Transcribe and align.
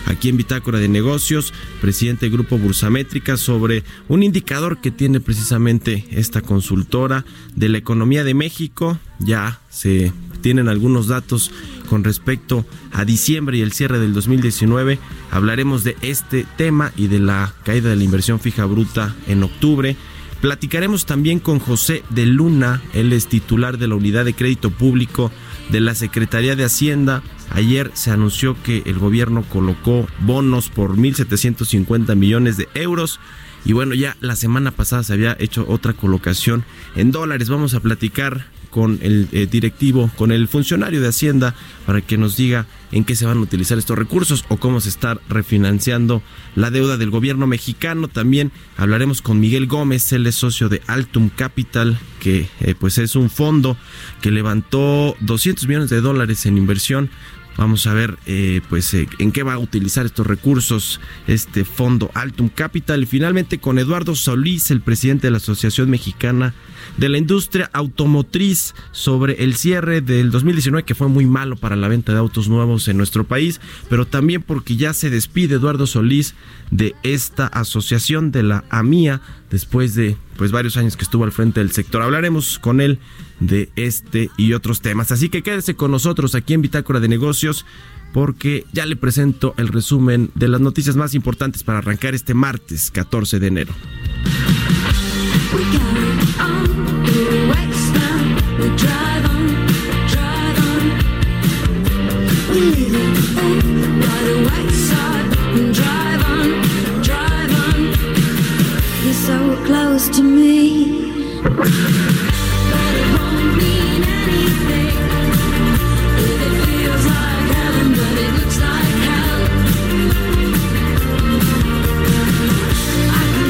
aquí 0.07 0.29
en 0.29 0.37
Bitácora 0.37 0.79
de 0.79 0.87
Negocios, 0.87 1.53
presidente 1.81 2.25
del 2.25 2.33
Grupo 2.33 2.57
Bursamétrica, 2.57 3.37
sobre 3.37 3.83
un 4.07 4.23
indicador 4.23 4.79
que 4.79 4.91
tiene 4.91 5.19
precisamente 5.19 6.05
esta 6.11 6.41
consultora 6.41 7.25
de 7.55 7.69
la 7.69 7.77
economía 7.77 8.23
de 8.23 8.33
México. 8.33 8.97
Ya 9.19 9.59
se 9.69 10.11
tienen 10.41 10.67
algunos 10.67 11.07
datos 11.07 11.51
con 11.89 12.03
respecto 12.03 12.65
a 12.91 13.05
diciembre 13.05 13.57
y 13.57 13.61
el 13.61 13.73
cierre 13.73 13.99
del 13.99 14.13
2019. 14.13 14.99
Hablaremos 15.31 15.83
de 15.83 15.97
este 16.01 16.45
tema 16.57 16.91
y 16.95 17.07
de 17.07 17.19
la 17.19 17.53
caída 17.63 17.89
de 17.89 17.95
la 17.95 18.03
inversión 18.03 18.39
fija 18.39 18.65
bruta 18.65 19.15
en 19.27 19.43
octubre. 19.43 19.95
Platicaremos 20.41 21.05
también 21.05 21.39
con 21.39 21.59
José 21.59 22.03
de 22.11 22.27
Luna, 22.27 22.81
él 22.93 23.11
es 23.11 23.27
titular 23.27 23.79
de 23.79 23.87
la 23.87 23.95
Unidad 23.95 24.23
de 24.23 24.35
Crédito 24.35 24.69
Público 24.69 25.31
de 25.69 25.79
la 25.79 25.95
Secretaría 25.95 26.55
de 26.55 26.65
Hacienda. 26.65 27.23
Ayer 27.51 27.91
se 27.93 28.11
anunció 28.11 28.61
que 28.63 28.83
el 28.85 28.99
gobierno 28.99 29.43
colocó 29.43 30.07
bonos 30.19 30.69
por 30.69 30.97
1.750 30.97 32.15
millones 32.15 32.57
de 32.57 32.67
euros. 32.73 33.19
Y 33.65 33.73
bueno, 33.73 33.93
ya 33.95 34.15
la 34.21 34.35
semana 34.35 34.71
pasada 34.71 35.03
se 35.03 35.13
había 35.13 35.35
hecho 35.39 35.65
otra 35.67 35.93
colocación 35.93 36.63
en 36.95 37.11
dólares. 37.11 37.49
Vamos 37.49 37.73
a 37.73 37.79
platicar 37.79 38.47
con 38.69 38.99
el 39.01 39.27
eh, 39.31 39.47
directivo, 39.49 40.11
con 40.17 40.31
el 40.31 40.47
funcionario 40.47 41.01
de 41.01 41.07
Hacienda, 41.07 41.55
para 41.85 42.01
que 42.01 42.17
nos 42.17 42.37
diga 42.37 42.65
en 42.91 43.03
qué 43.03 43.15
se 43.15 43.25
van 43.25 43.37
a 43.37 43.41
utilizar 43.41 43.77
estos 43.77 43.97
recursos 43.97 44.45
o 44.49 44.57
cómo 44.57 44.81
se 44.81 44.89
está 44.89 45.19
refinanciando 45.29 46.21
la 46.55 46.71
deuda 46.71 46.97
del 46.97 47.09
gobierno 47.09 47.47
mexicano. 47.47 48.07
También 48.07 48.51
hablaremos 48.77 49.21
con 49.21 49.39
Miguel 49.39 49.67
Gómez, 49.67 50.11
él 50.13 50.27
es 50.27 50.35
socio 50.35 50.69
de 50.69 50.81
Altum 50.87 51.29
Capital, 51.29 51.99
que 52.19 52.47
eh, 52.61 52.75
pues 52.79 52.97
es 52.97 53.15
un 53.15 53.29
fondo 53.29 53.77
que 54.21 54.31
levantó 54.31 55.15
200 55.21 55.67
millones 55.67 55.89
de 55.89 56.01
dólares 56.01 56.45
en 56.45 56.57
inversión 56.57 57.09
Vamos 57.57 57.87
a 57.87 57.93
ver 57.93 58.17
eh, 58.27 58.61
pues 58.69 58.93
eh, 58.93 59.07
en 59.17 59.31
qué 59.31 59.41
va 59.41 59.55
a 59.55 59.59
utilizar 59.59 60.05
estos 60.05 60.27
recursos 60.27 61.01
este 61.27 61.65
fondo 61.65 62.11
Altum 62.13 62.49
Capital. 62.49 63.03
Y 63.03 63.05
finalmente 63.07 63.57
con 63.57 63.79
Eduardo 63.79 64.15
Solís, 64.15 64.69
el 64.69 64.81
presidente 64.81 65.27
de 65.27 65.31
la 65.31 65.37
Asociación 65.37 65.89
Mexicana 65.89 66.53
de 66.97 67.09
la 67.09 67.17
Industria 67.17 67.69
Automotriz, 67.73 68.75
sobre 68.91 69.43
el 69.43 69.55
cierre 69.55 70.01
del 70.01 70.31
2019 70.31 70.85
que 70.85 70.95
fue 70.95 71.07
muy 71.07 71.25
malo 71.25 71.55
para 71.55 71.75
la 71.75 71.87
venta 71.87 72.13
de 72.13 72.19
autos 72.19 72.47
nuevos 72.47 72.87
en 72.87 72.97
nuestro 72.97 73.23
país, 73.23 73.59
pero 73.89 74.05
también 74.05 74.41
porque 74.41 74.75
ya 74.75 74.93
se 74.93 75.09
despide 75.09 75.55
Eduardo 75.55 75.87
Solís 75.87 76.35
de 76.71 76.95
esta 77.03 77.47
asociación 77.47 78.31
de 78.31 78.43
la 78.43 78.63
AMIA 78.69 79.21
después 79.49 79.95
de 79.95 80.17
pues 80.37 80.51
varios 80.51 80.77
años 80.77 80.97
que 80.97 81.03
estuvo 81.03 81.23
al 81.23 81.31
frente 81.31 81.59
del 81.59 81.71
sector. 81.71 82.01
Hablaremos 82.01 82.59
con 82.59 82.81
él 82.81 82.99
de 83.39 83.69
este 83.75 84.29
y 84.37 84.53
otros 84.53 84.81
temas. 84.81 85.11
Así 85.11 85.29
que 85.29 85.43
quédese 85.43 85.75
con 85.75 85.91
nosotros 85.91 86.35
aquí 86.35 86.53
en 86.53 86.61
Bitácora 86.61 86.99
de 86.99 87.07
Negocios 87.07 87.65
porque 88.13 88.65
ya 88.73 88.85
le 88.85 88.95
presento 88.95 89.53
el 89.57 89.67
resumen 89.67 90.31
de 90.35 90.47
las 90.47 90.61
noticias 90.61 90.95
más 90.95 91.13
importantes 91.13 91.63
para 91.63 91.79
arrancar 91.79 92.15
este 92.15 92.33
martes 92.33 92.91
14 92.91 93.39
de 93.39 93.47
enero. 93.47 93.73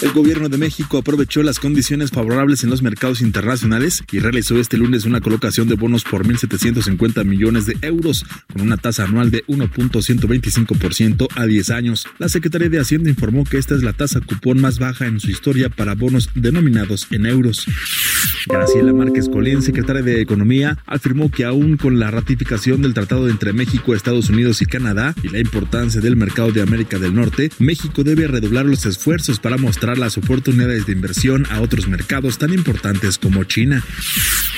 El 0.00 0.12
gobierno 0.12 0.48
de 0.48 0.58
México 0.58 0.98
aprovechó 0.98 1.42
las 1.42 1.58
condiciones 1.58 2.12
favorables 2.12 2.62
en 2.62 2.70
los 2.70 2.82
mercados 2.82 3.20
internacionales 3.20 4.04
y 4.12 4.20
realizó 4.20 4.56
este 4.56 4.76
lunes 4.76 5.06
una 5.06 5.20
colocación 5.20 5.66
de 5.66 5.74
bonos 5.74 6.04
por 6.04 6.24
1.750 6.24 7.24
millones 7.24 7.66
de 7.66 7.76
euros, 7.82 8.24
con 8.52 8.62
una 8.62 8.76
tasa 8.76 9.04
anual 9.04 9.32
de 9.32 9.44
1.125% 9.46 11.26
a 11.34 11.46
10 11.46 11.70
años. 11.70 12.06
La 12.18 12.28
Secretaría 12.28 12.68
de 12.68 12.78
Hacienda 12.78 13.10
informó 13.10 13.42
que 13.42 13.58
esta 13.58 13.74
es 13.74 13.82
la 13.82 13.92
tasa 13.92 14.20
cupón 14.20 14.60
más 14.60 14.78
baja 14.78 15.06
en 15.06 15.18
su 15.18 15.32
historia 15.32 15.68
para 15.68 15.96
bonos 15.96 16.30
denominados 16.36 17.08
en 17.10 17.26
euros. 17.26 17.66
Graciela 18.46 18.92
Márquez 18.92 19.28
Colín, 19.28 19.62
secretaria 19.62 20.02
de 20.02 20.20
Economía, 20.20 20.78
afirmó 20.86 21.28
que 21.28 21.44
aún 21.44 21.76
con 21.76 21.98
la 21.98 22.12
ratificación 22.12 22.82
del 22.82 22.94
tratado 22.94 23.28
entre 23.28 23.52
México, 23.52 23.94
Estados 23.94 24.30
Unidos 24.30 24.62
y 24.62 24.66
Canadá 24.66 25.14
y 25.24 25.28
la 25.28 25.40
importancia 25.40 26.00
del 26.00 26.16
mercado 26.16 26.52
de 26.52 26.62
América 26.62 27.00
del 27.00 27.16
Norte, 27.16 27.50
México 27.58 28.04
debe 28.04 28.28
redoblar 28.28 28.64
los 28.64 28.86
esfuerzos 28.86 29.40
para 29.40 29.56
mostrar 29.56 29.87
las 29.96 30.18
oportunidades 30.18 30.84
de 30.86 30.92
inversión 30.92 31.46
a 31.50 31.60
otros 31.62 31.88
mercados 31.88 32.36
tan 32.36 32.52
importantes 32.52 33.16
como 33.16 33.44
China. 33.44 33.82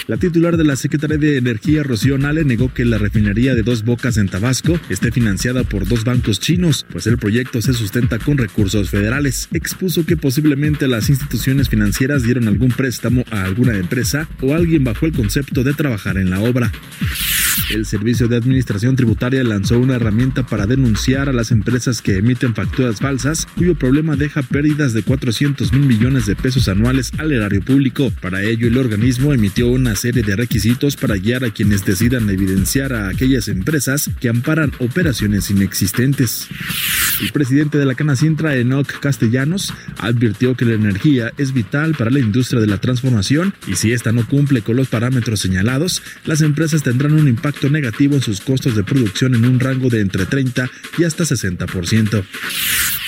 La 0.06 0.16
titular 0.16 0.56
de 0.56 0.64
la 0.64 0.74
Secretaría 0.74 1.18
de 1.18 1.36
Energía, 1.36 1.84
Rocío 1.84 2.18
Nale, 2.18 2.44
negó 2.44 2.72
que 2.74 2.84
la 2.84 2.98
refinería 2.98 3.54
de 3.54 3.62
Dos 3.62 3.84
Bocas 3.84 4.16
en 4.16 4.28
Tabasco 4.28 4.80
esté 4.88 5.12
financiada 5.12 5.62
por 5.62 5.86
dos 5.86 6.04
bancos 6.04 6.40
chinos, 6.40 6.86
pues 6.90 7.06
el 7.06 7.18
proyecto 7.18 7.62
se 7.62 7.74
sustenta 7.74 8.18
con 8.18 8.38
recursos 8.38 8.90
federales. 8.90 9.48
Expuso 9.52 10.04
que 10.06 10.16
posiblemente 10.16 10.88
las 10.88 11.10
instituciones 11.10 11.68
financieras 11.68 12.22
dieron 12.22 12.48
algún 12.48 12.72
préstamo 12.72 13.24
a 13.30 13.44
alguna 13.44 13.76
empresa 13.76 14.28
o 14.40 14.54
alguien 14.54 14.82
bajo 14.82 15.06
el 15.06 15.12
concepto 15.12 15.62
de 15.62 15.74
trabajar 15.74 16.16
en 16.16 16.30
la 16.30 16.40
obra. 16.40 16.72
El 17.70 17.86
Servicio 17.86 18.26
de 18.26 18.36
Administración 18.36 18.96
Tributaria 18.96 19.44
lanzó 19.44 19.78
una 19.78 19.96
herramienta 19.96 20.44
para 20.44 20.66
denunciar 20.66 21.28
a 21.28 21.32
las 21.32 21.50
empresas 21.50 22.02
que 22.02 22.16
emiten 22.16 22.54
facturas 22.54 23.00
falsas, 23.00 23.46
cuyo 23.56 23.74
problema 23.74 24.16
deja 24.16 24.42
pérdidas 24.42 24.92
de 24.92 25.02
400 25.20 25.72
mil 25.74 25.82
millones 25.82 26.24
de 26.24 26.34
pesos 26.34 26.66
anuales 26.68 27.12
al 27.18 27.30
erario 27.30 27.62
público. 27.62 28.10
Para 28.22 28.42
ello, 28.42 28.68
el 28.68 28.78
organismo 28.78 29.34
emitió 29.34 29.68
una 29.68 29.94
serie 29.94 30.22
de 30.22 30.34
requisitos 30.34 30.96
para 30.96 31.16
guiar 31.16 31.44
a 31.44 31.50
quienes 31.50 31.84
decidan 31.84 32.30
evidenciar 32.30 32.94
a 32.94 33.10
aquellas 33.10 33.48
empresas 33.48 34.08
que 34.18 34.30
amparan 34.30 34.72
operaciones 34.78 35.50
inexistentes. 35.50 36.48
El 37.20 37.32
presidente 37.32 37.76
de 37.76 37.84
la 37.84 37.94
Canacintra, 37.94 38.56
Enoch 38.56 38.98
Castellanos, 38.98 39.74
advirtió 39.98 40.56
que 40.56 40.64
la 40.64 40.72
energía 40.72 41.32
es 41.36 41.52
vital 41.52 41.94
para 41.94 42.10
la 42.10 42.18
industria 42.18 42.62
de 42.62 42.66
la 42.66 42.78
transformación 42.78 43.52
y 43.66 43.74
si 43.74 43.92
esta 43.92 44.12
no 44.12 44.26
cumple 44.26 44.62
con 44.62 44.76
los 44.76 44.88
parámetros 44.88 45.40
señalados, 45.40 46.02
las 46.24 46.40
empresas 46.40 46.82
tendrán 46.82 47.12
un 47.12 47.28
impacto 47.28 47.68
negativo 47.68 48.14
en 48.14 48.22
sus 48.22 48.40
costos 48.40 48.74
de 48.74 48.84
producción 48.84 49.34
en 49.34 49.44
un 49.44 49.60
rango 49.60 49.90
de 49.90 50.00
entre 50.00 50.24
30 50.24 50.70
y 50.96 51.04
hasta 51.04 51.24
60%. 51.24 52.24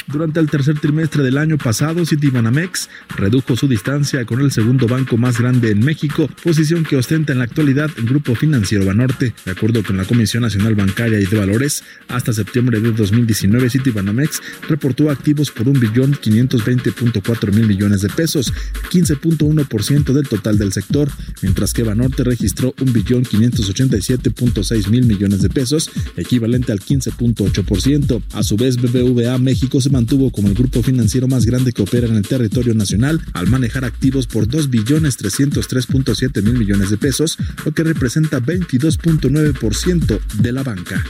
Durante 0.06 0.41
el 0.41 0.50
tercer 0.50 0.79
trimestre 0.79 1.23
del 1.23 1.38
año 1.38 1.59
pasado, 1.59 2.01
Citibanamex 2.06 2.88
redujo 3.16 3.56
su 3.56 3.69
distancia 3.69 4.25
con 4.25 4.40
el 4.40 4.50
segundo 4.50 4.87
banco 4.87 5.16
más 5.16 5.38
grande 5.38 5.70
en 5.70 5.81
México, 5.81 6.28
posición 6.43 6.84
que 6.84 6.96
ostenta 6.96 7.32
en 7.32 7.38
la 7.38 7.44
actualidad 7.44 7.90
el 7.96 8.04
Grupo 8.04 8.34
Financiero 8.34 8.84
Banorte. 8.84 9.34
De 9.44 9.50
acuerdo 9.50 9.82
con 9.82 9.96
la 9.96 10.04
Comisión 10.04 10.43
Nacional 10.43 10.75
Bancaria 10.75 11.20
y 11.20 11.26
de 11.26 11.38
Valores, 11.38 11.84
hasta 12.08 12.32
septiembre 12.32 12.81
de 12.81 12.93
2019, 12.93 13.70
Citibanamex 13.70 14.43
reportó 14.69 15.10
activos 15.10 15.50
por 15.50 15.66
1.520.4 15.66 17.52
mil 17.52 17.66
millones 17.66 18.02
de 18.02 18.08
pesos, 18.08 18.52
15.1% 18.90 20.12
del 20.12 20.28
total 20.28 20.58
del 20.58 20.72
sector, 20.72 21.08
mientras 21.43 21.72
que 21.72 21.82
Banorte 21.82 22.25
registró 22.25 22.75
1.587.6 22.76 24.88
mil 24.88 25.06
millones 25.06 25.43
de 25.43 25.49
pesos, 25.49 25.90
equivalente 26.16 26.72
al 26.72 26.81
15.8%. 26.81 28.22
A 28.32 28.43
su 28.43 28.56
vez, 28.56 28.76
BBVA 28.76 29.38
México 29.38 29.81
se 29.81 29.90
mantuvo 29.90 30.31
como 30.31 30.49
el 30.49 30.54
grupo 30.54 30.82
financiero 30.82 31.28
más 31.28 31.46
grande 31.46 31.72
que 31.72 31.82
en 31.98 32.16
el 32.16 32.26
territorio 32.26 32.74
nacional 32.74 33.20
al 33.34 33.48
manejar 33.48 33.84
activos 33.84 34.26
por 34.26 34.48
2 34.48 34.70
billones 34.70 35.18
303.7 35.18 36.42
mil 36.42 36.54
millones 36.54 36.90
de 36.90 36.96
pesos, 36.96 37.38
lo 37.64 37.72
que 37.72 37.84
representa 37.84 38.40
22.9% 38.40 40.20
de 40.34 40.52
la 40.52 40.62
banca. 40.62 41.04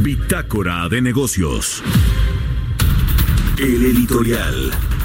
Bitácora 0.00 0.88
de 0.88 1.00
negocios. 1.00 1.82
El 3.58 3.84
editorial. 3.84 4.97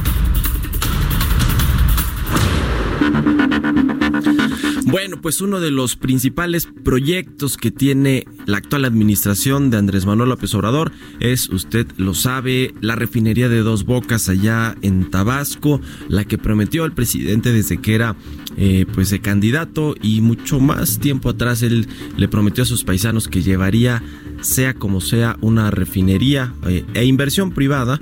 Bueno, 4.94 5.20
pues 5.20 5.42
uno 5.42 5.60
de 5.60 5.72
los 5.72 5.96
principales 5.96 6.68
proyectos 6.84 7.58
que 7.58 7.72
tiene 7.72 8.28
la 8.46 8.58
actual 8.58 8.86
administración 8.86 9.72
de 9.72 9.78
Andrés 9.78 10.06
Manuel 10.06 10.30
López 10.30 10.54
Obrador 10.54 10.92
es, 11.20 11.50
usted 11.50 11.88
lo 11.98 12.14
sabe, 12.14 12.76
la 12.80 12.94
refinería 12.96 13.50
de 13.50 13.64
Dos 13.64 13.86
Bocas 13.86 14.30
allá 14.30 14.76
en 14.84 15.10
Tabasco, 15.10 15.82
la 16.10 16.26
que 16.26 16.38
prometió 16.38 16.86
el 16.86 16.92
presidente 16.92 17.52
desde 17.52 17.82
que 17.82 17.96
era 17.96 18.16
eh, 18.56 18.86
pues 18.94 19.10
de 19.10 19.20
candidato 19.20 19.96
y 20.00 20.22
mucho 20.22 20.60
más 20.60 21.00
tiempo 21.00 21.30
atrás 21.30 21.64
él 21.64 21.88
le 22.16 22.28
prometió 22.28 22.62
a 22.62 22.68
sus 22.68 22.84
paisanos 22.84 23.28
que 23.28 23.42
llevaría 23.42 24.04
sea 24.42 24.76
como 24.76 25.02
sea 25.02 25.38
una 25.42 25.72
refinería 25.72 26.54
eh, 26.68 26.86
e 26.94 27.06
inversión 27.06 27.50
privada 27.50 28.00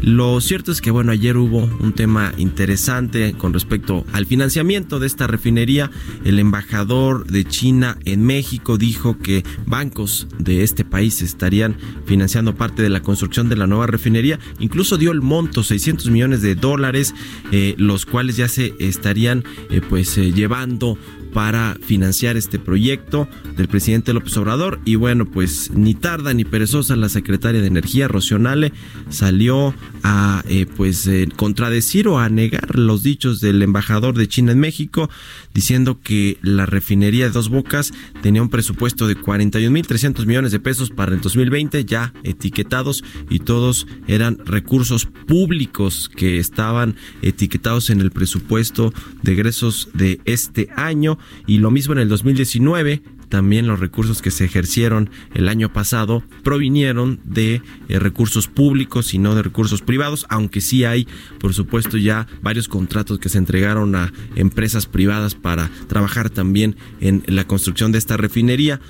lo 0.00 0.40
cierto 0.40 0.72
es 0.72 0.80
que 0.80 0.90
bueno, 0.90 1.12
ayer 1.12 1.36
hubo 1.36 1.58
un 1.80 1.92
tema 1.92 2.32
interesante 2.36 3.34
con 3.34 3.52
respecto 3.52 4.04
al 4.12 4.26
financiamiento 4.26 4.98
de 4.98 5.06
esta 5.06 5.26
refinería. 5.26 5.90
El 6.24 6.38
embajador 6.38 7.26
de 7.26 7.44
China 7.44 7.98
en 8.04 8.24
México 8.24 8.78
dijo 8.78 9.18
que 9.18 9.44
bancos 9.66 10.28
de 10.38 10.62
este 10.62 10.84
país 10.84 11.20
estarían 11.22 11.76
financiando 12.06 12.54
parte 12.54 12.82
de 12.82 12.90
la 12.90 13.02
construcción 13.02 13.48
de 13.48 13.56
la 13.56 13.66
nueva 13.66 13.86
refinería. 13.86 14.38
Incluso 14.60 14.96
dio 14.96 15.12
el 15.12 15.20
monto, 15.20 15.62
600 15.62 16.10
millones 16.10 16.42
de 16.42 16.54
dólares, 16.54 17.14
eh, 17.50 17.74
los 17.78 18.06
cuales 18.06 18.36
ya 18.36 18.48
se 18.48 18.74
estarían 18.78 19.44
eh, 19.70 19.80
pues 19.86 20.16
eh, 20.18 20.32
llevando 20.32 20.98
para 21.32 21.76
financiar 21.80 22.36
este 22.36 22.58
proyecto 22.58 23.28
del 23.56 23.68
presidente 23.68 24.12
López 24.12 24.36
Obrador. 24.36 24.80
Y 24.84 24.96
bueno 24.96 25.26
pues 25.26 25.70
ni 25.72 25.94
tarda 25.94 26.34
ni 26.34 26.44
perezosa 26.44 26.96
la 26.96 27.08
secretaria 27.08 27.60
de 27.60 27.66
energía 27.66 28.08
Rocío 28.08 28.38
Nale 28.38 28.72
salió 29.10 29.74
a 30.02 30.42
eh, 30.48 30.66
pues 30.76 31.06
eh, 31.06 31.28
contradecir 31.36 32.08
o 32.08 32.18
a 32.18 32.28
negar 32.28 32.78
los 32.78 33.02
dichos 33.02 33.40
del 33.40 33.62
embajador 33.62 34.16
de 34.16 34.28
China 34.28 34.52
en 34.52 34.60
México 34.60 35.10
diciendo 35.54 36.00
que 36.02 36.38
la 36.42 36.66
refinería 36.66 37.26
de 37.26 37.30
Dos 37.30 37.48
Bocas 37.48 37.92
tenía 38.22 38.42
un 38.42 38.48
presupuesto 38.48 39.06
de 39.06 39.16
41.300 39.16 40.26
millones 40.26 40.52
de 40.52 40.60
pesos 40.60 40.90
para 40.90 41.14
el 41.14 41.20
2020 41.20 41.84
ya 41.84 42.12
etiquetados 42.22 43.04
y 43.28 43.40
todos 43.40 43.86
eran 44.06 44.38
recursos 44.44 45.06
públicos 45.26 46.10
que 46.14 46.38
estaban 46.38 46.96
etiquetados 47.22 47.90
en 47.90 48.00
el 48.00 48.10
presupuesto 48.10 48.92
de 49.22 49.32
egresos 49.32 49.88
de 49.94 50.20
este 50.24 50.68
año 50.76 51.17
y 51.46 51.58
lo 51.58 51.70
mismo 51.70 51.92
en 51.94 52.00
el 52.00 52.08
2019 52.08 53.02
también 53.28 53.66
los 53.66 53.80
recursos 53.80 54.22
que 54.22 54.30
se 54.30 54.44
ejercieron 54.44 55.10
el 55.34 55.48
año 55.48 55.72
pasado 55.72 56.22
provinieron 56.42 57.20
de 57.24 57.62
eh, 57.88 57.98
recursos 57.98 58.48
públicos 58.48 59.14
y 59.14 59.18
no 59.18 59.34
de 59.34 59.42
recursos 59.42 59.82
privados, 59.82 60.26
aunque 60.28 60.60
sí 60.60 60.84
hay, 60.84 61.06
por 61.38 61.54
supuesto, 61.54 61.96
ya 61.96 62.26
varios 62.42 62.68
contratos 62.68 63.18
que 63.18 63.28
se 63.28 63.38
entregaron 63.38 63.94
a 63.94 64.12
empresas 64.34 64.86
privadas 64.86 65.34
para 65.34 65.70
trabajar 65.88 66.30
también 66.30 66.76
en 67.00 67.22
la 67.26 67.46
construcción 67.46 67.92
de 67.92 67.98
esta 67.98 68.16
refinería. 68.16 68.80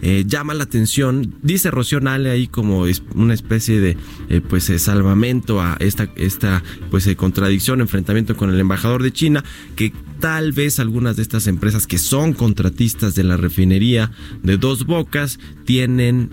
Eh, 0.00 0.24
llama 0.26 0.54
la 0.54 0.64
atención, 0.64 1.36
dice 1.42 1.70
Rocío 1.70 2.00
Nale 2.00 2.30
ahí 2.30 2.48
como 2.48 2.86
una 3.14 3.34
especie 3.34 3.78
de 3.78 3.96
eh, 4.28 4.40
pues 4.40 4.64
salvamento 4.82 5.60
a 5.60 5.76
esta, 5.78 6.08
esta 6.16 6.62
pues 6.90 7.08
contradicción, 7.14 7.80
enfrentamiento 7.80 8.36
con 8.36 8.50
el 8.50 8.58
embajador 8.58 9.04
de 9.04 9.12
China, 9.12 9.44
que 9.76 9.92
tal 10.22 10.52
vez 10.52 10.78
algunas 10.78 11.16
de 11.16 11.22
estas 11.22 11.48
empresas 11.48 11.88
que 11.88 11.98
son 11.98 12.32
contratistas 12.32 13.16
de 13.16 13.24
la 13.24 13.36
refinería 13.36 14.12
de 14.44 14.56
dos 14.56 14.86
bocas 14.86 15.40
tienen 15.64 16.30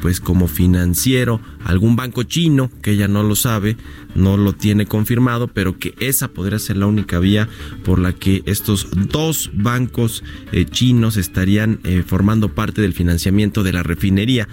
pues 0.00 0.20
como 0.20 0.46
financiero 0.46 1.40
algún 1.64 1.96
banco 1.96 2.22
chino, 2.22 2.70
que 2.82 2.92
ella 2.92 3.08
no 3.08 3.24
lo 3.24 3.34
sabe, 3.34 3.76
no 4.14 4.36
lo 4.36 4.52
tiene 4.52 4.86
confirmado, 4.86 5.48
pero 5.48 5.76
que 5.76 5.96
esa 5.98 6.28
podría 6.28 6.60
ser 6.60 6.76
la 6.76 6.86
única 6.86 7.18
vía 7.18 7.48
por 7.84 7.98
la 7.98 8.12
que 8.12 8.44
estos 8.46 8.86
dos 9.10 9.50
bancos 9.52 10.22
chinos 10.70 11.16
estarían 11.16 11.80
formando 12.06 12.54
parte 12.54 12.80
del 12.80 12.92
financiamiento 12.92 13.64
de 13.64 13.72
la 13.72 13.82
refinería. 13.82 14.46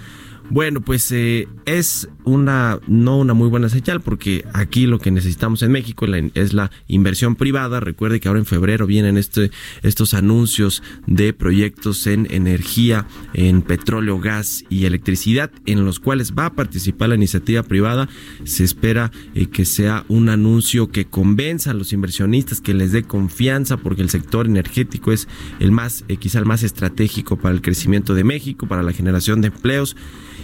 Bueno, 0.50 0.82
pues 0.82 1.10
eh, 1.10 1.48
es 1.64 2.08
una 2.24 2.78
no 2.86 3.18
una 3.18 3.34
muy 3.34 3.48
buena 3.48 3.68
señal 3.68 4.00
porque 4.00 4.44
aquí 4.52 4.86
lo 4.86 4.98
que 4.98 5.10
necesitamos 5.10 5.62
en 5.62 5.72
México 5.72 6.06
es 6.34 6.52
la 6.52 6.70
inversión 6.86 7.34
privada. 7.34 7.80
Recuerde 7.80 8.20
que 8.20 8.28
ahora 8.28 8.40
en 8.40 8.46
febrero 8.46 8.86
vienen 8.86 9.16
este, 9.16 9.50
estos 9.82 10.12
anuncios 10.12 10.82
de 11.06 11.32
proyectos 11.32 12.06
en 12.06 12.28
energía, 12.30 13.06
en 13.32 13.62
petróleo, 13.62 14.20
gas 14.20 14.64
y 14.68 14.84
electricidad, 14.84 15.50
en 15.64 15.84
los 15.84 15.98
cuales 15.98 16.34
va 16.38 16.46
a 16.46 16.52
participar 16.52 17.08
la 17.08 17.14
iniciativa 17.14 17.62
privada. 17.62 18.08
Se 18.44 18.64
espera 18.64 19.10
eh, 19.34 19.46
que 19.46 19.64
sea 19.64 20.04
un 20.08 20.28
anuncio 20.28 20.90
que 20.90 21.06
convenza 21.06 21.70
a 21.70 21.74
los 21.74 21.92
inversionistas, 21.92 22.60
que 22.60 22.74
les 22.74 22.92
dé 22.92 23.02
confianza, 23.02 23.78
porque 23.78 24.02
el 24.02 24.10
sector 24.10 24.46
energético 24.46 25.10
es 25.10 25.26
el 25.58 25.72
más, 25.72 26.04
eh, 26.08 26.18
quizá 26.18 26.38
el 26.38 26.46
más 26.46 26.62
estratégico 26.62 27.38
para 27.38 27.54
el 27.54 27.62
crecimiento 27.62 28.14
de 28.14 28.24
México, 28.24 28.66
para 28.66 28.82
la 28.82 28.92
generación 28.92 29.40
de 29.40 29.48
empleos 29.48 29.96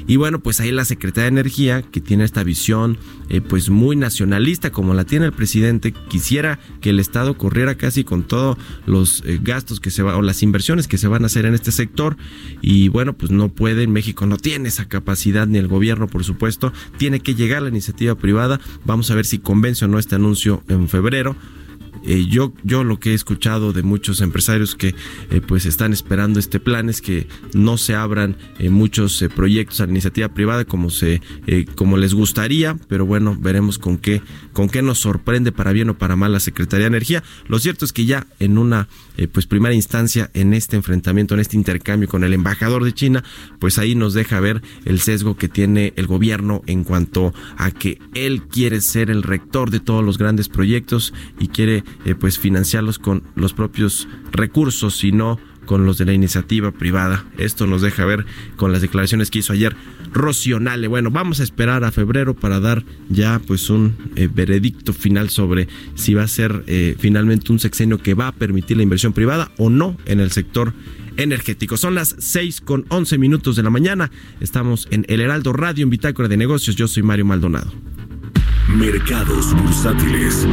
Y 0.07 0.17
bueno, 0.17 0.41
pues 0.41 0.61
ahí 0.61 0.73
la 0.73 0.85
Secretaría 0.85 1.25
de 1.25 1.41
Energía, 1.41 1.83
que 1.83 2.01
tiene 2.01 2.25
esta 2.25 2.43
visión 2.43 2.99
eh, 3.29 3.41
pues 3.41 3.71
muy 3.71 3.97
nacionalista 3.97 4.71
como 4.71 4.95
la 4.95 5.05
tiene 5.05 5.27
el 5.27 5.33
presidente, 5.33 5.93
quisiera 5.93 6.59
que 6.81 6.91
el 6.91 7.01
Estado 7.01 7.37
corriera 7.37 7.77
casi 7.77 8.05
con 8.05 8.23
todos 8.25 8.57
los 8.87 9.23
eh, 9.25 9.39
gastos 9.43 9.81
que 9.81 9.91
se 9.91 10.03
van 10.03 10.17
o 10.17 10.23
las 10.23 10.43
inversiones 10.43 10.89
que 10.89 10.99
se 10.99 11.09
van 11.09 11.23
a 11.23 11.27
hacer 11.27 11.47
en 11.47 11.55
este 11.55 11.73
sector. 11.73 12.17
Y 12.61 12.89
bueno, 12.89 13.17
pues 13.17 13.31
no 13.31 13.49
puede, 13.49 13.87
México 13.87 14.27
no 14.27 14.37
tiene 14.37 14.69
esa 14.69 14.87
capacidad 14.87 15.47
ni 15.47 15.59
el 15.59 15.69
gobierno, 15.69 16.09
por 16.09 16.25
supuesto, 16.25 16.73
tiene 16.99 17.21
que 17.21 17.35
llegar 17.35 17.63
la 17.63 17.69
iniciativa 17.69 18.15
privada. 18.15 18.61
Vamos 18.85 19.11
a 19.11 19.15
ver 19.15 19.27
si 19.27 19.39
convence 19.39 19.85
o 19.85 19.89
no 19.89 19.99
este 19.99 20.17
anuncio 20.17 20.63
en 20.69 20.89
febrero. 20.89 21.37
Eh, 22.05 22.27
yo, 22.29 22.53
yo 22.65 22.85
lo 22.85 22.99
que 22.99 23.11
he 23.11 23.15
escuchado 23.15 23.73
de 23.73 23.83
muchos 23.83 24.21
empresarios 24.21 24.75
que 24.75 24.95
eh, 25.31 25.41
pues 25.47 25.67
están 25.67 25.93
esperando 25.93 26.41
este 26.41 26.61
plan 26.61 26.89
es 26.89 27.01
que 27.01 27.27
no 27.53 27.77
se 27.77 27.95
abran 27.95 28.37
eh, 28.59 28.71
muchos 28.71 29.25
proyectos 29.35 29.81
a 29.81 29.87
la 29.87 29.93
iniciativa 29.93 30.29
privada 30.29 30.65
como 30.65 30.91
se 30.91 31.21
como 31.75 31.97
les 31.97 32.15
gustaría, 32.15 32.77
pero 32.89 33.07
bueno, 33.07 33.37
veremos 33.39 33.79
con 33.79 33.99
qué 33.99 34.23
con 34.53 34.69
qué 34.69 34.83
nos 34.83 34.99
sorprende 34.99 35.53
para 35.53 35.73
bien 35.73 35.91
o 35.91 35.99
para 35.99 36.17
mal 36.17 36.33
la 36.33 36.41
Secretaría 36.41 36.85
de 36.85 36.89
Energía. 36.89 37.23
Lo 37.49 37.59
cierto 37.59 37.85
es 37.85 37.93
que 37.93 38.05
ya 38.05 38.27
en 38.39 38.59
una 38.59 38.89
pues 39.33 39.47
primera 39.47 39.75
instancia 39.75 40.31
en 40.33 40.55
este 40.55 40.77
enfrentamiento, 40.77 41.35
en 41.35 41.41
este 41.41 41.57
intercambio 41.57 42.09
con 42.09 42.25
el 42.25 42.33
embajador 42.33 42.85
de 42.85 42.95
China, 42.95 43.23
pues 43.59 43.79
ahí 43.79 43.95
nos 43.95 44.15
deja 44.15 44.41
ver 44.41 44.63
el 44.85 45.01
sesgo 45.01 45.37
que 45.37 45.49
tiene 45.49 45.93
el 45.97 46.07
gobierno 46.07 46.63
en 46.67 46.85
cuanto 46.85 47.35
a 47.57 47.71
que 47.71 47.99
él 48.15 48.43
quiere 48.45 48.81
ser 48.81 49.11
el 49.11 49.23
rector 49.23 49.71
de 49.71 49.81
todos 49.81 50.05
los 50.05 50.19
grandes 50.19 50.49
proyectos 50.49 51.13
y 51.39 51.49
quiere 51.49 51.85
eh, 52.05 52.15
pues 52.15 52.39
financiarlos 52.39 52.99
con 52.99 53.23
los 53.35 53.53
propios 53.53 54.09
recursos 54.33 55.03
y 55.05 55.13
no 55.13 55.39
con 55.71 55.87
los 55.87 55.99
de 55.99 56.05
la 56.05 56.13
iniciativa 56.13 56.73
privada. 56.73 57.25
Esto 57.39 57.67
nos 57.67 57.83
deja 57.83 58.05
ver 58.05 58.27
con 58.57 58.73
las 58.73 58.83
declaraciones 58.83 59.31
que 59.31 59.39
hizo 59.39 59.53
ayer 59.53 59.77
Rocionale. 60.13 60.89
Bueno, 60.89 61.11
vamos 61.11 61.39
a 61.39 61.45
esperar 61.45 61.85
a 61.85 61.93
febrero 61.93 62.35
para 62.35 62.59
dar 62.59 62.85
ya 63.09 63.41
pues 63.47 63.71
un 63.71 63.95
eh, 64.17 64.29
veredicto 64.33 64.93
final 64.93 65.31
sobre 65.31 65.69
si 65.95 66.15
va 66.15 66.25
a 66.25 66.29
ser 66.29 66.65
eh, 66.67 66.97
finalmente 66.99 67.53
un 67.53 67.61
sexenio 67.61 67.99
que 67.99 68.15
va 68.15 68.29
a 68.29 68.33
permitir 68.33 68.77
la 68.77 68.83
inversión 68.83 69.13
privada 69.13 69.53
o 69.59 69.71
no 69.71 69.97
en 70.07 70.19
el 70.19 70.33
sector 70.33 70.73
energético. 71.17 71.77
Son 71.77 71.95
las 71.95 72.17
6 72.19 72.61
con 72.63 72.87
11 72.89 73.19
minutos 73.19 73.55
de 73.55 73.63
la 73.63 73.71
mañana. 73.71 74.11
Estamos 74.41 74.89
en 74.91 75.05
El 75.09 75.21
Heraldo 75.21 75.53
Radio, 75.53 75.85
en 75.85 75.91
Bitácora 75.91 76.27
de 76.27 76.37
Negocios. 76.37 76.75
Yo 76.75 76.89
soy 76.89 77.05
Mario 77.05 77.27
Maldonado. 77.27 77.73
Mercados 78.69 79.55
bursátiles. 79.55 80.47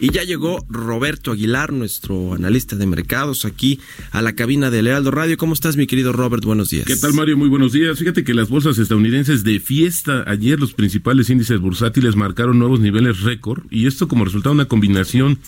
Y 0.00 0.12
ya 0.12 0.22
llegó 0.22 0.64
Roberto 0.68 1.32
Aguilar, 1.32 1.72
nuestro 1.72 2.34
analista 2.34 2.76
de 2.76 2.86
mercados, 2.86 3.44
aquí 3.44 3.80
a 4.12 4.22
la 4.22 4.34
cabina 4.34 4.70
de 4.70 4.82
Lealdo 4.82 5.10
Radio. 5.10 5.36
¿Cómo 5.36 5.54
estás, 5.54 5.76
mi 5.76 5.88
querido 5.88 6.12
Robert? 6.12 6.44
Buenos 6.44 6.70
días. 6.70 6.86
¿Qué 6.86 6.96
tal, 6.96 7.14
Mario? 7.14 7.36
Muy 7.36 7.48
buenos 7.48 7.72
días. 7.72 7.98
Fíjate 7.98 8.22
que 8.22 8.32
las 8.32 8.48
bolsas 8.48 8.78
estadounidenses 8.78 9.42
de 9.42 9.58
fiesta 9.58 10.22
ayer, 10.28 10.60
los 10.60 10.72
principales 10.72 11.30
índices 11.30 11.60
bursátiles 11.60 12.14
marcaron 12.14 12.60
nuevos 12.60 12.78
niveles 12.78 13.22
récord, 13.22 13.64
y 13.70 13.88
esto 13.88 14.06
como 14.06 14.24
resultado 14.24 14.54
de 14.54 14.60
una 14.60 14.68
combinación 14.68 15.40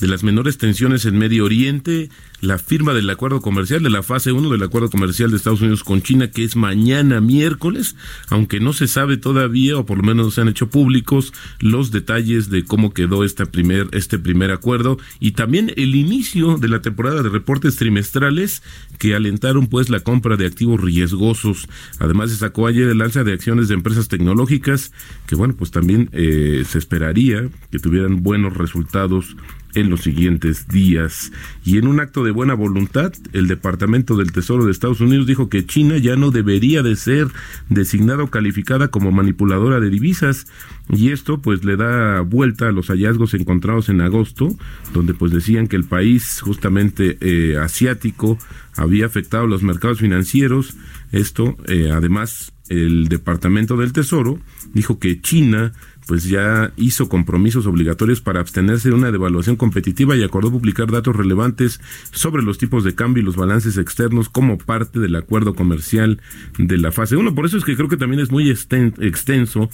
de 0.00 0.08
las 0.08 0.22
menores 0.22 0.58
tensiones 0.58 1.04
en 1.04 1.18
Medio 1.18 1.44
Oriente, 1.44 2.10
la 2.40 2.58
firma 2.58 2.92
del 2.94 3.08
acuerdo 3.08 3.40
comercial, 3.40 3.82
de 3.82 3.90
la 3.90 4.02
fase 4.02 4.32
1 4.32 4.50
del 4.50 4.62
acuerdo 4.62 4.90
comercial 4.90 5.30
de 5.30 5.36
Estados 5.36 5.60
Unidos 5.60 5.82
con 5.82 6.02
China, 6.02 6.30
que 6.30 6.44
es 6.44 6.56
mañana 6.56 7.20
miércoles, 7.20 7.96
aunque 8.28 8.60
no 8.60 8.72
se 8.72 8.86
sabe 8.86 9.16
todavía, 9.16 9.78
o 9.78 9.86
por 9.86 9.98
lo 9.98 10.04
menos 10.04 10.26
no 10.26 10.30
se 10.30 10.40
han 10.40 10.48
hecho 10.48 10.68
públicos, 10.68 11.32
los 11.60 11.90
detalles 11.90 12.50
de 12.50 12.64
cómo 12.64 12.92
quedó 12.92 13.24
este 13.24 13.46
primer, 13.46 13.88
este 13.92 14.18
primer 14.18 14.50
acuerdo, 14.50 14.98
y 15.20 15.32
también 15.32 15.72
el 15.76 15.94
inicio 15.94 16.58
de 16.58 16.68
la 16.68 16.82
temporada 16.82 17.22
de 17.22 17.28
reportes 17.28 17.76
trimestrales 17.76 18.62
que 18.98 19.14
alentaron 19.14 19.66
pues 19.66 19.88
la 19.88 20.00
compra 20.00 20.36
de 20.36 20.46
activos 20.46 20.80
riesgosos. 20.80 21.68
Además 21.98 22.30
se 22.30 22.36
sacó 22.36 22.66
ayer 22.66 22.88
el 22.88 23.00
alza 23.00 23.24
de 23.24 23.32
acciones 23.32 23.68
de 23.68 23.74
empresas 23.74 24.08
tecnológicas, 24.08 24.92
que 25.26 25.34
bueno, 25.34 25.54
pues 25.56 25.70
también 25.70 26.10
eh, 26.12 26.64
se 26.68 26.78
esperaría 26.78 27.48
que 27.70 27.78
tuvieran 27.78 28.22
buenos 28.22 28.56
resultados 28.56 29.36
en 29.74 29.90
los 29.90 30.02
siguientes 30.02 30.68
días. 30.68 31.32
Y 31.64 31.78
en 31.78 31.86
un 31.86 32.00
acto 32.00 32.24
de 32.24 32.30
buena 32.30 32.54
voluntad, 32.54 33.12
el 33.32 33.48
Departamento 33.48 34.16
del 34.16 34.32
Tesoro 34.32 34.64
de 34.64 34.72
Estados 34.72 35.00
Unidos 35.00 35.26
dijo 35.26 35.48
que 35.48 35.66
China 35.66 35.98
ya 35.98 36.16
no 36.16 36.30
debería 36.30 36.82
de 36.82 36.96
ser 36.96 37.28
designada 37.68 38.22
o 38.22 38.30
calificada 38.30 38.88
como 38.88 39.12
manipuladora 39.12 39.80
de 39.80 39.90
divisas. 39.90 40.46
Y 40.88 41.10
esto 41.10 41.40
pues 41.40 41.64
le 41.64 41.76
da 41.76 42.20
vuelta 42.20 42.68
a 42.68 42.72
los 42.72 42.88
hallazgos 42.88 43.34
encontrados 43.34 43.88
en 43.88 44.00
agosto, 44.00 44.54
donde 44.92 45.14
pues 45.14 45.32
decían 45.32 45.66
que 45.66 45.76
el 45.76 45.84
país 45.84 46.40
justamente 46.40 47.18
eh, 47.20 47.56
asiático 47.58 48.38
había 48.76 49.06
afectado 49.06 49.46
los 49.46 49.62
mercados 49.62 50.00
financieros. 50.00 50.76
Esto, 51.12 51.56
eh, 51.66 51.90
además, 51.92 52.52
el 52.68 53.08
Departamento 53.08 53.76
del 53.76 53.92
Tesoro 53.92 54.38
dijo 54.72 54.98
que 54.98 55.20
China 55.20 55.72
pues 56.06 56.24
ya 56.24 56.72
hizo 56.76 57.08
compromisos 57.08 57.66
obligatorios 57.66 58.20
para 58.20 58.40
abstenerse 58.40 58.88
de 58.88 58.94
una 58.94 59.10
devaluación 59.10 59.56
competitiva 59.56 60.16
y 60.16 60.22
acordó 60.22 60.50
publicar 60.50 60.90
datos 60.90 61.16
relevantes 61.16 61.80
sobre 62.12 62.42
los 62.42 62.58
tipos 62.58 62.84
de 62.84 62.94
cambio 62.94 63.22
y 63.22 63.26
los 63.26 63.36
balances 63.36 63.78
externos 63.78 64.28
como 64.28 64.58
parte 64.58 65.00
del 65.00 65.16
acuerdo 65.16 65.54
comercial 65.54 66.20
de 66.58 66.78
la 66.78 66.92
fase 66.92 67.16
1. 67.16 67.34
Por 67.34 67.46
eso 67.46 67.56
es 67.56 67.64
que 67.64 67.76
creo 67.76 67.88
que 67.88 67.96
también 67.96 68.20
es 68.20 68.30
muy 68.30 68.50
extenso 68.50 69.70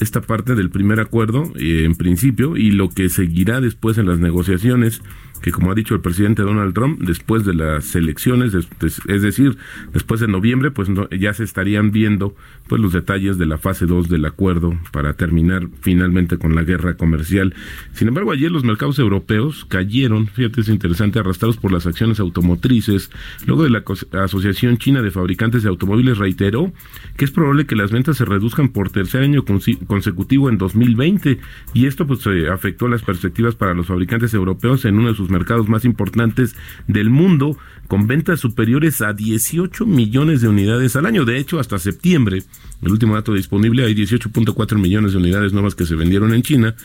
esta 0.00 0.20
parte 0.20 0.54
del 0.54 0.70
primer 0.70 1.00
acuerdo 1.00 1.52
eh, 1.56 1.84
en 1.84 1.94
principio 1.94 2.56
y 2.56 2.70
lo 2.70 2.88
que 2.88 3.08
seguirá 3.08 3.60
después 3.60 3.98
en 3.98 4.06
las 4.06 4.18
negociaciones 4.18 5.02
que 5.42 5.50
como 5.50 5.70
ha 5.70 5.74
dicho 5.74 5.94
el 5.94 6.00
presidente 6.00 6.42
Donald 6.42 6.72
Trump, 6.72 7.00
después 7.00 7.44
de 7.44 7.54
las 7.54 7.94
elecciones, 7.94 8.54
es 8.54 9.22
decir, 9.22 9.58
después 9.92 10.20
de 10.20 10.28
noviembre, 10.28 10.70
pues 10.70 10.88
ya 11.18 11.34
se 11.34 11.44
estarían 11.44 11.90
viendo 11.90 12.34
pues 12.68 12.80
los 12.80 12.92
detalles 12.92 13.38
de 13.38 13.46
la 13.46 13.58
fase 13.58 13.86
2 13.86 14.08
del 14.08 14.24
acuerdo 14.24 14.78
para 14.92 15.14
terminar 15.14 15.68
finalmente 15.80 16.38
con 16.38 16.54
la 16.54 16.62
guerra 16.62 16.96
comercial. 16.96 17.54
Sin 17.92 18.08
embargo, 18.08 18.32
ayer 18.32 18.50
los 18.50 18.64
mercados 18.64 18.98
europeos 18.98 19.66
cayeron, 19.68 20.28
fíjate, 20.28 20.60
es 20.60 20.68
interesante, 20.68 21.18
arrastrados 21.18 21.56
por 21.56 21.72
las 21.72 21.86
acciones 21.86 22.20
automotrices. 22.20 23.10
Luego 23.46 23.64
de 23.64 23.70
la 23.70 23.84
Asociación 24.22 24.78
China 24.78 25.02
de 25.02 25.10
Fabricantes 25.10 25.64
de 25.64 25.68
Automóviles 25.68 26.18
reiteró 26.18 26.72
que 27.16 27.24
es 27.24 27.30
probable 27.32 27.66
que 27.66 27.76
las 27.76 27.90
ventas 27.90 28.16
se 28.16 28.24
reduzcan 28.24 28.68
por 28.68 28.90
tercer 28.90 29.22
año 29.22 29.44
consecutivo 29.44 30.48
en 30.48 30.58
2020 30.58 31.40
y 31.74 31.86
esto 31.86 32.06
pues 32.06 32.24
afectó 32.50 32.86
las 32.88 33.02
perspectivas 33.02 33.56
para 33.56 33.74
los 33.74 33.86
fabricantes 33.86 34.32
europeos 34.34 34.84
en 34.84 34.98
uno 34.98 35.08
de 35.08 35.14
sus 35.14 35.30
mercados 35.32 35.68
más 35.68 35.84
importantes 35.84 36.54
del 36.86 37.10
mundo, 37.10 37.58
con 37.88 38.06
ventas 38.06 38.38
superiores 38.38 39.02
a 39.02 39.12
18 39.12 39.84
millones 39.86 40.40
de 40.40 40.48
unidades 40.48 40.94
al 40.94 41.06
año. 41.06 41.24
De 41.24 41.38
hecho, 41.38 41.58
hasta 41.58 41.78
septiembre, 41.78 42.44
el 42.82 42.92
último 42.92 43.14
dato 43.14 43.34
disponible, 43.34 43.84
hay 43.84 43.94
18.4 43.94 44.78
millones 44.78 45.12
de 45.12 45.18
unidades 45.18 45.52
nuevas 45.52 45.74
que 45.74 45.86
se 45.86 45.96
vendieron 45.96 46.32
en 46.32 46.42
China, 46.42 46.76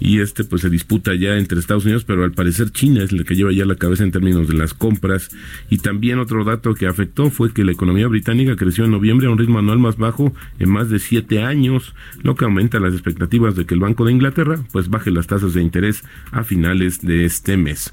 y 0.00 0.20
este 0.20 0.44
pues 0.44 0.62
se 0.62 0.70
disputa 0.70 1.14
ya 1.14 1.36
entre 1.36 1.58
Estados 1.58 1.84
Unidos, 1.84 2.04
pero 2.04 2.24
al 2.24 2.32
parecer 2.32 2.70
China 2.70 3.02
es 3.02 3.12
la 3.12 3.24
que 3.24 3.34
lleva 3.34 3.52
ya 3.52 3.64
la 3.64 3.76
cabeza 3.76 4.04
en 4.04 4.12
términos 4.12 4.48
de 4.48 4.54
las 4.54 4.74
compras. 4.74 5.28
Y 5.70 5.78
también 5.78 6.18
otro 6.18 6.44
dato 6.44 6.74
que 6.74 6.86
afectó 6.86 7.30
fue 7.30 7.52
que 7.52 7.64
la 7.64 7.72
economía 7.72 8.06
británica 8.06 8.56
creció 8.56 8.84
en 8.84 8.92
noviembre 8.92 9.26
a 9.26 9.30
un 9.30 9.38
ritmo 9.38 9.58
anual 9.58 9.78
más 9.78 9.96
bajo 9.96 10.32
en 10.58 10.70
más 10.70 10.90
de 10.90 10.98
siete 10.98 11.42
años, 11.42 11.94
lo 12.22 12.36
que 12.36 12.44
aumenta 12.44 12.80
las 12.80 12.92
expectativas 12.92 13.56
de 13.56 13.66
que 13.66 13.74
el 13.74 13.80
Banco 13.80 14.04
de 14.04 14.12
Inglaterra 14.12 14.58
pues 14.72 14.88
baje 14.88 15.10
las 15.10 15.26
tasas 15.26 15.54
de 15.54 15.62
interés 15.62 16.04
a 16.30 16.44
finales 16.44 17.00
de 17.02 17.24
este 17.24 17.56
mes. 17.56 17.92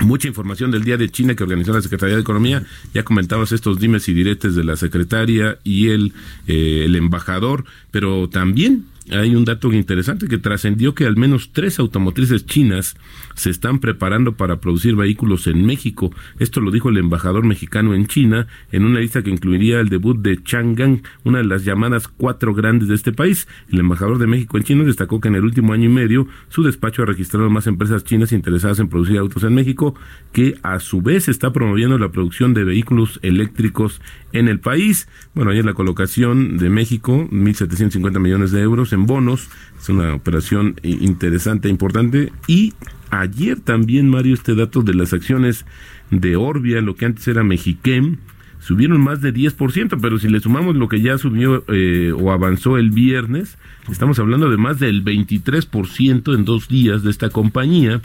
Mucha 0.00 0.28
información 0.28 0.70
del 0.70 0.84
Día 0.84 0.96
de 0.96 1.10
China 1.10 1.34
que 1.34 1.42
organizó 1.42 1.74
la 1.74 1.82
Secretaría 1.82 2.14
de 2.14 2.22
Economía. 2.22 2.64
Ya 2.94 3.02
comentabas 3.02 3.52
estos 3.52 3.78
dimes 3.78 4.08
y 4.08 4.14
diretes 4.14 4.54
de 4.54 4.64
la 4.64 4.76
secretaria 4.76 5.58
y 5.62 5.88
el, 5.88 6.14
eh, 6.46 6.84
el 6.86 6.96
embajador, 6.96 7.66
pero 7.90 8.28
también 8.30 8.86
hay 9.10 9.34
un 9.34 9.44
dato 9.44 9.72
interesante 9.72 10.28
que 10.28 10.38
trascendió 10.38 10.94
que 10.94 11.06
al 11.06 11.16
menos 11.16 11.50
tres 11.52 11.78
automotrices 11.78 12.46
chinas 12.46 12.96
se 13.34 13.50
están 13.50 13.78
preparando 13.78 14.34
para 14.36 14.60
producir 14.60 14.94
vehículos 14.94 15.46
en 15.46 15.66
México. 15.66 16.12
Esto 16.38 16.60
lo 16.60 16.70
dijo 16.70 16.88
el 16.88 16.98
embajador 16.98 17.44
mexicano 17.44 17.94
en 17.94 18.06
China 18.06 18.46
en 18.72 18.84
una 18.84 19.00
lista 19.00 19.22
que 19.22 19.30
incluiría 19.30 19.80
el 19.80 19.88
debut 19.88 20.18
de 20.18 20.42
Chang'an, 20.42 21.02
una 21.24 21.38
de 21.38 21.44
las 21.44 21.64
llamadas 21.64 22.08
cuatro 22.08 22.54
grandes 22.54 22.88
de 22.88 22.94
este 22.94 23.12
país. 23.12 23.48
El 23.70 23.80
embajador 23.80 24.18
de 24.18 24.26
México 24.26 24.56
en 24.56 24.64
China 24.64 24.84
destacó 24.84 25.20
que 25.20 25.28
en 25.28 25.34
el 25.34 25.44
último 25.44 25.72
año 25.72 25.86
y 25.86 25.92
medio 25.92 26.28
su 26.48 26.62
despacho 26.62 27.02
ha 27.02 27.06
registrado 27.06 27.50
más 27.50 27.66
empresas 27.66 28.04
chinas 28.04 28.32
interesadas 28.32 28.78
en 28.78 28.88
producir 28.88 29.18
autos 29.18 29.42
en 29.44 29.54
México, 29.54 29.94
que 30.32 30.56
a 30.62 30.78
su 30.80 31.02
vez 31.02 31.28
está 31.28 31.52
promoviendo 31.52 31.98
la 31.98 32.12
producción 32.12 32.54
de 32.54 32.64
vehículos 32.64 33.18
eléctricos 33.22 34.00
en 34.32 34.48
el 34.48 34.60
país. 34.60 35.08
Bueno, 35.34 35.50
ayer 35.50 35.64
la 35.64 35.74
colocación 35.74 36.58
de 36.58 36.70
México, 36.70 37.28
1.750 37.30 38.18
millones 38.18 38.50
de 38.50 38.60
euros 38.60 38.92
en 38.92 39.06
bonos, 39.06 39.48
es 39.80 39.88
una 39.88 40.14
operación 40.14 40.76
interesante 40.82 41.68
e 41.68 41.70
importante. 41.70 42.32
Y 42.46 42.74
ayer 43.10 43.60
también, 43.60 44.08
Mario, 44.08 44.34
este 44.34 44.54
dato 44.54 44.82
de 44.82 44.94
las 44.94 45.12
acciones 45.12 45.64
de 46.10 46.36
Orbia, 46.36 46.80
lo 46.80 46.96
que 46.96 47.06
antes 47.06 47.26
era 47.28 47.42
Mexiquem, 47.42 48.18
subieron 48.60 49.00
más 49.00 49.20
de 49.20 49.34
10%, 49.34 49.98
pero 50.00 50.18
si 50.18 50.28
le 50.28 50.40
sumamos 50.40 50.76
lo 50.76 50.88
que 50.88 51.00
ya 51.00 51.18
subió 51.18 51.64
eh, 51.68 52.12
o 52.16 52.30
avanzó 52.30 52.76
el 52.76 52.90
viernes, 52.90 53.58
estamos 53.90 54.18
hablando 54.18 54.50
de 54.50 54.56
más 54.56 54.78
del 54.78 55.04
23% 55.04 56.34
en 56.34 56.44
dos 56.44 56.68
días 56.68 57.02
de 57.02 57.10
esta 57.10 57.30
compañía, 57.30 58.00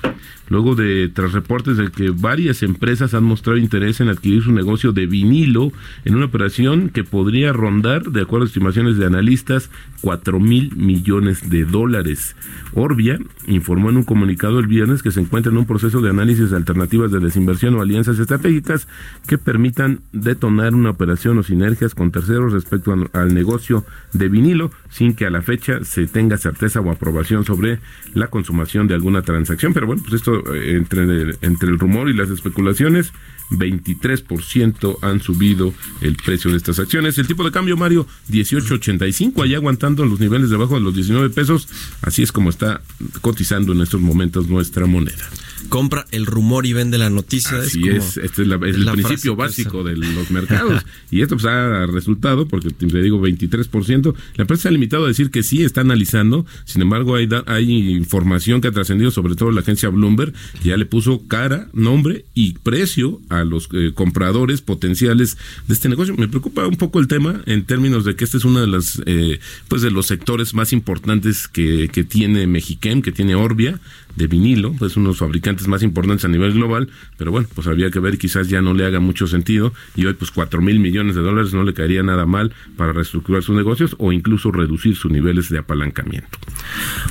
luego 0.49 0.75
de 0.75 1.09
tras 1.09 1.33
reportes 1.33 1.77
de 1.77 1.91
que 1.91 2.09
varias 2.09 2.63
empresas 2.63 3.13
han 3.13 3.23
mostrado 3.23 3.57
interés 3.57 3.99
en 3.99 4.09
adquirir 4.09 4.43
su 4.43 4.51
negocio 4.51 4.93
de 4.93 5.05
vinilo 5.05 5.71
en 6.05 6.15
una 6.15 6.25
operación 6.25 6.89
que 6.89 7.03
podría 7.03 7.51
rondar, 7.53 8.03
de 8.11 8.21
acuerdo 8.21 8.45
a 8.45 8.47
estimaciones 8.47 8.97
de 8.97 9.05
analistas, 9.05 9.69
4 10.01 10.39
mil 10.39 10.75
millones 10.75 11.49
de 11.49 11.65
dólares. 11.65 12.35
Orbia 12.73 13.19
informó 13.47 13.89
en 13.89 13.97
un 13.97 14.03
comunicado 14.03 14.59
el 14.59 14.67
viernes 14.67 15.03
que 15.03 15.11
se 15.11 15.19
encuentra 15.19 15.51
en 15.51 15.57
un 15.57 15.65
proceso 15.65 16.01
de 16.01 16.09
análisis 16.09 16.51
de 16.51 16.57
alternativas 16.57 17.11
de 17.11 17.19
desinversión 17.19 17.75
o 17.75 17.81
alianzas 17.81 18.19
estratégicas 18.19 18.87
que 19.27 19.37
permitan 19.37 20.01
detonar 20.45 20.75
una 20.75 20.91
operación 20.91 21.37
o 21.39 21.43
sinergias 21.43 21.95
con 21.95 22.11
terceros 22.11 22.53
respecto 22.53 22.93
al 23.13 23.33
negocio 23.33 23.83
de 24.13 24.29
vinilo 24.29 24.71
sin 24.91 25.15
que 25.15 25.25
a 25.25 25.29
la 25.29 25.41
fecha 25.41 25.83
se 25.83 26.05
tenga 26.07 26.37
certeza 26.37 26.79
o 26.81 26.91
aprobación 26.91 27.45
sobre 27.45 27.79
la 28.13 28.27
consumación 28.27 28.87
de 28.87 28.93
alguna 28.93 29.21
transacción. 29.23 29.73
Pero 29.73 29.87
bueno, 29.87 30.01
pues 30.03 30.13
esto 30.15 30.53
eh, 30.53 30.75
entre, 30.77 31.03
el- 31.03 31.37
entre 31.41 31.69
el 31.69 31.79
rumor 31.79 32.09
y 32.09 32.13
las 32.13 32.29
especulaciones, 32.29 33.11
23% 33.51 34.97
han 35.01 35.19
subido 35.21 35.73
el 36.01 36.15
precio 36.15 36.51
de 36.51 36.57
estas 36.57 36.79
acciones. 36.79 37.17
El 37.17 37.27
tipo 37.27 37.43
de 37.43 37.51
cambio, 37.51 37.77
Mario, 37.77 38.07
18.85, 38.29 39.43
allá 39.43 39.57
aguantando 39.57 40.05
los 40.05 40.19
niveles 40.19 40.49
debajo 40.49 40.75
de 40.75 40.81
los 40.81 40.93
19 40.95 41.29
pesos. 41.31 41.67
Así 42.01 42.23
es 42.23 42.31
como 42.31 42.49
está 42.49 42.81
cotizando 43.21 43.73
en 43.73 43.81
estos 43.81 44.01
momentos 44.01 44.47
nuestra 44.47 44.85
moneda. 44.85 45.23
Compra 45.69 46.05
el 46.11 46.25
rumor 46.25 46.65
y 46.65 46.73
vende 46.73 46.97
la 46.97 47.09
noticia. 47.09 47.57
Así 47.59 47.87
es, 47.89 48.17
este 48.17 48.43
es, 48.43 48.47
la- 48.47 48.55
es 48.57 48.75
es 48.75 48.77
el 48.77 48.91
principio 48.91 49.35
básico 49.35 49.83
de 49.83 49.95
los 49.97 50.31
mercados. 50.31 50.85
y 51.11 51.21
esto 51.21 51.35
pues 51.35 51.45
ha 51.45 51.85
resultado, 51.87 52.47
porque 52.47 52.69
te 52.69 52.85
digo 53.01 53.19
23%, 53.21 54.13
la 54.35 54.41
empresa 54.43 54.63
se 54.63 54.67
ha 54.69 54.71
limitado 54.71 55.05
a 55.05 55.07
decir 55.07 55.31
que 55.31 55.43
sí 55.43 55.63
está 55.63 55.81
analizando, 55.81 56.45
sin 56.65 56.81
embargo 56.81 57.15
hay, 57.15 57.27
da- 57.27 57.43
hay 57.47 57.89
información 57.91 58.61
que 58.61 58.67
ha 58.67 58.71
trascendido, 58.71 59.11
sobre 59.11 59.35
todo 59.35 59.51
la 59.51 59.61
agencia 59.61 59.89
Bloomberg, 59.89 60.33
que 60.61 60.69
ya 60.69 60.77
le 60.77 60.85
puso 60.85 61.27
cara, 61.27 61.67
nombre 61.73 62.25
y 62.33 62.53
precio 62.53 63.19
a 63.29 63.43
los 63.43 63.67
eh, 63.73 63.91
compradores 63.93 64.61
potenciales 64.61 65.37
de 65.67 65.73
este 65.73 65.89
negocio. 65.89 66.15
Me 66.17 66.27
preocupa 66.27 66.67
un 66.67 66.75
poco 66.77 66.99
el 66.99 67.07
tema 67.07 67.41
en 67.45 67.65
términos 67.65 68.05
de 68.05 68.15
que 68.15 68.23
este 68.23 68.37
es 68.37 68.45
uno 68.45 68.61
de 68.61 68.67
los, 68.67 69.01
eh, 69.05 69.39
pues 69.67 69.81
de 69.81 69.91
los 69.91 70.05
sectores 70.05 70.53
más 70.53 70.73
importantes 70.73 71.47
que, 71.47 71.89
que 71.91 72.03
tiene 72.03 72.47
Mexiquem, 72.47 73.01
que 73.01 73.11
tiene 73.11 73.35
Orbia, 73.35 73.79
de 74.15 74.27
vinilo, 74.27 74.73
pues 74.73 74.97
unos 74.97 75.17
fabricantes 75.17 75.67
más 75.67 75.83
importantes 75.83 76.25
a 76.25 76.27
nivel 76.27 76.53
global, 76.53 76.89
pero 77.17 77.31
bueno, 77.31 77.47
pues 77.53 77.67
habría 77.67 77.89
que 77.91 77.99
ver, 77.99 78.17
quizás 78.17 78.47
ya 78.47 78.61
no 78.61 78.73
le 78.73 78.85
haga 78.85 78.99
mucho 78.99 79.27
sentido 79.27 79.73
y 79.95 80.05
hoy 80.05 80.13
pues 80.13 80.31
cuatro 80.31 80.61
mil 80.61 80.79
millones 80.79 81.15
de 81.15 81.21
dólares 81.21 81.53
no 81.53 81.63
le 81.63 81.73
caería 81.73 82.03
nada 82.03 82.25
mal 82.25 82.53
para 82.77 82.93
reestructurar 82.93 83.43
sus 83.43 83.55
negocios 83.55 83.95
o 83.99 84.11
incluso 84.11 84.51
reducir 84.51 84.95
sus 84.95 85.11
niveles 85.11 85.49
de 85.49 85.59
apalancamiento. 85.59 86.37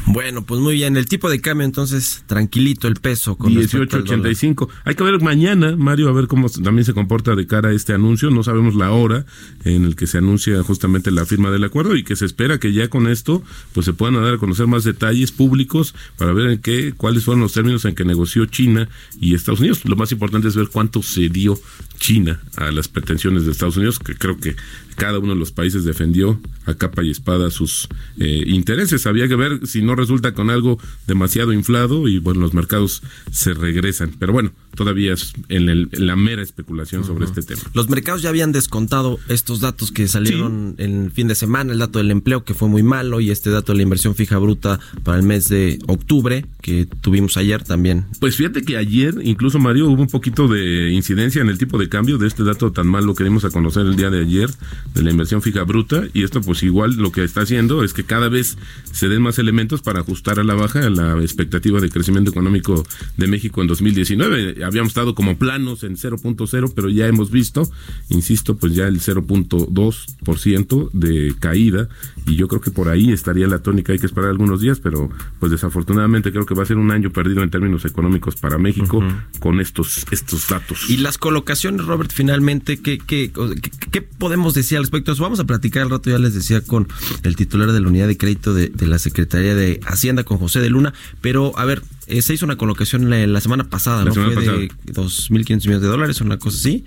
Bueno, 0.06 0.44
pues 0.44 0.60
muy 0.60 0.74
bien. 0.74 0.96
El 0.96 1.06
tipo 1.06 1.30
de 1.30 1.40
cambio, 1.40 1.64
entonces, 1.64 2.24
tranquilito 2.26 2.88
el 2.88 2.96
peso. 2.96 3.36
Con 3.36 3.54
respecto 3.54 3.96
al 3.96 4.04
dólar. 4.04 4.32
18.85. 4.32 4.68
Hay 4.84 4.94
que 4.94 5.04
ver 5.04 5.20
mañana, 5.20 5.76
Mario, 5.76 6.08
a 6.08 6.12
ver 6.12 6.26
cómo 6.26 6.48
también 6.48 6.84
se 6.84 6.94
comporta 6.94 7.34
de 7.34 7.46
cara 7.46 7.70
a 7.70 7.72
este 7.72 7.92
anuncio. 7.92 8.30
No 8.30 8.42
sabemos 8.42 8.74
la 8.74 8.90
hora 8.90 9.24
en 9.64 9.84
el 9.84 9.96
que 9.96 10.06
se 10.06 10.18
anuncia 10.18 10.62
justamente 10.62 11.10
la 11.10 11.26
firma 11.26 11.50
del 11.50 11.64
acuerdo 11.64 11.96
y 11.96 12.04
que 12.04 12.16
se 12.16 12.24
espera 12.24 12.58
que 12.58 12.72
ya 12.72 12.88
con 12.88 13.08
esto 13.08 13.42
pues 13.72 13.86
se 13.86 13.92
puedan 13.92 14.22
dar 14.22 14.34
a 14.34 14.38
conocer 14.38 14.66
más 14.66 14.84
detalles 14.84 15.32
públicos 15.32 15.94
para 16.16 16.32
ver 16.32 16.50
en 16.50 16.58
qué, 16.58 16.93
cuáles 16.96 17.24
fueron 17.24 17.42
los 17.42 17.52
términos 17.52 17.84
en 17.84 17.94
que 17.94 18.04
negoció 18.04 18.46
China 18.46 18.88
y 19.20 19.34
Estados 19.34 19.60
Unidos. 19.60 19.84
Lo 19.84 19.96
más 19.96 20.12
importante 20.12 20.48
es 20.48 20.56
ver 20.56 20.68
cuánto 20.68 21.02
se 21.02 21.28
dio 21.28 21.58
China 21.98 22.40
a 22.56 22.70
las 22.70 22.88
pretensiones 22.88 23.44
de 23.44 23.52
Estados 23.52 23.76
Unidos, 23.76 23.98
que 23.98 24.14
creo 24.14 24.36
que 24.38 24.56
cada 24.96 25.18
uno 25.18 25.34
de 25.34 25.38
los 25.38 25.52
países 25.52 25.84
defendió 25.84 26.40
a 26.66 26.74
capa 26.74 27.02
y 27.02 27.10
espada 27.10 27.50
sus 27.50 27.88
eh, 28.18 28.44
intereses. 28.46 29.06
Había 29.06 29.28
que 29.28 29.36
ver 29.36 29.66
si 29.66 29.82
no 29.82 29.94
resulta 29.94 30.34
con 30.34 30.50
algo 30.50 30.78
demasiado 31.06 31.52
inflado 31.52 32.08
y 32.08 32.18
bueno, 32.18 32.40
los 32.40 32.54
mercados 32.54 33.02
se 33.30 33.54
regresan. 33.54 34.14
Pero 34.18 34.32
bueno, 34.32 34.52
todavía 34.74 35.12
es 35.14 35.32
en, 35.48 35.68
el- 35.68 35.88
en 35.92 36.06
la 36.06 36.16
mera 36.16 36.42
especulación 36.42 37.04
sobre 37.04 37.24
este 37.26 37.42
tema. 37.42 37.62
Los 37.74 37.88
mercados 37.88 38.22
ya 38.22 38.28
habían 38.28 38.52
descontado 38.52 39.18
estos 39.28 39.60
datos 39.60 39.90
que 39.92 40.08
salieron 40.08 40.74
el 40.78 41.10
fin 41.12 41.28
de 41.28 41.34
semana, 41.34 41.72
el 41.72 41.78
dato 41.78 41.98
del 41.98 42.10
empleo 42.10 42.44
que 42.44 42.54
fue 42.54 42.68
muy 42.68 42.82
malo 42.82 43.20
y 43.20 43.30
este 43.30 43.50
dato 43.50 43.72
de 43.72 43.76
la 43.76 43.82
inversión 43.82 44.14
fija 44.14 44.38
bruta 44.38 44.80
para 45.02 45.18
el 45.18 45.24
mes 45.24 45.48
de 45.48 45.78
octubre 45.86 46.46
que 46.62 46.86
tuvimos 47.00 47.36
ayer 47.36 47.62
también. 47.62 48.04
Pues 48.20 48.36
fíjate 48.36 48.62
que 48.62 48.76
ayer, 48.76 49.14
incluso 49.22 49.58
Mario, 49.58 49.88
hubo 49.88 50.02
un 50.02 50.08
poquito 50.08 50.48
de 50.48 50.90
incidencia 50.92 51.42
en 51.42 51.48
el 51.48 51.58
tipo 51.58 51.78
de 51.78 51.88
cambio 51.88 52.18
de 52.18 52.26
este 52.26 52.42
dato 52.44 52.72
tan 52.72 52.86
malo 52.86 53.14
que 53.14 53.24
dimos 53.24 53.44
a 53.44 53.50
conocer 53.50 53.86
el 53.86 53.96
día 53.96 54.10
de 54.10 54.20
ayer 54.20 54.48
de 54.94 55.02
la 55.02 55.10
inversión 55.10 55.42
fija 55.42 55.62
bruta 55.64 56.04
y 56.12 56.22
esto 56.22 56.40
pues 56.40 56.62
igual 56.62 56.96
lo 56.96 57.12
que 57.12 57.22
está 57.24 57.42
haciendo 57.42 57.84
es 57.84 57.92
que 57.92 58.04
cada 58.04 58.28
vez 58.28 58.56
se 58.92 59.08
den 59.08 59.22
más 59.22 59.38
elementos 59.38 59.82
para 59.82 60.00
ajustar 60.00 60.38
a 60.40 60.44
la 60.44 60.54
baja 60.54 60.88
la 60.90 61.20
expectativa 61.22 61.80
de 61.80 61.90
crecimiento 61.90 62.30
económico 62.30 62.86
de 63.16 63.26
México 63.26 63.60
en 63.62 63.68
2019. 63.68 64.63
Habíamos 64.64 64.90
estado 64.90 65.14
como 65.14 65.36
planos 65.38 65.82
en 65.84 65.96
0.0, 65.96 66.72
pero 66.74 66.88
ya 66.88 67.06
hemos 67.06 67.30
visto, 67.30 67.70
insisto, 68.08 68.56
pues 68.56 68.74
ya 68.74 68.86
el 68.88 69.00
0.2% 69.00 70.90
de 70.92 71.34
caída 71.38 71.88
y 72.26 72.36
yo 72.36 72.48
creo 72.48 72.60
que 72.60 72.70
por 72.70 72.88
ahí 72.88 73.12
estaría 73.12 73.46
la 73.46 73.58
tónica, 73.60 73.92
hay 73.92 73.98
que 73.98 74.06
esperar 74.06 74.30
algunos 74.30 74.60
días, 74.60 74.80
pero 74.80 75.10
pues 75.40 75.52
desafortunadamente 75.52 76.32
creo 76.32 76.46
que 76.46 76.54
va 76.54 76.62
a 76.62 76.66
ser 76.66 76.76
un 76.76 76.90
año 76.90 77.10
perdido 77.10 77.42
en 77.42 77.50
términos 77.50 77.84
económicos 77.84 78.36
para 78.36 78.58
México 78.58 79.02
con 79.40 79.60
estos 79.60 80.04
estos 80.10 80.48
datos. 80.48 80.88
Y 80.88 80.98
las 80.98 81.18
colocaciones, 81.18 81.84
Robert, 81.86 82.10
finalmente, 82.12 82.80
¿qué, 82.80 82.98
qué, 82.98 83.30
qué- 83.32 83.70
qué 83.90 84.02
podemos 84.02 84.54
decir 84.54 84.78
al 84.78 84.84
respecto? 84.84 85.12
eso? 85.12 85.22
Vamos 85.22 85.40
a 85.40 85.44
platicar 85.44 85.82
al 85.82 85.90
rato, 85.90 86.10
ya 86.10 86.18
les 86.18 86.34
decía, 86.34 86.60
con 86.62 86.88
el 87.22 87.36
titular 87.36 87.72
de 87.72 87.80
la 87.80 87.88
unidad 87.88 88.08
de 88.08 88.16
crédito 88.16 88.54
de, 88.54 88.68
de 88.68 88.86
la 88.86 88.98
Secretaría 88.98 89.54
de 89.54 89.80
Hacienda, 89.86 90.24
con 90.24 90.38
José 90.38 90.60
de 90.60 90.70
Luna. 90.70 90.94
Pero, 91.20 91.52
a 91.58 91.64
ver, 91.64 91.82
eh, 92.06 92.22
se 92.22 92.34
hizo 92.34 92.44
una 92.44 92.56
colocación 92.56 93.08
la, 93.10 93.26
la 93.26 93.40
semana 93.40 93.64
pasada, 93.68 93.98
La 94.04 94.04
¿no? 94.06 94.14
semana 94.14 94.32
Fue 94.34 94.44
de 94.44 94.68
2.500 94.92 95.46
millones 95.66 95.80
de 95.82 95.88
dólares, 95.88 96.20
una 96.20 96.38
cosa 96.38 96.56
así. 96.58 96.84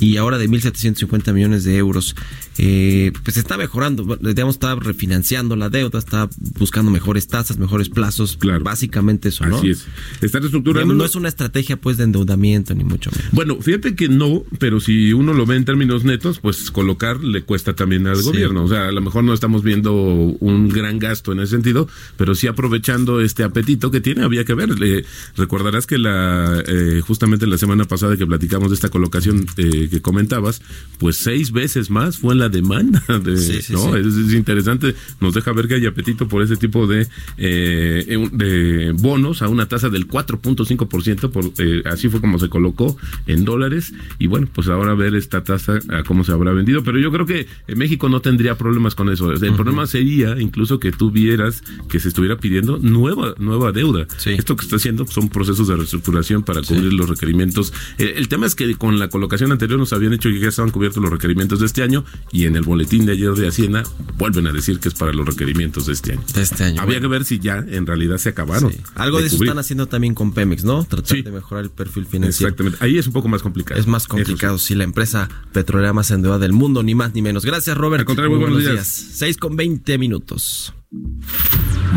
Y 0.00 0.16
ahora 0.16 0.38
de 0.38 0.48
1.750 0.48 1.32
millones 1.32 1.64
de 1.64 1.76
euros. 1.76 2.14
Eh, 2.58 3.12
pues 3.24 3.36
está 3.36 3.56
mejorando, 3.56 4.16
digamos, 4.16 4.56
está 4.56 4.74
refinanciando 4.76 5.56
la 5.56 5.70
deuda, 5.70 5.98
está 5.98 6.28
buscando 6.58 6.90
mejores 6.90 7.26
tasas, 7.28 7.58
mejores 7.58 7.88
plazos. 7.88 8.36
Claro. 8.36 8.62
Básicamente 8.64 9.28
eso, 9.30 9.44
¿no? 9.46 9.56
Así 9.56 9.70
es. 9.70 9.86
Está 10.20 10.38
reestructurando. 10.40 10.94
No 10.94 11.04
es 11.04 11.14
una 11.16 11.28
estrategia, 11.28 11.76
pues, 11.76 11.96
de 11.96 12.04
endeudamiento, 12.04 12.74
ni 12.74 12.84
mucho 12.84 13.10
menos. 13.10 13.26
Bueno, 13.32 13.60
fíjate 13.60 13.94
que 13.94 14.08
no, 14.08 14.44
pero 14.58 14.80
si 14.80 15.12
uno 15.12 15.32
lo 15.34 15.46
ve 15.46 15.56
en 15.56 15.64
términos 15.64 16.04
netos, 16.04 16.38
pues 16.40 16.70
colocar 16.70 17.22
le 17.22 17.42
cuesta 17.42 17.74
también 17.74 18.06
al 18.06 18.16
Sí. 18.16 18.22
gobierno. 18.24 18.64
O 18.64 18.68
sea, 18.68 18.88
a 18.88 18.92
lo 18.92 19.00
mejor 19.00 19.24
no 19.24 19.32
estamos 19.34 19.62
viendo 19.62 19.92
un 19.94 20.68
gran 20.68 20.98
gasto 20.98 21.32
en 21.32 21.40
ese 21.40 21.52
sentido, 21.52 21.88
pero 22.16 22.34
sí 22.34 22.46
aprovechando 22.46 23.20
este 23.20 23.42
apetito 23.42 23.90
que 23.90 24.00
tiene, 24.00 24.22
había 24.22 24.44
que 24.44 24.53
ver. 24.54 24.70
Eh, 24.80 25.04
recordarás 25.36 25.86
que 25.86 25.98
la 25.98 26.62
eh, 26.66 27.00
justamente 27.06 27.46
la 27.46 27.58
semana 27.58 27.84
pasada 27.84 28.16
que 28.16 28.26
platicamos 28.26 28.70
de 28.70 28.74
esta 28.74 28.88
colocación 28.88 29.46
eh, 29.56 29.88
que 29.90 30.00
comentabas, 30.00 30.62
pues 30.98 31.16
seis 31.16 31.52
veces 31.52 31.90
más 31.90 32.18
fue 32.18 32.34
en 32.34 32.40
la 32.40 32.48
demanda. 32.48 33.02
De, 33.24 33.36
Sí, 33.36 33.62
sí, 33.62 33.72
¿no? 33.72 33.92
sí. 33.92 33.98
Es, 34.00 34.06
es 34.14 34.34
interesante, 34.34 34.94
nos 35.20 35.34
deja 35.34 35.52
ver 35.52 35.68
que 35.68 35.74
hay 35.74 35.86
apetito 35.86 36.28
por 36.28 36.42
ese 36.42 36.56
tipo 36.56 36.86
de, 36.86 37.06
eh, 37.36 38.28
de 38.32 38.92
bonos 38.92 39.42
a 39.42 39.48
una 39.48 39.66
tasa 39.66 39.88
del 39.88 40.08
4.5%, 40.08 41.30
por, 41.30 41.44
eh, 41.58 41.82
así 41.86 42.08
fue 42.08 42.20
como 42.20 42.38
se 42.38 42.48
colocó 42.48 42.96
en 43.26 43.44
dólares, 43.44 43.92
y 44.18 44.26
bueno, 44.26 44.48
pues 44.52 44.68
ahora 44.68 44.94
ver 44.94 45.14
esta 45.14 45.42
tasa 45.44 45.78
a 45.88 46.02
cómo 46.04 46.24
se 46.24 46.32
habrá 46.32 46.52
vendido, 46.52 46.82
pero 46.82 46.98
yo 46.98 47.10
creo 47.10 47.26
que 47.26 47.46
en 47.66 47.78
México 47.78 48.08
no 48.08 48.20
tendría 48.20 48.56
problemas 48.56 48.94
con 48.94 49.08
eso, 49.10 49.32
el 49.32 49.54
problema 49.54 49.86
sería 49.86 50.40
incluso 50.40 50.78
que 50.78 50.92
tú 50.92 51.10
vieras 51.10 51.62
que 51.88 52.00
se 52.00 52.08
estuviera 52.08 52.36
pidiendo 52.38 52.78
nueva, 52.78 53.34
nueva 53.38 53.72
deuda. 53.72 54.06
Sí. 54.16 54.30
Esto 54.44 54.56
que 54.56 54.64
está 54.66 54.76
haciendo 54.76 55.06
son 55.06 55.30
procesos 55.30 55.68
de 55.68 55.74
reestructuración 55.74 56.42
para 56.42 56.60
cubrir 56.60 56.92
los 56.92 57.08
requerimientos. 57.08 57.72
Eh, 57.96 58.12
el 58.18 58.28
tema 58.28 58.44
es 58.44 58.54
que 58.54 58.74
con 58.74 58.98
la 58.98 59.08
colocación 59.08 59.50
anterior 59.52 59.78
nos 59.78 59.94
habían 59.94 60.12
hecho 60.12 60.28
que 60.28 60.38
ya 60.38 60.48
estaban 60.48 60.70
cubiertos 60.70 61.02
los 61.02 61.10
requerimientos 61.10 61.60
de 61.60 61.66
este 61.66 61.82
año, 61.82 62.04
y 62.30 62.44
en 62.44 62.54
el 62.54 62.60
boletín 62.62 63.06
de 63.06 63.12
ayer 63.12 63.32
de 63.32 63.48
Hacienda 63.48 63.84
vuelven 64.18 64.46
a 64.46 64.52
decir 64.52 64.80
que 64.80 64.88
es 64.88 64.94
para 64.94 65.14
los 65.14 65.24
requerimientos 65.24 65.86
de 65.86 65.94
este 65.94 66.12
año. 66.12 66.22
De 66.34 66.42
este 66.42 66.62
año. 66.62 66.82
Había 66.82 66.98
Bueno. 66.98 67.08
que 67.08 67.12
ver 67.12 67.24
si 67.24 67.38
ya 67.38 67.56
en 67.66 67.86
realidad 67.86 68.18
se 68.18 68.28
acabaron. 68.28 68.70
Sí. 68.70 68.80
Algo 68.96 69.18
de, 69.18 69.28
eso 69.28 69.36
cubrir. 69.36 69.48
están 69.48 69.60
haciendo 69.60 69.86
también 69.86 70.12
con 70.14 70.34
Pemex, 70.34 70.62
¿no? 70.62 70.84
Tratar 70.84 71.16
Sí. 71.16 71.22
de 71.22 71.32
mejorar 71.32 71.64
el 71.64 71.70
perfil 71.70 72.04
financiero. 72.04 72.48
Exactamente. 72.50 72.84
Ahí 72.84 72.98
es 72.98 73.06
un 73.06 73.14
poco 73.14 73.28
más 73.28 73.40
complicado. 73.40 73.80
Es 73.80 73.86
más 73.86 74.02
Eso 74.02 74.10
complicado, 74.10 74.58
sí. 74.58 74.66
sí. 74.68 74.74
la 74.74 74.84
empresa 74.84 75.30
petrolera 75.54 75.94
más 75.94 76.10
endeudada 76.10 76.40
del 76.40 76.52
mundo, 76.52 76.82
ni 76.82 76.94
más 76.94 77.14
ni 77.14 77.22
menos. 77.22 77.46
Gracias, 77.46 77.74
Robert. 77.78 78.00
Al 78.00 78.04
contrario, 78.04 78.30
muy 78.36 78.40
buenos 78.44 78.60
días. 78.60 78.86
6 79.14 79.38
con 79.38 79.56
20 79.56 79.96
minutos. 79.96 80.74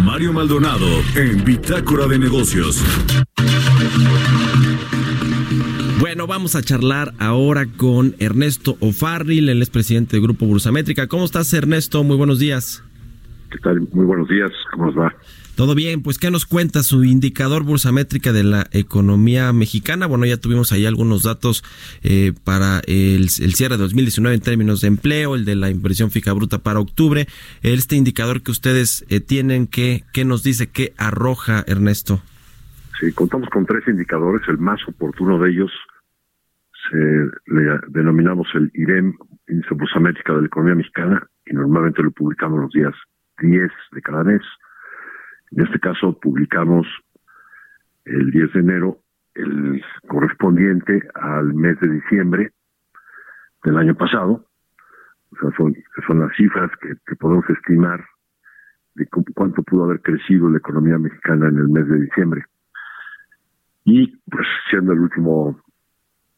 Mario 0.04 0.34
Maldonado 0.34 0.88
en 1.16 1.44
Bitácora 1.44 2.08
de 2.08 2.20
Negocios. 2.20 2.84
Bueno, 6.00 6.28
vamos 6.28 6.56
a 6.56 6.62
charlar 6.62 7.14
ahora 7.20 7.66
con 7.66 8.16
Ernesto 8.20 8.78
O'Farrill, 8.80 9.50
él 9.50 9.62
es 9.62 9.70
presidente 9.70 10.16
del 10.16 10.24
Grupo 10.24 10.46
Bursamétrica. 10.46 11.08
¿Cómo 11.08 11.26
estás, 11.26 11.52
Ernesto? 11.54 12.04
Muy 12.04 12.18
buenos 12.18 12.40
días. 12.40 12.84
¿Qué 13.52 13.58
tal? 13.60 13.82
Muy 13.92 14.06
buenos 14.06 14.28
días, 14.28 14.52
¿cómo 14.72 14.88
nos 14.88 14.98
va? 14.98 15.14
Todo 15.58 15.74
bien, 15.74 16.04
pues 16.04 16.20
¿qué 16.20 16.30
nos 16.30 16.46
cuenta 16.46 16.84
su 16.84 17.04
indicador 17.04 17.64
bursamétrica 17.64 18.32
de 18.32 18.44
la 18.44 18.68
economía 18.74 19.52
mexicana? 19.54 20.06
Bueno, 20.06 20.28
ya 20.28 20.38
tuvimos 20.38 20.72
ahí 20.72 20.86
algunos 20.86 21.24
datos 21.24 21.64
eh, 22.04 22.32
para 22.44 22.80
el, 22.86 23.30
cierre 23.30 23.76
de 23.76 23.82
2019 23.82 24.36
en 24.36 24.42
términos 24.42 24.82
de 24.82 24.90
empleo, 24.90 25.34
el 25.34 25.46
de 25.46 25.56
la 25.56 25.72
inversión 25.72 26.12
fija 26.12 26.32
bruta 26.34 26.60
para 26.60 26.80
octubre. 26.80 27.26
Este 27.64 27.96
indicador 27.96 28.44
que 28.44 28.52
ustedes 28.52 29.04
eh, 29.10 29.20
tienen, 29.20 29.66
¿qué, 29.66 30.04
¿qué 30.14 30.26
nos 30.26 30.44
dice, 30.44 30.68
qué 30.68 30.94
arroja 30.96 31.64
Ernesto? 31.66 32.22
Sí, 33.00 33.12
contamos 33.14 33.50
con 33.50 33.66
tres 33.66 33.82
indicadores. 33.88 34.48
El 34.48 34.60
más 34.60 34.80
oportuno 34.88 35.40
de 35.40 35.50
ellos 35.50 35.72
se 36.92 36.98
le 36.98 37.80
denominamos 37.88 38.48
el 38.54 38.70
IREM, 38.76 39.12
Índice 39.48 39.74
Bursamétrica 39.74 40.34
de 40.34 40.42
la 40.42 40.46
Economía 40.46 40.76
Mexicana, 40.76 41.28
y 41.48 41.56
normalmente 41.56 42.04
lo 42.04 42.12
publicamos 42.12 42.60
los 42.60 42.72
días 42.74 42.94
10 43.42 43.72
de 43.94 44.02
cada 44.04 44.24
mes. 44.24 44.44
En 45.52 45.66
este 45.66 45.80
caso 45.80 46.18
publicamos 46.20 46.88
el 48.06 48.32
10 48.32 48.54
de 48.54 48.60
enero 48.60 49.00
el 49.36 49.84
correspondiente 50.08 51.02
al 51.14 51.54
mes 51.54 51.80
de 51.80 51.90
diciembre 51.90 52.52
del 53.64 53.78
año 53.78 53.96
pasado. 53.96 54.46
O 55.32 55.36
sea, 55.40 55.52
son, 55.58 55.76
son 56.08 56.20
las 56.20 56.36
cifras 56.36 56.72
que, 56.82 56.94
que 57.06 57.16
podemos 57.16 57.48
estimar 57.50 58.04
de 58.96 59.08
cuánto 59.36 59.62
pudo 59.62 59.84
haber 59.86 60.02
crecido 60.02 60.50
la 60.50 60.58
economía 60.58 60.98
mexicana 60.98 61.50
en 61.50 61.58
el 61.58 61.68
mes 61.68 61.88
de 61.88 62.00
diciembre. 62.00 62.44
Y 63.86 64.08
pues 64.30 64.48
siendo 64.70 64.94
el 64.94 65.00
último 65.00 65.62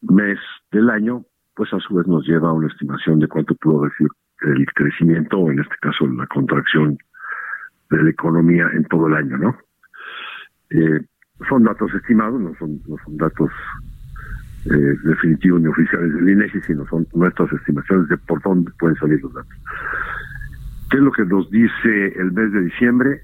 mes 0.01 0.37
del 0.71 0.89
año, 0.89 1.23
pues 1.55 1.73
a 1.73 1.79
su 1.79 1.95
vez 1.95 2.05
nos 2.07 2.27
lleva 2.27 2.49
a 2.49 2.53
una 2.53 2.67
estimación 2.67 3.19
de 3.19 3.27
cuánto 3.27 3.55
pudo 3.55 3.79
haber 3.79 3.93
sido 3.97 4.09
el 4.41 4.65
crecimiento, 4.73 5.37
o 5.37 5.51
en 5.51 5.59
este 5.59 5.75
caso 5.81 6.05
la 6.07 6.27
contracción 6.27 6.97
de 7.89 8.03
la 8.03 8.09
economía 8.09 8.67
en 8.73 8.83
todo 8.85 9.07
el 9.07 9.15
año, 9.15 9.37
¿no? 9.37 9.57
Eh, 10.71 11.01
son 11.47 11.63
datos 11.63 11.93
estimados, 11.93 12.39
no 12.39 12.53
son, 12.59 12.79
no 12.87 12.95
son 13.03 13.17
datos 13.17 13.49
eh, 14.65 14.95
definitivos 15.03 15.61
ni 15.61 15.67
oficiales 15.67 16.13
del 16.13 16.29
INEGI, 16.29 16.61
sino 16.61 16.85
son 16.87 17.07
nuestras 17.13 17.51
estimaciones 17.53 18.09
de 18.09 18.17
por 18.17 18.41
dónde 18.41 18.71
pueden 18.77 18.97
salir 18.97 19.21
los 19.21 19.33
datos. 19.33 19.57
¿Qué 20.89 20.97
es 20.97 21.03
lo 21.03 21.11
que 21.11 21.25
nos 21.25 21.49
dice 21.49 22.07
el 22.17 22.31
mes 22.31 22.51
de 22.51 22.61
diciembre? 22.61 23.21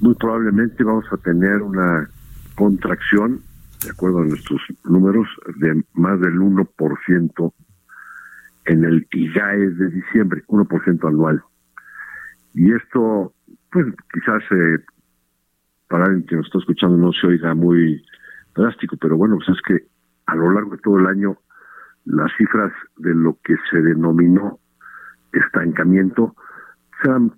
Muy 0.00 0.14
probablemente 0.14 0.82
vamos 0.82 1.04
a 1.12 1.16
tener 1.18 1.62
una 1.62 2.08
contracción, 2.54 3.40
de 3.82 3.90
acuerdo 3.90 4.20
a 4.20 4.24
nuestros 4.24 4.60
números, 4.84 5.28
de 5.56 5.82
más 5.94 6.20
del 6.20 6.38
1% 6.38 7.52
en 8.66 8.84
el 8.84 9.06
IGAE 9.12 9.70
de 9.70 9.90
diciembre, 9.90 10.42
1% 10.48 11.08
anual. 11.08 11.42
Y 12.54 12.72
esto, 12.72 13.32
pues 13.70 13.86
quizás 14.12 14.42
eh, 14.50 14.78
para 15.88 16.04
alguien 16.04 16.26
que 16.26 16.36
nos 16.36 16.46
está 16.46 16.58
escuchando 16.58 16.96
no 16.96 17.12
se 17.12 17.26
oiga 17.26 17.54
muy 17.54 18.02
drástico, 18.54 18.96
pero 19.00 19.16
bueno, 19.16 19.36
pues 19.36 19.48
es 19.56 19.62
que 19.62 19.86
a 20.26 20.34
lo 20.36 20.50
largo 20.52 20.72
de 20.72 20.78
todo 20.78 20.98
el 20.98 21.06
año 21.06 21.36
las 22.04 22.30
cifras 22.36 22.72
de 22.98 23.14
lo 23.14 23.38
que 23.42 23.56
se 23.70 23.80
denominó 23.80 24.58
estancamiento 25.32 26.34
sean 27.02 27.32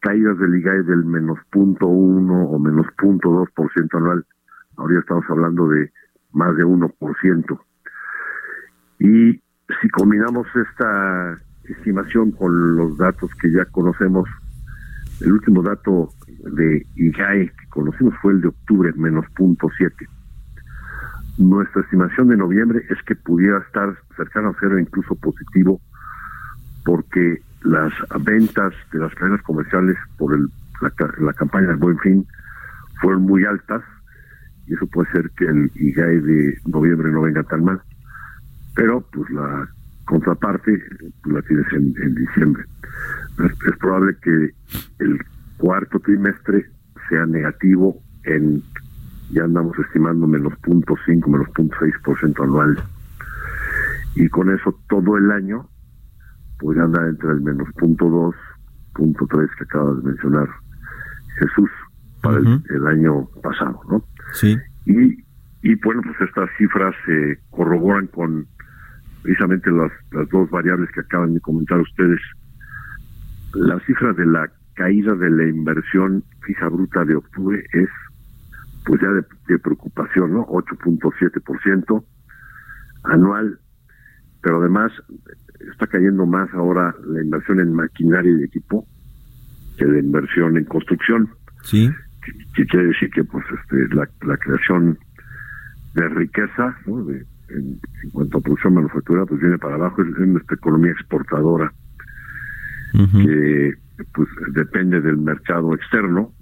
caídas 0.00 0.38
del 0.38 0.56
IGAE 0.56 0.82
del 0.82 1.04
menos 1.04 1.38
punto 1.50 1.86
uno 1.86 2.44
o 2.44 2.58
menos 2.58 2.86
punto 2.98 3.30
dos 3.30 3.50
por 3.54 3.72
ciento 3.72 3.98
anual. 3.98 4.24
Ahora 4.76 4.98
estamos 4.98 5.24
hablando 5.28 5.68
de 5.68 5.90
más 6.32 6.56
de 6.56 6.64
uno 6.64 6.88
por 6.88 7.16
ciento. 7.20 7.60
Y 8.98 9.40
si 9.80 9.88
combinamos 9.92 10.46
esta 10.54 11.38
estimación 11.64 12.32
con 12.32 12.76
los 12.76 12.96
datos 12.98 13.30
que 13.40 13.50
ya 13.50 13.64
conocemos, 13.66 14.28
el 15.24 15.32
último 15.32 15.62
dato 15.62 16.10
de 16.56 16.86
IGAE 16.96 17.48
que 17.48 17.68
conocimos 17.70 18.14
fue 18.20 18.32
el 18.32 18.40
de 18.40 18.48
octubre, 18.48 18.92
menos 18.96 19.24
punto 19.36 19.68
siete. 19.76 20.06
Nuestra 21.38 21.82
estimación 21.82 22.28
de 22.28 22.36
noviembre 22.36 22.84
es 22.90 23.02
que 23.04 23.16
pudiera 23.16 23.58
estar 23.58 23.96
cercano 24.16 24.50
a 24.50 24.56
cero, 24.60 24.78
incluso 24.78 25.14
positivo, 25.14 25.80
porque 26.84 27.40
las 27.62 27.92
ventas 28.20 28.74
de 28.92 28.98
las 28.98 29.14
cadenas 29.14 29.42
comerciales 29.42 29.96
por 30.18 30.38
la, 30.38 31.32
campaña 31.32 31.68
del 31.68 31.76
Buen 31.76 31.98
Fin 32.00 32.26
fueron 33.00 33.22
muy 33.22 33.44
altas 33.44 33.82
y 34.66 34.74
eso 34.74 34.86
puede 34.88 35.10
ser 35.12 35.30
que 35.36 35.44
el 35.46 35.70
IGAE 35.74 36.20
de 36.20 36.58
noviembre 36.66 37.10
no 37.10 37.22
venga 37.22 37.42
tan 37.44 37.64
mal. 37.64 37.80
Pero 38.74 39.00
pues 39.12 39.30
la 39.30 39.68
contraparte 40.04 40.82
pues, 41.22 41.34
la 41.34 41.42
tienes 41.42 41.72
en, 41.72 41.94
en 42.02 42.14
diciembre. 42.14 42.64
Es, 43.38 43.76
probable 43.78 44.16
que 44.22 44.50
el 44.98 45.18
cuarto 45.58 45.98
trimestre 46.00 46.66
sea 47.08 47.26
negativo 47.26 47.98
en, 48.24 48.62
ya 49.30 49.44
andamos 49.44 49.78
estimando 49.78 50.26
menos 50.26 50.56
punto 50.58 50.94
cinco, 51.06 51.30
menos 51.30 51.48
punto 51.50 51.76
seis 51.80 51.94
por 52.04 52.18
ciento 52.18 52.42
anual. 52.44 52.78
Y 54.14 54.28
con 54.28 54.50
eso 54.50 54.78
todo 54.88 55.16
el 55.16 55.30
año 55.30 55.66
podría 56.58 56.84
andar 56.84 57.08
entre 57.08 57.30
el 57.30 57.40
menos 57.40 57.68
punto 57.74 58.08
dos, 58.08 58.34
punto 58.94 59.26
tres 59.30 59.48
que 59.56 59.64
acaba 59.64 59.94
de 59.94 60.02
mencionar 60.02 60.48
Jesús 61.38 61.70
para 62.22 62.38
uh 62.38 62.42
-huh. 62.42 62.62
el, 62.70 62.76
el, 62.76 62.86
año 62.86 63.26
pasado, 63.42 63.80
¿no? 63.88 64.04
Sí. 64.34 64.56
Y, 64.86 65.24
y 65.62 65.74
bueno, 65.82 66.02
pues 66.02 66.20
estas 66.20 66.50
cifras 66.58 66.94
se 67.06 67.38
corroboran 67.50 68.06
con 68.08 68.46
precisamente 69.22 69.70
las, 69.70 69.92
las 70.10 70.28
dos 70.28 70.50
variables 70.50 70.90
que 70.92 71.00
acaban 71.00 71.34
de 71.34 71.40
comentar 71.40 71.80
ustedes. 71.80 72.20
La 73.54 73.78
cifra 73.80 74.12
de 74.12 74.26
la 74.26 74.50
caída 74.74 75.14
de 75.14 75.30
la 75.30 75.46
inversión 75.46 76.24
fija 76.46 76.68
bruta 76.68 77.04
de 77.04 77.16
octubre 77.16 77.62
es 77.72 77.88
pues 78.84 79.00
ya 79.00 79.08
de, 79.08 79.24
de 79.48 79.58
preocupación, 79.58 80.32
¿no? 80.32 80.46
8.7% 80.46 82.04
anual, 83.04 83.58
pero 84.42 84.60
además 84.60 84.92
está 85.70 85.86
cayendo 85.86 86.26
más 86.26 86.52
ahora 86.54 86.94
la 87.06 87.22
inversión 87.22 87.60
en 87.60 87.72
maquinaria 87.74 88.32
y 88.32 88.44
equipo 88.44 88.86
que 89.78 89.86
la 89.86 89.98
inversión 89.98 90.56
en 90.56 90.64
construcción. 90.64 91.28
Sí. 91.62 91.90
Que, 92.24 92.32
que 92.54 92.66
quiere 92.66 92.86
decir 92.86 93.10
que 93.10 93.24
pues 93.24 93.44
este 93.62 93.94
la, 93.94 94.08
la 94.22 94.36
creación 94.36 94.98
de 95.94 96.08
riqueza, 96.08 96.76
¿no? 96.86 97.04
De, 97.04 97.24
en, 97.48 97.80
en, 98.02 98.10
cuanto 98.12 98.38
a 98.38 98.40
producción 98.40 98.74
manufacturera, 98.74 99.26
pues 99.26 99.40
viene 99.40 99.58
para 99.58 99.74
abajo, 99.74 100.02
es 100.02 100.08
nuestra 100.18 100.56
economía 100.56 100.92
exportadora, 100.92 101.72
que 102.92 103.74
pues 104.12 104.28
depende 104.52 105.00
del 105.00 105.16
mercado 105.18 105.74
externo, 105.74 106.32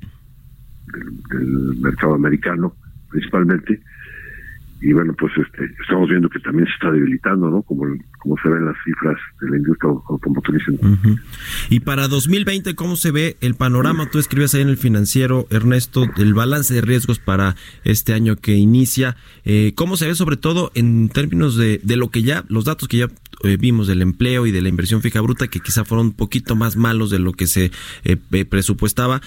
del, 1.32 1.76
mercado 1.80 2.14
americano 2.14 2.74
principalmente, 3.10 3.80
y 4.82 4.92
bueno, 4.92 5.14
pues 5.18 5.32
este, 5.36 5.64
estamos 5.82 6.08
viendo 6.08 6.28
que 6.28 6.38
también 6.40 6.66
se 6.66 6.72
está 6.72 6.90
debilitando, 6.90 7.50
¿no? 7.50 7.62
Como, 7.62 7.84
como 8.18 8.36
se 8.42 8.48
ven 8.48 8.64
las 8.64 8.76
cifras 8.84 9.16
de 9.40 9.50
la 9.50 9.56
industria 9.58 9.92
automotriz. 10.08 10.62
Uh 10.68 10.72
-huh. 10.72 11.20
Y 11.68 11.80
para 11.80 12.08
2020, 12.08 12.74
¿cómo 12.74 12.96
se 12.96 13.10
ve 13.10 13.36
el 13.42 13.54
panorama? 13.54 14.08
Tú 14.10 14.18
escribes 14.18 14.54
ahí 14.54 14.62
en 14.62 14.70
el 14.70 14.78
financiero, 14.78 15.46
Ernesto, 15.50 16.04
el 16.16 16.32
balance 16.32 16.72
de 16.72 16.80
riesgos 16.80 17.18
para 17.18 17.56
este 17.84 18.14
año 18.14 18.36
que 18.36 18.54
inicia. 18.54 19.16
Eh, 19.44 19.72
¿Cómo 19.74 19.96
se 19.96 20.06
ve 20.06 20.14
sobre 20.14 20.38
todo 20.38 20.72
en 20.74 21.10
términos 21.10 21.56
de, 21.56 21.80
de 21.82 21.96
lo 21.96 22.08
que 22.08 22.22
ya, 22.22 22.44
los 22.48 22.64
datos 22.64 22.88
que 22.88 22.98
ya 22.98 23.08
eh, 23.44 23.58
vimos 23.60 23.86
del 23.86 24.00
empleo 24.00 24.46
y 24.46 24.50
de 24.50 24.62
la 24.62 24.70
inversión 24.70 25.02
fija 25.02 25.20
bruta, 25.20 25.48
que 25.48 25.60
quizá 25.60 25.84
fueron 25.84 26.06
un 26.06 26.12
poquito 26.12 26.56
más 26.56 26.76
malos 26.76 27.10
de 27.10 27.18
lo 27.18 27.32
que 27.32 27.46
se 27.46 27.70
eh, 28.04 28.16
presupuestaba? 28.46 29.20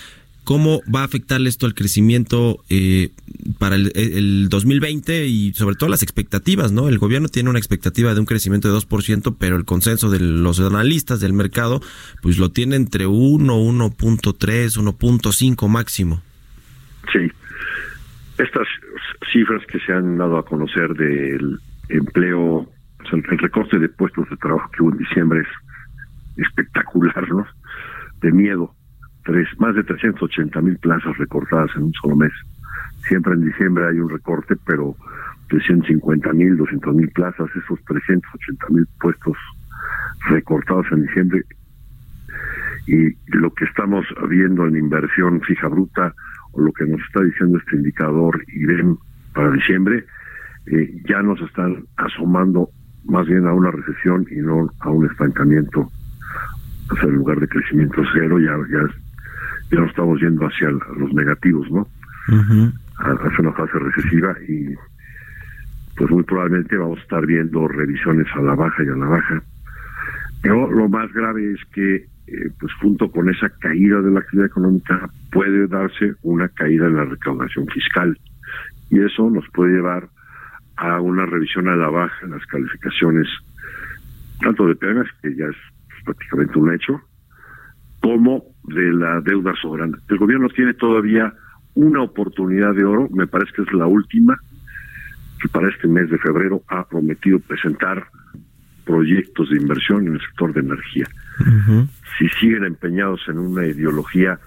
¿Cómo 0.43 0.81
va 0.93 1.01
a 1.01 1.05
afectarle 1.05 1.47
esto 1.47 1.65
al 1.65 1.73
crecimiento 1.73 2.57
eh, 2.69 3.11
para 3.59 3.75
el, 3.75 3.93
el, 3.95 4.49
2020 4.49 5.25
y 5.27 5.53
sobre 5.53 5.75
todo 5.75 5.89
las 5.89 6.03
expectativas? 6.03 6.73
¿no? 6.73 6.89
El 6.89 6.97
gobierno 6.97 7.29
tiene 7.29 7.49
una 7.49 7.59
expectativa 7.59 8.13
de 8.13 8.19
un 8.19 8.25
crecimiento 8.25 8.67
de 8.67 8.77
2%, 8.77 9.37
pero 9.39 9.55
el 9.55 9.63
consenso 9.63 10.09
de 10.09 10.19
los 10.19 10.59
analistas 10.59 11.21
del 11.21 11.31
mercado 11.31 11.79
pues 12.21 12.37
lo 12.37 12.51
tiene 12.51 12.75
entre 12.75 13.05
1, 13.07 13.57
1.3, 13.57 13.97
1.5 13.97 15.69
máximo. 15.69 16.21
Sí. 17.11 17.31
Estas 18.37 18.67
cifras 19.31 19.65
que 19.67 19.79
se 19.79 19.93
han 19.93 20.17
dado 20.17 20.37
a 20.37 20.45
conocer 20.45 20.93
del 20.93 21.59
empleo, 21.87 22.69
el 23.11 23.39
recorte 23.39 23.79
de 23.79 23.87
puestos 23.87 24.29
de 24.29 24.35
trabajo 24.37 24.69
que 24.71 24.83
hubo 24.83 24.91
en 24.91 24.97
diciembre 24.97 25.41
es 25.41 26.47
espectacular, 26.47 27.29
¿no? 27.29 27.45
De 28.21 28.31
miedo 28.31 28.75
tres, 29.23 29.47
más 29.59 29.75
de 29.75 29.83
380 29.83 30.61
mil 30.61 30.77
plazas 30.77 31.17
recortadas 31.17 31.71
en 31.75 31.83
un 31.83 31.93
solo 31.93 32.15
mes. 32.15 32.31
Siempre 33.07 33.33
en 33.33 33.45
diciembre 33.45 33.85
hay 33.87 33.99
un 33.99 34.09
recorte, 34.09 34.55
pero 34.65 34.95
de 35.49 35.59
150 35.59 36.33
mil, 36.33 36.57
200 36.57 36.95
mil 36.95 37.09
plazas, 37.09 37.49
esos 37.55 37.79
380 37.85 38.67
mil 38.69 38.87
puestos 38.99 39.37
recortados 40.29 40.85
en 40.91 41.03
diciembre. 41.03 41.43
Y 42.87 43.15
lo 43.37 43.53
que 43.53 43.65
estamos 43.65 44.05
viendo 44.29 44.65
en 44.67 44.77
inversión 44.77 45.41
fija 45.41 45.67
bruta, 45.67 46.13
o 46.51 46.61
lo 46.61 46.71
que 46.73 46.85
nos 46.85 47.01
está 47.01 47.23
diciendo 47.23 47.57
este 47.57 47.77
indicador 47.77 48.43
IBEM 48.47 48.97
para 49.33 49.51
diciembre, 49.51 50.05
eh, 50.67 51.01
ya 51.07 51.21
nos 51.21 51.41
están 51.41 51.85
asomando 51.97 52.69
más 53.05 53.27
bien 53.27 53.45
a 53.47 53.53
una 53.53 53.71
recesión 53.71 54.25
y 54.31 54.35
no 54.35 54.69
a 54.79 54.89
un 54.89 55.05
estancamiento. 55.09 55.91
O 56.91 56.95
sea, 56.95 57.05
en 57.05 57.15
lugar 57.15 57.39
de 57.39 57.47
crecimiento 57.47 58.01
cero, 58.13 58.39
ya, 58.39 58.55
ya 58.71 59.02
ya 59.73 59.81
nos 59.81 59.89
estamos 59.89 60.19
yendo 60.21 60.45
hacia 60.45 60.69
los 60.71 61.13
negativos, 61.13 61.69
¿no? 61.71 61.87
A- 62.99 63.11
Hacia 63.11 63.39
una 63.39 63.53
fase 63.53 63.79
recesiva 63.79 64.35
y 64.47 64.73
pues 65.97 66.09
muy 66.09 66.23
probablemente 66.23 66.75
vamos 66.77 66.99
a 66.99 67.01
estar 67.01 67.25
viendo 67.25 67.67
revisiones 67.67 68.27
a 68.35 68.41
la 68.41 68.55
baja 68.55 68.83
y 68.83 68.87
a 68.87 68.95
la 68.95 69.05
baja. 69.07 69.43
Pero 70.41 70.71
lo 70.71 70.89
más 70.89 71.11
grave 71.13 71.51
es 71.53 71.59
que, 71.73 71.95
eh, 72.27 72.49
pues 72.59 72.73
junto 72.81 73.11
con 73.11 73.29
esa 73.29 73.49
caída 73.59 74.01
de 74.01 74.11
la 74.11 74.19
actividad 74.19 74.47
económica, 74.47 75.09
puede 75.31 75.67
darse 75.67 76.15
una 76.23 76.47
caída 76.49 76.87
en 76.87 76.95
la 76.95 77.05
recaudación 77.05 77.67
fiscal. 77.67 78.17
Y 78.89 78.99
eso 79.01 79.29
nos 79.29 79.45
puede 79.53 79.73
llevar 79.75 80.07
a 80.77 80.99
una 80.99 81.25
revisión 81.25 81.67
a 81.69 81.75
la 81.75 81.89
baja 81.89 82.15
en 82.25 82.31
las 82.31 82.45
calificaciones, 82.47 83.27
tanto 84.41 84.67
de 84.67 84.75
Pemex, 84.75 85.09
que 85.21 85.35
ya 85.35 85.45
es 85.45 85.55
prácticamente 86.05 86.57
un 86.59 86.73
hecho, 86.73 86.99
como 88.03 88.43
de 88.65 88.91
la 88.93 89.21
deuda 89.21 89.53
soberana. 89.61 89.97
El 90.09 90.17
gobierno 90.17 90.49
tiene 90.49 90.73
todavía 90.73 91.33
una 91.73 92.01
oportunidad 92.03 92.75
de 92.75 92.83
oro, 92.83 93.07
me 93.13 93.27
parece 93.27 93.53
que 93.53 93.61
es 93.61 93.71
la 93.71 93.87
última, 93.87 94.37
que 95.41 95.47
para 95.47 95.69
este 95.69 95.87
mes 95.87 96.09
de 96.09 96.17
febrero 96.17 96.61
ha 96.67 96.83
prometido 96.83 97.39
presentar 97.39 98.05
proyectos 98.85 99.49
de 99.49 99.55
inversión 99.55 100.05
en 100.05 100.15
el 100.15 100.19
sector 100.19 100.53
de 100.53 100.59
energía. 100.59 101.05
Si 102.17 102.27
siguen 102.39 102.65
empeñados 102.65 103.21
en 103.29 103.39
una 103.39 103.65
ideología 103.65 104.37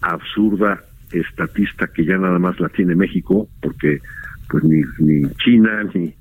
absurda, 0.00 0.80
estatista, 1.10 1.88
que 1.88 2.04
ya 2.04 2.16
nada 2.16 2.38
más 2.38 2.60
la 2.60 2.68
tiene 2.68 2.94
México, 2.94 3.48
porque 3.60 4.00
pues 4.48 4.62
ni, 4.62 4.82
ni 4.98 5.28
China 5.34 5.82
ni, 5.94 6.14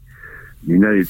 ni 0.64 0.80
nadie 0.80 1.04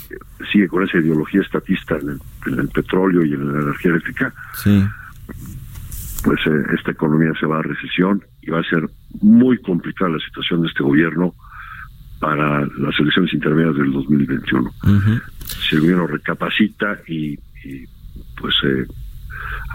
sigue 0.52 0.68
con 0.68 0.84
esa 0.84 0.98
ideología 0.98 1.42
estatista 1.42 1.98
en 2.00 2.10
el, 2.10 2.20
en 2.48 2.60
el 2.60 2.68
petróleo 2.68 3.24
y 3.24 3.34
en 3.34 3.54
la 3.54 3.62
energía 3.62 3.92
eléctrica, 3.92 4.34
Sí. 4.56 4.84
Pues 6.24 6.40
eh, 6.48 6.64
esta 6.78 6.92
economía 6.92 7.32
se 7.40 7.46
va 7.46 7.60
a 7.60 7.64
recesión 7.64 8.24
y 8.42 8.52
va 8.52 8.60
a 8.60 8.64
ser 8.64 8.90
muy 9.22 9.58
complicada 9.60 10.12
la 10.12 10.26
situación 10.26 10.62
de 10.62 10.68
este 10.68 10.84
gobierno 10.84 11.34
para 12.20 12.62
las 12.62 13.00
elecciones 13.00 13.34
intermedias 13.34 13.76
del 13.76 13.92
2021. 13.92 14.70
Ujú. 14.70 15.22
Si 15.46 15.76
el 15.76 15.82
gobierno 15.82 16.08
recapacita 16.08 16.98
y, 17.08 17.34
y, 17.66 17.86
pues 18.40 18.56
eh, 18.64 18.86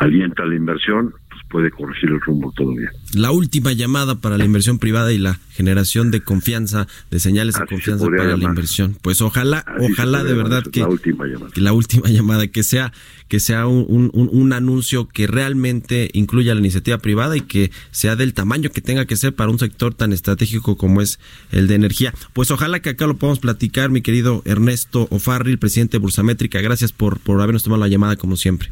alienta 0.01 0.47
la 0.47 0.55
inversión, 0.55 1.13
puede 1.51 1.71
corregir 1.71 2.11
el 2.11 2.21
rumbo 2.21 2.53
todavía. 2.57 2.91
La 3.15 3.31
última 3.31 3.73
llamada 3.73 4.17
para 4.17 4.37
la 4.39 4.45
inversión 4.45 4.79
privada 4.79 5.13
y 5.13 5.19
la 5.19 5.39
generación 5.53 6.11
de 6.11 6.21
confianza, 6.21 6.87
de 7.11 7.19
señales 7.21 7.55
de 7.55 7.63
Así 7.63 7.69
confianza 7.75 8.07
para 8.07 8.37
la 8.37 8.45
inversión. 8.45 8.97
Pues 9.03 9.21
ojalá, 9.23 9.59
Así 9.67 9.93
ojalá 9.93 10.25
de 10.25 10.35
verdad 10.35 10.63
que 10.65 10.81
la 10.81 10.89
última 10.89 11.27
llamada. 11.27 11.51
que 11.53 11.61
la 11.61 11.73
última 11.73 12.09
llamada 12.11 12.47
que 12.47 12.63
sea 12.63 12.93
que 13.29 13.41
sea 13.41 13.67
un, 13.67 13.85
un- 13.89 14.11
un- 14.15 14.31
un 14.33 14.53
anuncio 14.55 15.07
que 15.07 15.27
realmente 15.27 16.09
incluya 16.15 16.55
la 16.55 16.61
iniciativa 16.61 16.97
privada 16.99 17.37
y 17.37 17.43
que 17.43 17.71
sea 17.91 18.17
del 18.17 18.33
tamaño 18.33 18.71
que 18.71 18.81
tenga 18.81 19.05
que 19.05 19.17
ser 19.17 19.35
para 19.35 19.51
un 19.51 19.59
sector 19.59 19.93
tan 19.95 20.13
estratégico 20.15 20.77
como 20.79 21.03
es 21.03 21.19
el 21.51 21.67
de 21.69 21.75
energía. 21.75 22.15
Pues 22.33 22.51
ojalá 22.51 22.81
que 22.81 22.89
acá 22.91 23.07
lo 23.07 23.17
podamos 23.19 23.39
platicar, 23.39 23.91
mi 23.91 24.01
querido 24.01 24.41
Ernesto 24.47 25.09
Ofarril, 25.11 25.59
presidente 25.59 25.93
de 25.93 25.99
Bursamétrica. 25.99 26.61
Gracias 26.63 26.93
por, 26.93 27.19
por 27.19 27.41
habernos 27.43 27.63
tomado 27.65 27.81
la 27.81 27.89
llamada 27.89 28.17
como 28.17 28.37
siempre. 28.37 28.71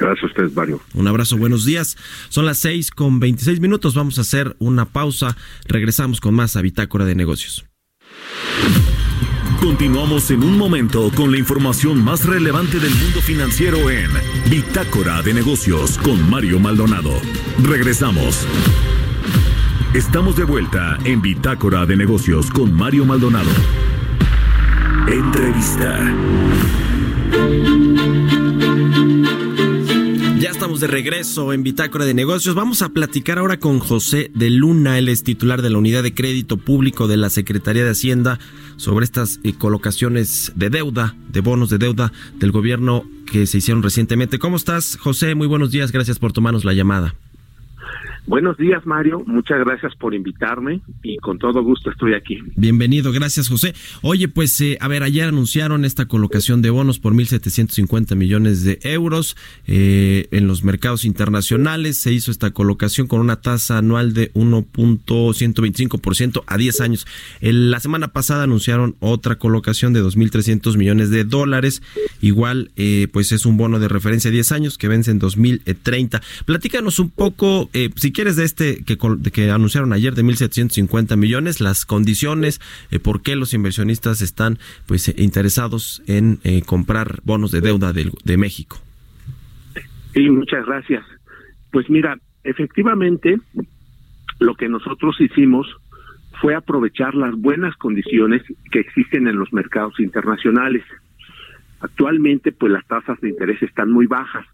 Gracias 0.00 0.24
a 0.24 0.26
ustedes, 0.28 0.54
Mario. 0.54 0.80
Un 0.94 1.06
abrazo, 1.06 1.36
buenos 1.36 1.66
días. 1.66 1.98
Son 2.30 2.46
las 2.46 2.58
6 2.58 2.90
con 2.90 3.20
26 3.20 3.60
minutos. 3.60 3.94
Vamos 3.94 4.16
a 4.16 4.22
hacer 4.22 4.56
una 4.58 4.86
pausa. 4.86 5.36
Regresamos 5.66 6.20
con 6.20 6.34
más 6.34 6.56
a 6.56 6.62
Bitácora 6.62 7.04
de 7.04 7.14
Negocios. 7.14 7.66
Continuamos 9.60 10.30
en 10.30 10.42
un 10.42 10.56
momento 10.56 11.10
con 11.14 11.30
la 11.30 11.38
información 11.38 12.02
más 12.02 12.24
relevante 12.24 12.78
del 12.78 12.94
mundo 12.94 13.20
financiero 13.20 13.90
en 13.90 14.10
Bitácora 14.48 15.20
de 15.20 15.34
Negocios 15.34 15.98
con 15.98 16.30
Mario 16.30 16.58
Maldonado. 16.58 17.12
Regresamos. 17.62 18.46
Estamos 19.92 20.34
de 20.36 20.44
vuelta 20.44 20.96
en 21.04 21.20
Bitácora 21.20 21.84
de 21.84 21.98
Negocios 21.98 22.50
con 22.50 22.72
Mario 22.72 23.04
Maldonado. 23.04 23.50
Entrevista. 25.08 26.14
De 30.80 30.86
regreso 30.86 31.52
en 31.52 31.62
Bitácora 31.62 32.06
de 32.06 32.14
Negocios. 32.14 32.54
Vamos 32.54 32.80
a 32.80 32.88
platicar 32.88 33.38
ahora 33.38 33.58
con 33.58 33.80
José 33.80 34.30
de 34.34 34.48
Luna, 34.48 34.98
él 34.98 35.10
es 35.10 35.22
titular 35.22 35.60
de 35.60 35.68
la 35.68 35.76
Unidad 35.76 36.02
de 36.02 36.14
Crédito 36.14 36.56
Público 36.56 37.06
de 37.06 37.18
la 37.18 37.28
Secretaría 37.28 37.84
de 37.84 37.90
Hacienda 37.90 38.38
sobre 38.76 39.04
estas 39.04 39.40
eh, 39.44 39.52
colocaciones 39.52 40.52
de 40.56 40.70
deuda, 40.70 41.14
de 41.28 41.40
bonos 41.40 41.68
de 41.68 41.76
deuda 41.76 42.12
del 42.38 42.50
gobierno 42.50 43.04
que 43.30 43.46
se 43.46 43.58
hicieron 43.58 43.82
recientemente. 43.82 44.38
¿Cómo 44.38 44.56
estás, 44.56 44.96
José? 44.96 45.34
Muy 45.34 45.46
buenos 45.46 45.70
días, 45.70 45.92
gracias 45.92 46.18
por 46.18 46.32
tomarnos 46.32 46.64
la 46.64 46.72
llamada. 46.72 47.14
Buenos 48.26 48.56
días, 48.58 48.84
Mario. 48.86 49.22
Muchas 49.26 49.58
gracias 49.60 49.94
por 49.96 50.14
invitarme 50.14 50.80
y 51.02 51.16
con 51.16 51.38
todo 51.38 51.62
gusto 51.62 51.90
estoy 51.90 52.14
aquí. 52.14 52.38
Bienvenido, 52.54 53.10
gracias 53.12 53.48
José. 53.48 53.74
Oye, 54.02 54.28
pues 54.28 54.60
eh, 54.60 54.78
a 54.80 54.86
ver, 54.88 55.02
ayer 55.02 55.24
anunciaron 55.28 55.84
esta 55.84 56.06
colocación 56.06 56.62
de 56.62 56.70
bonos 56.70 56.98
por 57.00 57.12
1.750 57.12 58.14
millones 58.14 58.62
de 58.62 58.78
euros 58.82 59.36
eh, 59.66 60.28
en 60.30 60.46
los 60.46 60.62
mercados 60.62 61.04
internacionales. 61.04 61.96
Se 61.96 62.12
hizo 62.12 62.30
esta 62.30 62.52
colocación 62.52 63.08
con 63.08 63.20
una 63.20 63.40
tasa 63.40 63.78
anual 63.78 64.14
de 64.14 64.32
1.125% 64.34 66.44
a 66.46 66.56
10 66.56 66.80
años. 66.80 67.06
El- 67.40 67.70
la 67.70 67.80
semana 67.80 68.08
pasada 68.08 68.44
anunciaron 68.44 68.96
otra 69.00 69.36
colocación 69.36 69.92
de 69.92 70.02
2.300 70.02 70.76
millones 70.76 71.10
de 71.10 71.24
dólares. 71.24 71.82
Igual, 72.20 72.70
eh, 72.76 73.08
pues 73.12 73.32
es 73.32 73.44
un 73.46 73.56
bono 73.56 73.78
de 73.80 73.88
referencia 73.88 74.28
a 74.28 74.32
10 74.32 74.52
años 74.52 74.78
que 74.78 74.88
vence 74.88 75.10
en 75.10 75.18
2030. 75.18 76.20
Platícanos 76.44 76.98
un 76.98 77.08
poco, 77.10 77.70
eh, 77.72 77.88
si 78.10 78.12
quieres, 78.12 78.34
de 78.34 78.42
este 78.44 78.82
que, 78.84 78.96
de 79.18 79.30
que 79.30 79.52
anunciaron 79.52 79.92
ayer 79.92 80.14
de 80.16 80.24
1.750 80.24 81.16
millones, 81.16 81.60
las 81.60 81.86
condiciones, 81.86 82.60
eh, 82.90 82.98
por 82.98 83.22
qué 83.22 83.36
los 83.36 83.54
inversionistas 83.54 84.20
están 84.20 84.58
pues 84.86 85.08
eh, 85.08 85.14
interesados 85.18 86.02
en 86.08 86.40
eh, 86.42 86.62
comprar 86.62 87.20
bonos 87.22 87.52
de 87.52 87.60
deuda 87.60 87.92
del- 87.92 88.10
de 88.24 88.36
México. 88.36 88.78
Sí, 90.12 90.28
muchas 90.28 90.66
gracias. 90.66 91.04
Pues 91.70 91.88
mira, 91.88 92.18
efectivamente, 92.42 93.38
lo 94.40 94.56
que 94.56 94.68
nosotros 94.68 95.14
hicimos 95.20 95.68
fue 96.40 96.56
aprovechar 96.56 97.14
las 97.14 97.36
buenas 97.36 97.76
condiciones 97.76 98.42
que 98.72 98.80
existen 98.80 99.28
en 99.28 99.36
los 99.38 99.52
mercados 99.52 100.00
internacionales. 100.00 100.82
Actualmente, 101.78 102.50
pues 102.50 102.72
las 102.72 102.84
tasas 102.88 103.20
de 103.20 103.28
interés 103.28 103.62
están 103.62 103.92
muy 103.92 104.06
bajas 104.06 104.44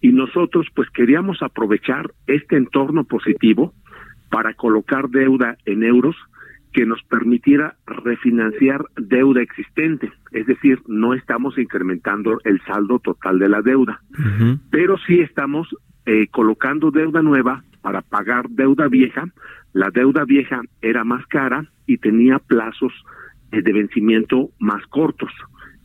y 0.00 0.12
nosotros 0.12 0.66
pues 0.74 0.88
queríamos 0.90 1.42
aprovechar 1.42 2.12
este 2.26 2.56
entorno 2.56 3.04
positivo 3.04 3.72
para 4.30 4.54
colocar 4.54 5.08
deuda 5.08 5.56
en 5.64 5.82
euros 5.82 6.16
que 6.72 6.84
nos 6.84 7.02
permitiera 7.04 7.76
refinanciar 7.86 8.84
deuda 8.96 9.40
existente, 9.40 10.12
es 10.32 10.46
decir, 10.46 10.82
no 10.86 11.14
estamos 11.14 11.56
incrementando 11.56 12.38
el 12.44 12.60
saldo 12.66 12.98
total 12.98 13.38
de 13.38 13.48
la 13.48 13.62
deuda, 13.62 14.02
pero 14.70 14.98
sí 15.06 15.20
estamos 15.20 15.74
eh, 16.04 16.26
colocando 16.30 16.90
deuda 16.90 17.22
nueva 17.22 17.64
para 17.80 18.02
pagar 18.02 18.50
deuda 18.50 18.88
vieja. 18.88 19.24
La 19.72 19.90
deuda 19.90 20.24
vieja 20.24 20.60
era 20.82 21.02
más 21.02 21.24
cara 21.28 21.64
y 21.86 21.98
tenía 21.98 22.38
plazos 22.40 22.92
eh, 23.52 23.62
de 23.62 23.72
vencimiento 23.72 24.50
más 24.58 24.84
cortos. 24.88 25.30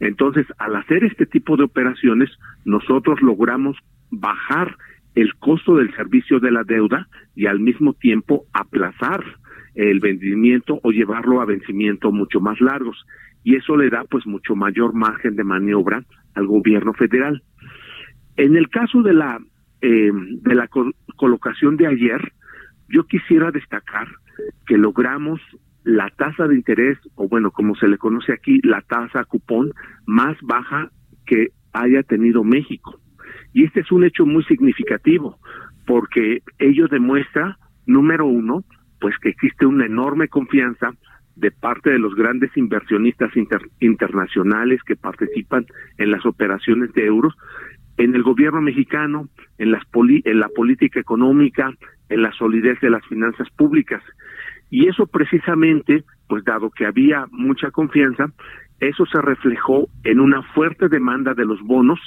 Entonces, 0.01 0.45
al 0.57 0.75
hacer 0.75 1.03
este 1.03 1.25
tipo 1.25 1.57
de 1.57 1.63
operaciones, 1.63 2.29
nosotros 2.65 3.21
logramos 3.21 3.77
bajar 4.11 4.77
el 5.15 5.33
costo 5.35 5.75
del 5.75 5.93
servicio 5.95 6.39
de 6.39 6.51
la 6.51 6.63
deuda 6.63 7.07
y 7.35 7.47
al 7.47 7.59
mismo 7.59 7.93
tiempo 7.93 8.45
aplazar 8.53 9.23
el 9.75 9.99
vencimiento 9.99 10.79
o 10.83 10.91
llevarlo 10.91 11.41
a 11.41 11.45
vencimiento 11.45 12.11
mucho 12.11 12.39
más 12.39 12.59
largos. 12.61 13.05
Y 13.43 13.55
eso 13.55 13.75
le 13.75 13.89
da 13.89 14.03
pues 14.09 14.25
mucho 14.27 14.55
mayor 14.55 14.93
margen 14.93 15.35
de 15.35 15.43
maniobra 15.43 16.03
al 16.35 16.45
gobierno 16.47 16.93
federal. 16.93 17.41
En 18.37 18.55
el 18.55 18.69
caso 18.69 19.01
de 19.01 19.13
la 19.13 19.39
eh, 19.81 20.11
de 20.13 20.55
la 20.55 20.67
col- 20.67 20.95
colocación 21.15 21.75
de 21.75 21.87
ayer, 21.87 22.33
yo 22.87 23.05
quisiera 23.05 23.49
destacar 23.51 24.07
que 24.67 24.77
logramos 24.77 25.41
la 25.83 26.07
tasa 26.11 26.47
de 26.47 26.53
interés, 26.53 26.99
o 27.15 27.27
bueno, 27.27 27.49
como 27.49 27.75
se 27.75 27.87
le 27.87 27.97
conoce 27.97 28.31
aquí, 28.31 28.59
la 28.63 28.81
tasa 28.81 29.25
cupón 29.25 29.71
más 30.05 30.37
baja 30.43 30.91
que 31.25 31.47
haya 31.73 32.03
tenido 32.03 32.43
México. 32.43 33.00
Y 33.53 33.65
este 33.65 33.81
es 33.81 33.91
un 33.91 34.03
hecho 34.03 34.25
muy 34.25 34.43
significativo, 34.45 35.37
porque 35.85 36.41
ello 36.59 36.87
demuestra, 36.87 37.57
número 37.85 38.25
uno, 38.25 38.63
pues 38.99 39.17
que 39.19 39.29
existe 39.29 39.65
una 39.65 39.85
enorme 39.85 40.27
confianza 40.27 40.91
de 41.35 41.51
parte 41.51 41.89
de 41.89 41.99
los 41.99 42.13
grandes 42.15 42.55
inversionistas 42.55 43.35
inter- 43.35 43.69
internacionales 43.79 44.81
que 44.83 44.95
participan 44.95 45.65
en 45.97 46.11
las 46.11 46.25
operaciones 46.25 46.93
de 46.93 47.05
euros, 47.05 47.33
en 47.97 48.15
el 48.15 48.23
gobierno 48.23 48.61
mexicano, 48.61 49.27
en, 49.57 49.71
las 49.71 49.83
poli- 49.85 50.21
en 50.25 50.39
la 50.39 50.49
política 50.49 50.99
económica, 50.99 51.71
en 52.09 52.21
la 52.21 52.31
solidez 52.33 52.79
de 52.81 52.89
las 52.89 53.05
finanzas 53.07 53.49
públicas. 53.51 54.03
Y 54.69 54.87
eso 54.87 55.07
precisamente, 55.07 56.03
pues 56.27 56.43
dado 56.43 56.69
que 56.69 56.85
había 56.85 57.25
mucha 57.31 57.71
confianza, 57.71 58.27
eso 58.79 59.05
se 59.05 59.21
reflejó 59.21 59.87
en 60.03 60.19
una 60.19 60.41
fuerte 60.53 60.89
demanda 60.89 61.33
de 61.33 61.45
los 61.45 61.61
bonos 61.61 61.99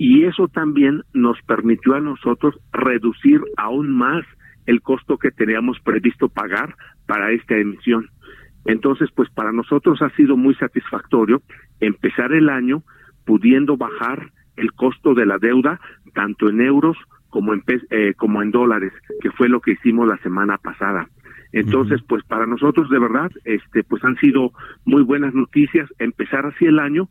y 0.00 0.24
eso 0.24 0.48
también 0.48 1.02
nos 1.12 1.36
permitió 1.42 1.94
a 1.94 2.00
nosotros 2.00 2.58
reducir 2.72 3.42
aún 3.58 3.90
más 3.94 4.24
el 4.64 4.80
costo 4.80 5.18
que 5.18 5.30
teníamos 5.30 5.78
previsto 5.80 6.30
pagar 6.30 6.74
para 7.06 7.32
esta 7.32 7.54
emisión. 7.58 8.08
Entonces, 8.64 9.10
pues 9.14 9.28
para 9.28 9.52
nosotros 9.52 10.00
ha 10.00 10.08
sido 10.16 10.38
muy 10.38 10.54
satisfactorio 10.54 11.42
empezar 11.80 12.32
el 12.32 12.48
año 12.48 12.82
pudiendo 13.26 13.76
bajar 13.76 14.30
el 14.56 14.72
costo 14.72 15.12
de 15.12 15.26
la 15.26 15.36
deuda 15.36 15.78
tanto 16.14 16.48
en 16.48 16.62
euros 16.62 16.96
como 17.28 17.52
en 17.52 17.62
eh, 17.90 18.14
como 18.14 18.40
en 18.40 18.52
dólares, 18.52 18.94
que 19.20 19.30
fue 19.32 19.50
lo 19.50 19.60
que 19.60 19.72
hicimos 19.72 20.08
la 20.08 20.16
semana 20.22 20.56
pasada. 20.56 21.10
Entonces, 21.52 22.00
pues 22.08 22.24
para 22.24 22.46
nosotros 22.46 22.88
de 22.88 22.98
verdad, 22.98 23.30
este, 23.44 23.84
pues 23.84 24.02
han 24.02 24.16
sido 24.16 24.52
muy 24.86 25.02
buenas 25.02 25.34
noticias 25.34 25.90
empezar 25.98 26.46
así 26.46 26.64
el 26.64 26.78
año, 26.78 27.10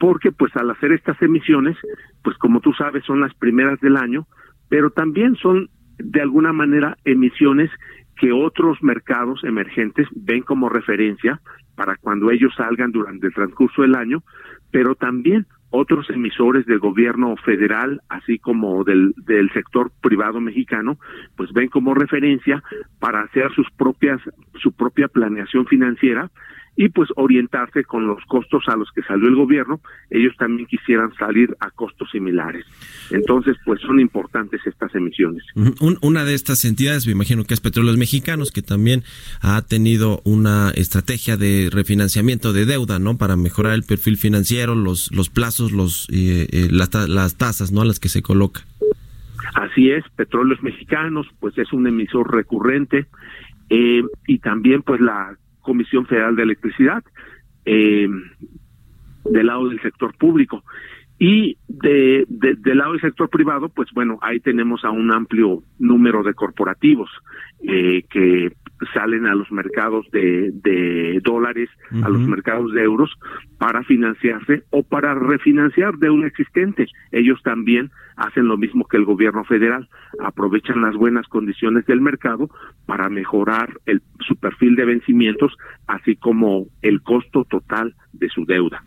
porque 0.00 0.32
pues 0.32 0.50
al 0.56 0.70
hacer 0.70 0.92
estas 0.92 1.20
emisiones, 1.20 1.76
pues 2.24 2.36
como 2.38 2.60
tú 2.60 2.72
sabes 2.72 3.04
son 3.04 3.20
las 3.20 3.34
primeras 3.34 3.78
del 3.80 3.98
año, 3.98 4.26
pero 4.70 4.90
también 4.90 5.36
son 5.36 5.68
de 5.98 6.22
alguna 6.22 6.54
manera 6.54 6.96
emisiones 7.04 7.70
que 8.16 8.32
otros 8.32 8.82
mercados 8.82 9.44
emergentes 9.44 10.08
ven 10.16 10.42
como 10.42 10.70
referencia 10.70 11.40
para 11.76 11.96
cuando 11.96 12.30
ellos 12.30 12.52
salgan 12.56 12.92
durante 12.92 13.26
el 13.26 13.34
transcurso 13.34 13.82
del 13.82 13.94
año, 13.94 14.22
pero 14.70 14.94
también 14.94 15.46
otros 15.68 16.08
emisores 16.08 16.64
del 16.64 16.78
gobierno 16.78 17.36
federal, 17.36 18.00
así 18.08 18.38
como 18.38 18.82
del, 18.84 19.12
del 19.26 19.52
sector 19.52 19.92
privado 20.02 20.40
mexicano, 20.40 20.98
pues 21.36 21.52
ven 21.52 21.68
como 21.68 21.94
referencia 21.94 22.62
para 23.00 23.20
hacer 23.20 23.52
sus 23.52 23.70
propias, 23.72 24.20
su 24.62 24.72
propia 24.72 25.08
planeación 25.08 25.66
financiera 25.66 26.30
y 26.76 26.88
pues 26.88 27.08
orientarse 27.16 27.84
con 27.84 28.06
los 28.06 28.24
costos 28.26 28.64
a 28.68 28.76
los 28.76 28.90
que 28.92 29.02
salió 29.02 29.28
el 29.28 29.34
gobierno, 29.34 29.80
ellos 30.08 30.34
también 30.38 30.66
quisieran 30.66 31.12
salir 31.14 31.54
a 31.60 31.70
costos 31.70 32.08
similares. 32.10 32.64
Entonces, 33.10 33.56
pues 33.64 33.80
son 33.82 34.00
importantes 34.00 34.60
estas 34.66 34.94
emisiones. 34.94 35.44
una 36.00 36.24
de 36.24 36.34
estas 36.34 36.64
entidades, 36.64 37.06
me 37.06 37.12
imagino 37.12 37.44
que 37.44 37.54
es 37.54 37.60
Petróleos 37.60 37.96
Mexicanos, 37.96 38.50
que 38.50 38.62
también 38.62 39.02
ha 39.42 39.60
tenido 39.62 40.22
una 40.24 40.70
estrategia 40.70 41.36
de 41.36 41.68
refinanciamiento 41.72 42.52
de 42.52 42.66
deuda, 42.66 42.98
¿no? 42.98 43.18
Para 43.18 43.36
mejorar 43.36 43.74
el 43.74 43.82
perfil 43.82 44.16
financiero, 44.16 44.74
los, 44.74 45.12
los 45.12 45.28
plazos, 45.28 45.72
los, 45.72 46.08
eh, 46.10 46.46
eh, 46.50 46.68
las, 46.70 46.90
las 47.08 47.36
tasas, 47.36 47.72
¿no? 47.72 47.82
A 47.82 47.84
las 47.84 48.00
que 48.00 48.08
se 48.08 48.22
coloca. 48.22 48.62
Así 49.54 49.90
es, 49.90 50.04
Petróleos 50.16 50.62
Mexicanos, 50.62 51.26
pues 51.40 51.58
es 51.58 51.72
un 51.72 51.86
emisor 51.86 52.32
recurrente 52.32 53.06
eh, 53.68 54.02
y 54.26 54.38
también 54.38 54.82
pues 54.82 55.00
la 55.00 55.36
Comisión 55.60 56.06
Federal 56.06 56.36
de 56.36 56.42
Electricidad, 56.42 57.02
eh, 57.64 58.08
del 59.24 59.46
lado 59.46 59.68
del 59.68 59.80
sector 59.80 60.16
público. 60.16 60.64
Y 61.18 61.58
de, 61.68 62.24
del 62.28 62.78
lado 62.78 62.92
del 62.92 63.02
sector 63.02 63.28
privado, 63.28 63.68
pues 63.68 63.90
bueno, 63.92 64.18
ahí 64.22 64.40
tenemos 64.40 64.84
a 64.84 64.90
un 64.90 65.12
amplio 65.12 65.62
número 65.78 66.22
de 66.22 66.32
corporativos 66.32 67.10
eh, 67.62 68.04
que 68.08 68.52
salen 68.94 69.26
a 69.26 69.34
los 69.34 69.50
mercados 69.52 70.06
de, 70.10 70.50
de 70.52 71.20
dólares, 71.22 71.68
a 72.02 72.08
los 72.08 72.20
mercados 72.20 72.72
de 72.72 72.82
euros, 72.82 73.10
para 73.58 73.82
financiarse 73.84 74.64
o 74.70 74.82
para 74.82 75.14
refinanciar 75.14 75.98
deuda 75.98 76.26
existente. 76.26 76.86
Ellos 77.12 77.42
también 77.42 77.90
hacen 78.16 78.48
lo 78.48 78.56
mismo 78.56 78.86
que 78.86 78.96
el 78.96 79.04
gobierno 79.04 79.44
federal, 79.44 79.88
aprovechan 80.22 80.82
las 80.82 80.94
buenas 80.94 81.26
condiciones 81.28 81.86
del 81.86 82.00
mercado 82.00 82.50
para 82.86 83.08
mejorar 83.08 83.80
el, 83.86 84.02
su 84.20 84.36
perfil 84.36 84.76
de 84.76 84.84
vencimientos, 84.84 85.56
así 85.86 86.16
como 86.16 86.66
el 86.82 87.02
costo 87.02 87.44
total 87.44 87.94
de 88.12 88.28
su 88.28 88.44
deuda. 88.44 88.84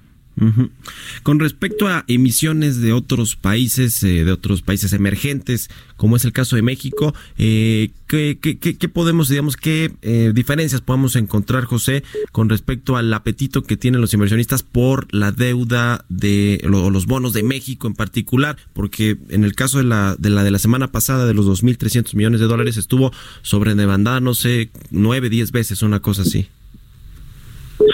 Con 1.21 1.39
respecto 1.39 1.87
a 1.87 2.03
emisiones 2.07 2.81
de 2.81 2.91
otros 2.91 3.35
países, 3.35 4.01
eh, 4.03 4.25
de 4.25 4.31
otros 4.31 4.63
países 4.63 4.91
emergentes, 4.91 5.69
como 5.95 6.15
es 6.15 6.25
el 6.25 6.33
caso 6.33 6.55
de 6.55 6.63
México, 6.63 7.13
eh, 7.37 7.91
¿qué, 8.07 8.39
qué, 8.39 8.89
podemos, 8.89 9.29
digamos, 9.29 9.55
qué 9.57 9.91
eh, 10.01 10.31
diferencias 10.33 10.81
podemos 10.81 11.15
encontrar, 11.15 11.65
José, 11.65 12.03
con 12.31 12.49
respecto 12.49 12.97
al 12.97 13.13
apetito 13.13 13.61
que 13.61 13.77
tienen 13.77 14.01
los 14.01 14.13
inversionistas 14.13 14.63
por 14.63 15.07
la 15.13 15.31
deuda 15.31 16.03
de 16.09 16.59
los 16.63 17.05
bonos 17.05 17.33
de 17.33 17.43
México 17.43 17.87
en 17.87 17.93
particular? 17.93 18.57
Porque 18.73 19.17
en 19.29 19.43
el 19.43 19.53
caso 19.53 19.77
de 19.77 19.83
la 19.83 20.15
de 20.17 20.29
la, 20.29 20.43
de 20.43 20.51
la 20.51 20.59
semana 20.59 20.91
pasada, 20.91 21.27
de 21.27 21.33
los 21.35 21.45
2.300 21.45 22.15
millones 22.15 22.39
de 22.39 22.47
dólares, 22.47 22.77
estuvo 22.77 23.11
sobredemandada, 23.43 24.19
no 24.19 24.33
sé, 24.33 24.71
nueve, 24.89 25.29
diez 25.29 25.51
veces, 25.51 25.83
una 25.83 25.99
cosa 25.99 26.23
así. 26.23 26.47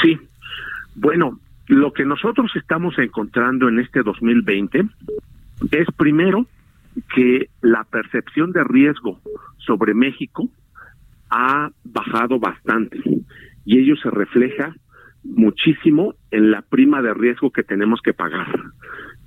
Sí, 0.01 0.17
bueno, 0.95 1.39
lo 1.69 1.93
que 1.93 2.03
nosotros 2.03 2.51
estamos 2.55 2.97
encontrando 2.97 3.69
en 3.69 3.79
este 3.79 4.01
2020 4.01 4.85
es 5.71 5.87
primero 5.95 6.47
que 7.13 7.49
la 7.61 7.83
percepción 7.83 8.51
de 8.51 8.63
riesgo 8.63 9.19
sobre 9.57 9.93
México 9.93 10.49
ha 11.29 11.69
bajado 11.83 12.39
bastante 12.39 12.99
y 13.65 13.77
ello 13.77 13.95
se 13.97 14.09
refleja 14.09 14.75
muchísimo 15.23 16.15
en 16.31 16.49
la 16.49 16.63
prima 16.63 17.03
de 17.03 17.13
riesgo 17.13 17.51
que 17.51 17.61
tenemos 17.61 18.01
que 18.01 18.15
pagar. 18.15 18.47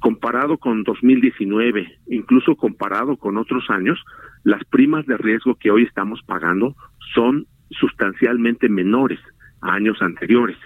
Comparado 0.01 0.59
con 0.59 0.83
2019, 0.83 2.01
incluso 2.09 2.57
comparado 2.57 3.19
con 3.19 3.37
otros 3.37 3.71
años, 3.71 4.03
las 4.43 4.65
primas 4.65 5.07
de 5.07 5.17
riesgo 5.17 5.55
que 5.55 5.71
hoy 5.71 5.85
estamos 5.85 6.21
pagando 6.27 6.75
son 7.15 7.47
sustancialmente 7.71 8.69
menores 8.69 9.21
a 9.63 9.75
años 9.75 9.97
anteriores. 10.03 10.59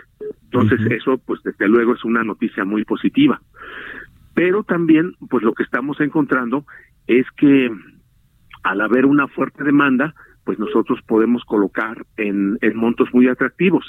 Entonces, 0.45 0.81
eso, 0.91 1.19
pues 1.19 1.43
desde 1.43 1.69
luego 1.69 1.95
es 1.95 2.05
una 2.05 2.25
noticia 2.25 2.65
muy 2.65 2.85
positiva. 2.85 3.41
Pero 4.35 4.65
también, 4.65 5.15
pues 5.31 5.43
lo 5.43 5.55
que 5.55 5.63
estamos 5.63 6.01
encontrando 6.01 6.67
es 7.07 7.27
que 7.37 7.71
al 8.63 8.81
haber 8.81 9.07
una 9.07 9.29
fuerte 9.29 9.65
demanda, 9.65 10.15
pues 10.45 10.59
nosotros 10.59 11.01
podemos 11.07 11.45
colocar 11.45 12.05
en, 12.17 12.59
en 12.61 12.77
montos 12.77 13.09
muy 13.13 13.29
atractivos. 13.29 13.85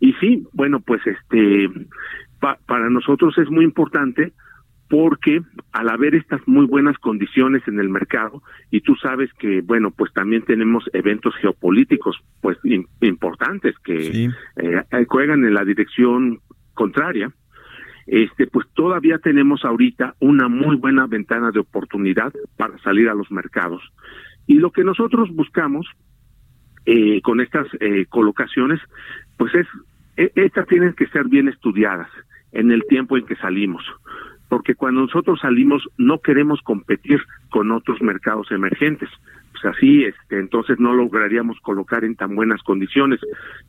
Y 0.00 0.12
sí, 0.14 0.46
bueno, 0.52 0.80
pues 0.80 1.00
este, 1.06 1.68
para 2.66 2.90
nosotros 2.90 3.36
es 3.38 3.50
muy 3.50 3.64
importante 3.64 4.32
porque 4.88 5.40
al 5.72 5.88
haber 5.88 6.14
estas 6.14 6.40
muy 6.46 6.66
buenas 6.66 6.96
condiciones 6.98 7.66
en 7.66 7.80
el 7.80 7.88
mercado 7.88 8.42
y 8.70 8.80
tú 8.80 8.94
sabes 8.96 9.32
que 9.34 9.60
bueno 9.60 9.90
pues 9.90 10.12
también 10.12 10.42
tenemos 10.42 10.84
eventos 10.92 11.34
geopolíticos 11.36 12.16
pues 12.40 12.56
importantes 13.00 13.74
que 13.84 14.30
eh, 14.56 15.06
juegan 15.08 15.44
en 15.44 15.54
la 15.54 15.64
dirección 15.64 16.40
contraria 16.74 17.32
este 18.06 18.46
pues 18.46 18.66
todavía 18.74 19.18
tenemos 19.18 19.64
ahorita 19.64 20.14
una 20.20 20.48
muy 20.48 20.76
buena 20.76 21.06
ventana 21.06 21.50
de 21.50 21.58
oportunidad 21.58 22.32
para 22.56 22.78
salir 22.78 23.08
a 23.08 23.14
los 23.14 23.30
mercados. 23.32 23.82
Y 24.46 24.54
lo 24.54 24.70
que 24.70 24.84
nosotros 24.84 25.28
buscamos 25.34 25.86
eh, 26.86 27.20
con 27.22 27.40
estas 27.40 27.66
eh, 27.80 28.06
colocaciones 28.08 28.80
pues 29.36 29.52
es 29.56 29.66
e, 30.16 30.30
estas 30.36 30.68
tienen 30.68 30.92
que 30.92 31.08
ser 31.08 31.24
bien 31.24 31.48
estudiadas 31.48 32.08
en 32.52 32.70
el 32.70 32.84
tiempo 32.88 33.16
en 33.16 33.26
que 33.26 33.34
salimos 33.36 33.84
porque 34.48 34.74
cuando 34.74 35.02
nosotros 35.02 35.40
salimos 35.40 35.88
no 35.98 36.20
queremos 36.20 36.60
competir 36.62 37.20
con 37.50 37.70
otros 37.72 38.00
mercados 38.00 38.50
emergentes. 38.50 39.08
Pues 39.52 39.74
así, 39.74 40.04
este, 40.04 40.38
entonces 40.38 40.78
no 40.78 40.92
lograríamos 40.92 41.58
colocar 41.60 42.04
en 42.04 42.14
tan 42.14 42.36
buenas 42.36 42.62
condiciones 42.62 43.20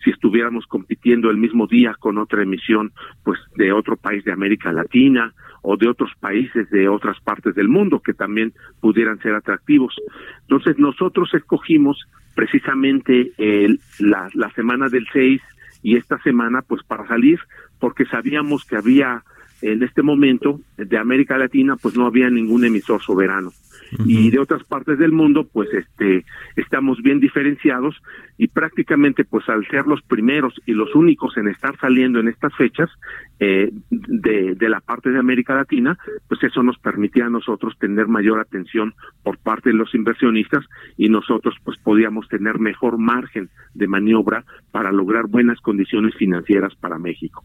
si 0.04 0.10
estuviéramos 0.10 0.68
compitiendo 0.68 1.30
el 1.30 1.38
mismo 1.38 1.66
día 1.66 1.96
con 1.98 2.18
otra 2.18 2.44
emisión, 2.44 2.92
pues 3.24 3.40
de 3.56 3.72
otro 3.72 3.96
país 3.96 4.26
de 4.26 4.34
América 4.34 4.74
Latina 4.74 5.34
o 5.62 5.78
de 5.78 5.88
otros 5.88 6.12
países 6.20 6.70
de 6.70 6.90
otras 6.90 7.20
partes 7.22 7.56
del 7.56 7.70
mundo 7.70 8.02
que 8.02 8.14
también 8.14 8.54
pudieran 8.82 9.20
ser 9.20 9.34
atractivos. 9.34 9.96
Entonces 10.42 10.78
nosotros 10.78 11.34
escogimos 11.34 12.06
precisamente 12.36 13.32
el, 13.38 13.80
la, 14.00 14.30
la 14.34 14.52
semana 14.52 14.90
del 14.90 15.08
6 15.12 15.42
y 15.84 15.96
esta 15.96 16.22
semana 16.22 16.62
pues 16.62 16.84
para 16.84 17.08
salir 17.08 17.40
porque 17.80 18.06
sabíamos 18.06 18.66
que 18.66 18.76
había 18.76 19.24
en 19.62 19.84
este 19.84 20.02
momento 20.02 20.60
de 20.78 20.98
América 20.98 21.38
Latina 21.38 21.76
pues 21.76 21.96
no 21.96 22.06
había 22.06 22.30
ningún 22.30 22.66
emisor 22.66 23.02
soberano. 23.02 23.52
Y 24.06 24.32
de 24.32 24.40
otras 24.40 24.66
partes 24.66 25.00
del 25.00 25.14
mundo 25.14 25.48
pues 25.52 25.70
este 25.74 26.26
estamos 26.58 27.02
bien 27.02 27.22
diferenciados 27.22 27.96
y 28.38 28.48
prácticamente 28.48 29.26
pues 29.26 29.48
al 29.50 29.68
ser 29.68 29.88
los 29.88 30.02
primeros 30.02 30.54
y 30.66 30.74
los 30.74 30.94
únicos 30.96 31.38
en 31.38 31.48
estar 31.48 31.78
saliendo 31.80 32.20
en 32.20 32.28
estas 32.28 32.56
fechas 32.56 32.90
eh, 33.40 33.72
de, 33.90 34.56
de 34.56 34.70
la 34.70 34.80
parte 34.80 35.10
de 35.10 35.20
América 35.20 35.56
Latina 35.56 35.98
pues 36.28 36.44
eso 36.44 36.64
nos 36.64 36.78
permitía 36.78 37.26
a 37.26 37.30
nosotros 37.30 37.74
tener 37.80 38.08
mayor 38.08 38.40
atención 38.40 38.94
por 39.24 39.38
parte 39.38 39.70
de 39.70 39.76
los 39.76 39.94
inversionistas 39.96 40.66
y 40.98 41.10
nosotros 41.10 41.56
pues 41.64 41.78
podíamos 41.80 42.28
tener 42.28 42.60
mejor 42.60 42.98
margen 42.98 43.50
de 43.74 43.88
maniobra 43.88 44.46
para 44.72 44.92
lograr 44.92 45.28
buenas 45.28 45.60
condiciones 45.62 46.16
financieras 46.16 46.74
para 46.76 46.98
México. 46.98 47.44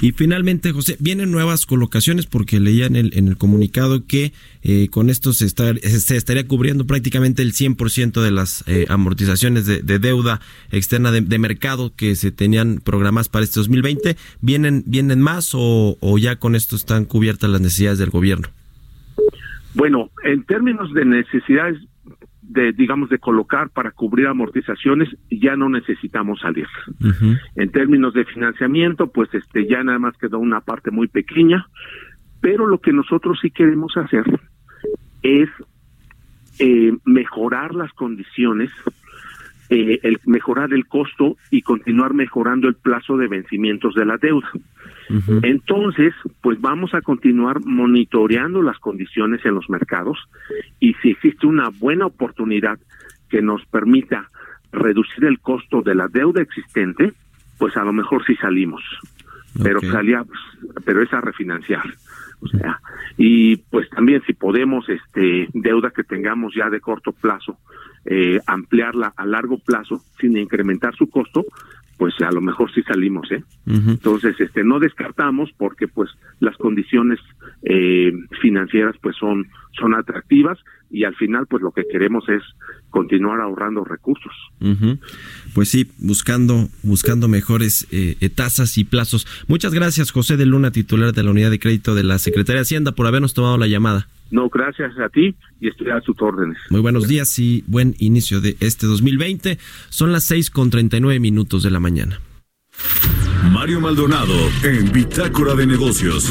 Y 0.00 0.12
finalmente, 0.12 0.72
José, 0.72 0.96
vienen 1.00 1.30
nuevas 1.30 1.66
colocaciones 1.66 2.26
porque 2.26 2.60
leía 2.60 2.86
en 2.86 2.96
el, 2.96 3.16
en 3.16 3.28
el 3.28 3.36
comunicado 3.36 4.06
que 4.06 4.32
eh, 4.62 4.88
con 4.90 5.10
esto 5.10 5.32
se, 5.32 5.46
está, 5.46 5.74
se 5.74 6.16
estaría 6.16 6.46
cubriendo 6.46 6.86
prácticamente 6.86 7.42
el 7.42 7.52
100% 7.52 8.22
de 8.22 8.30
las 8.30 8.64
eh, 8.66 8.86
amortizaciones 8.88 9.66
de, 9.66 9.98
deuda 10.06 10.40
externa 10.70 11.10
de, 11.10 11.38
mercado 11.38 11.92
que 11.94 12.14
se 12.14 12.32
tenían 12.32 12.80
programadas 12.82 13.28
para 13.28 13.44
este 13.44 13.60
2020. 13.60 14.16
¿Vienen, 14.40 14.82
vienen 14.86 15.20
más 15.20 15.54
o, 15.54 15.96
o 16.00 16.18
ya 16.18 16.36
con 16.36 16.54
esto 16.54 16.76
están 16.76 17.04
cubiertas 17.04 17.50
las 17.50 17.60
necesidades 17.60 17.98
del 17.98 18.10
gobierno? 18.10 18.48
Bueno, 19.74 20.10
en 20.24 20.44
términos 20.44 20.92
de 20.94 21.04
necesidades 21.04 21.78
de, 22.48 22.72
digamos, 22.72 23.10
de 23.10 23.18
colocar 23.18 23.70
para 23.70 23.90
cubrir 23.90 24.26
amortizaciones, 24.26 25.08
ya 25.30 25.56
no 25.56 25.68
necesitamos 25.68 26.40
salir. 26.40 26.66
En 27.56 27.70
términos 27.70 28.14
de 28.14 28.24
financiamiento, 28.24 29.08
pues 29.08 29.28
este 29.34 29.66
ya 29.66 29.82
nada 29.82 29.98
más 29.98 30.16
quedó 30.16 30.38
una 30.38 30.60
parte 30.60 30.90
muy 30.90 31.08
pequeña, 31.08 31.66
pero 32.40 32.66
lo 32.66 32.80
que 32.80 32.92
nosotros 32.92 33.38
sí 33.42 33.50
queremos 33.50 33.96
hacer 33.96 34.24
es 35.22 35.48
eh, 36.58 36.96
mejorar 37.04 37.74
las 37.74 37.92
condiciones, 37.92 38.70
eh, 39.68 39.98
el 40.02 40.20
mejorar 40.26 40.72
el 40.72 40.86
costo 40.86 41.36
y 41.50 41.62
continuar 41.62 42.14
mejorando 42.14 42.68
el 42.68 42.74
plazo 42.74 43.16
de 43.16 43.28
vencimientos 43.28 43.94
de 43.94 44.04
la 44.04 44.16
deuda. 44.16 44.50
Entonces, 45.42 46.14
pues 46.40 46.60
vamos 46.60 46.94
a 46.94 47.00
continuar 47.00 47.64
monitoreando 47.64 48.60
las 48.62 48.78
condiciones 48.78 49.44
en 49.44 49.54
los 49.54 49.70
mercados 49.70 50.18
y 50.80 50.94
si 50.94 51.10
existe 51.10 51.46
una 51.46 51.68
buena 51.68 52.06
oportunidad 52.06 52.78
que 53.28 53.40
nos 53.42 53.64
permita 53.66 54.30
reducir 54.72 55.24
el 55.24 55.38
costo 55.38 55.82
de 55.82 55.94
la 55.94 56.08
deuda 56.08 56.42
existente, 56.42 57.12
pues 57.58 57.76
a 57.76 57.84
lo 57.84 57.92
mejor 57.92 58.24
sí 58.26 58.34
salimos, 58.36 58.82
pero 59.62 59.80
salía, 59.80 60.24
pero 60.84 61.02
es 61.02 61.12
a 61.12 61.20
refinanciar. 61.20 61.84
O 62.40 62.48
sea, 62.48 62.80
y 63.16 63.56
pues 63.56 63.88
también 63.90 64.22
si 64.26 64.34
podemos, 64.34 64.88
este, 64.88 65.48
deuda 65.52 65.90
que 65.90 66.04
tengamos 66.04 66.54
ya 66.54 66.68
de 66.68 66.80
corto 66.80 67.12
plazo, 67.12 67.58
eh, 68.04 68.40
ampliarla 68.46 69.12
a 69.16 69.26
largo 69.26 69.58
plazo 69.58 70.02
sin 70.20 70.36
incrementar 70.36 70.94
su 70.94 71.08
costo, 71.08 71.44
pues 71.96 72.14
a 72.20 72.30
lo 72.30 72.40
mejor 72.40 72.72
sí 72.74 72.82
salimos, 72.82 73.30
¿eh? 73.32 73.42
Entonces, 73.66 74.38
este, 74.38 74.64
no 74.64 74.78
descartamos 74.78 75.50
porque 75.56 75.88
pues 75.88 76.10
las 76.40 76.56
condiciones 76.56 77.18
eh, 77.62 78.12
financieras 78.42 78.96
pues 79.00 79.16
son 79.16 79.48
son 79.78 79.94
atractivas 79.94 80.58
y 80.90 81.04
al 81.04 81.14
final 81.16 81.46
pues 81.46 81.62
lo 81.62 81.72
que 81.72 81.84
queremos 81.90 82.28
es 82.28 82.42
continuar 82.90 83.40
ahorrando 83.40 83.84
recursos. 83.84 84.32
Pues 85.54 85.68
sí, 85.68 85.90
buscando, 85.98 86.68
buscando 86.82 87.28
mejores 87.28 87.86
eh, 87.90 88.30
tasas 88.34 88.78
y 88.78 88.84
plazos. 88.84 89.26
Muchas 89.48 89.74
gracias, 89.74 90.10
José 90.10 90.36
de 90.36 90.46
Luna, 90.46 90.70
titular 90.70 91.12
de 91.12 91.22
la 91.22 91.30
Unidad 91.30 91.50
de 91.50 91.58
Crédito 91.58 91.94
de 91.94 92.04
la 92.04 92.18
Secretaría 92.18 92.60
de 92.60 92.62
Hacienda, 92.62 92.92
por 92.92 93.06
habernos 93.06 93.34
tomado 93.34 93.58
la 93.58 93.66
llamada. 93.66 94.08
No, 94.30 94.48
gracias 94.48 94.98
a 94.98 95.08
ti 95.08 95.34
y 95.60 95.68
estoy 95.68 95.90
a 95.90 96.00
tus 96.00 96.20
órdenes. 96.20 96.58
Muy 96.70 96.80
buenos 96.80 97.08
días 97.08 97.38
y 97.38 97.64
buen 97.66 97.94
inicio 97.98 98.40
de 98.40 98.56
este 98.60 98.86
2020. 98.86 99.58
Son 99.88 100.12
las 100.12 100.24
6 100.24 100.50
con 100.50 100.70
39 100.70 101.20
minutos 101.20 101.62
de 101.62 101.70
la 101.70 101.80
mañana. 101.80 102.20
Mario 103.50 103.80
Maldonado 103.80 104.34
en 104.64 104.92
Bitácora 104.92 105.54
de 105.54 105.66
Negocios. 105.66 106.30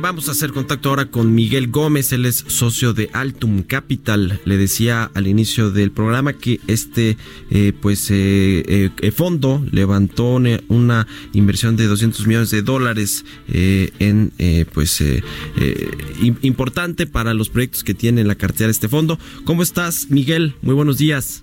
Vamos 0.00 0.28
a 0.28 0.32
hacer 0.32 0.52
contacto 0.52 0.90
ahora 0.90 1.06
con 1.06 1.34
Miguel 1.34 1.68
Gómez, 1.68 2.12
él 2.12 2.26
es 2.26 2.44
socio 2.46 2.92
de 2.92 3.10
Altum 3.12 3.62
Capital. 3.62 4.40
Le 4.44 4.56
decía 4.56 5.10
al 5.14 5.26
inicio 5.26 5.70
del 5.70 5.90
programa 5.90 6.34
que 6.34 6.60
este 6.66 7.16
eh, 7.50 7.72
pues 7.80 8.10
eh, 8.10 8.90
eh, 9.00 9.10
fondo 9.10 9.64
levantó 9.72 10.38
una, 10.68 11.06
inversión 11.32 11.76
de 11.76 11.86
200 11.86 12.26
millones 12.26 12.50
de 12.50 12.62
dólares 12.62 13.24
en 13.48 14.32
pues 14.72 15.00
im- 15.00 16.38
importante 16.42 17.06
para 17.06 17.34
los 17.34 17.48
proyectos 17.48 17.82
que 17.82 17.94
tiene 17.94 18.20
en 18.20 18.28
la 18.28 18.36
cartera 18.36 18.70
este 18.70 18.88
fondo. 18.88 19.18
¿Cómo 19.44 19.62
estás, 19.62 20.08
Miguel? 20.10 20.54
Muy 20.62 20.74
buenos 20.74 20.98
días. 20.98 21.42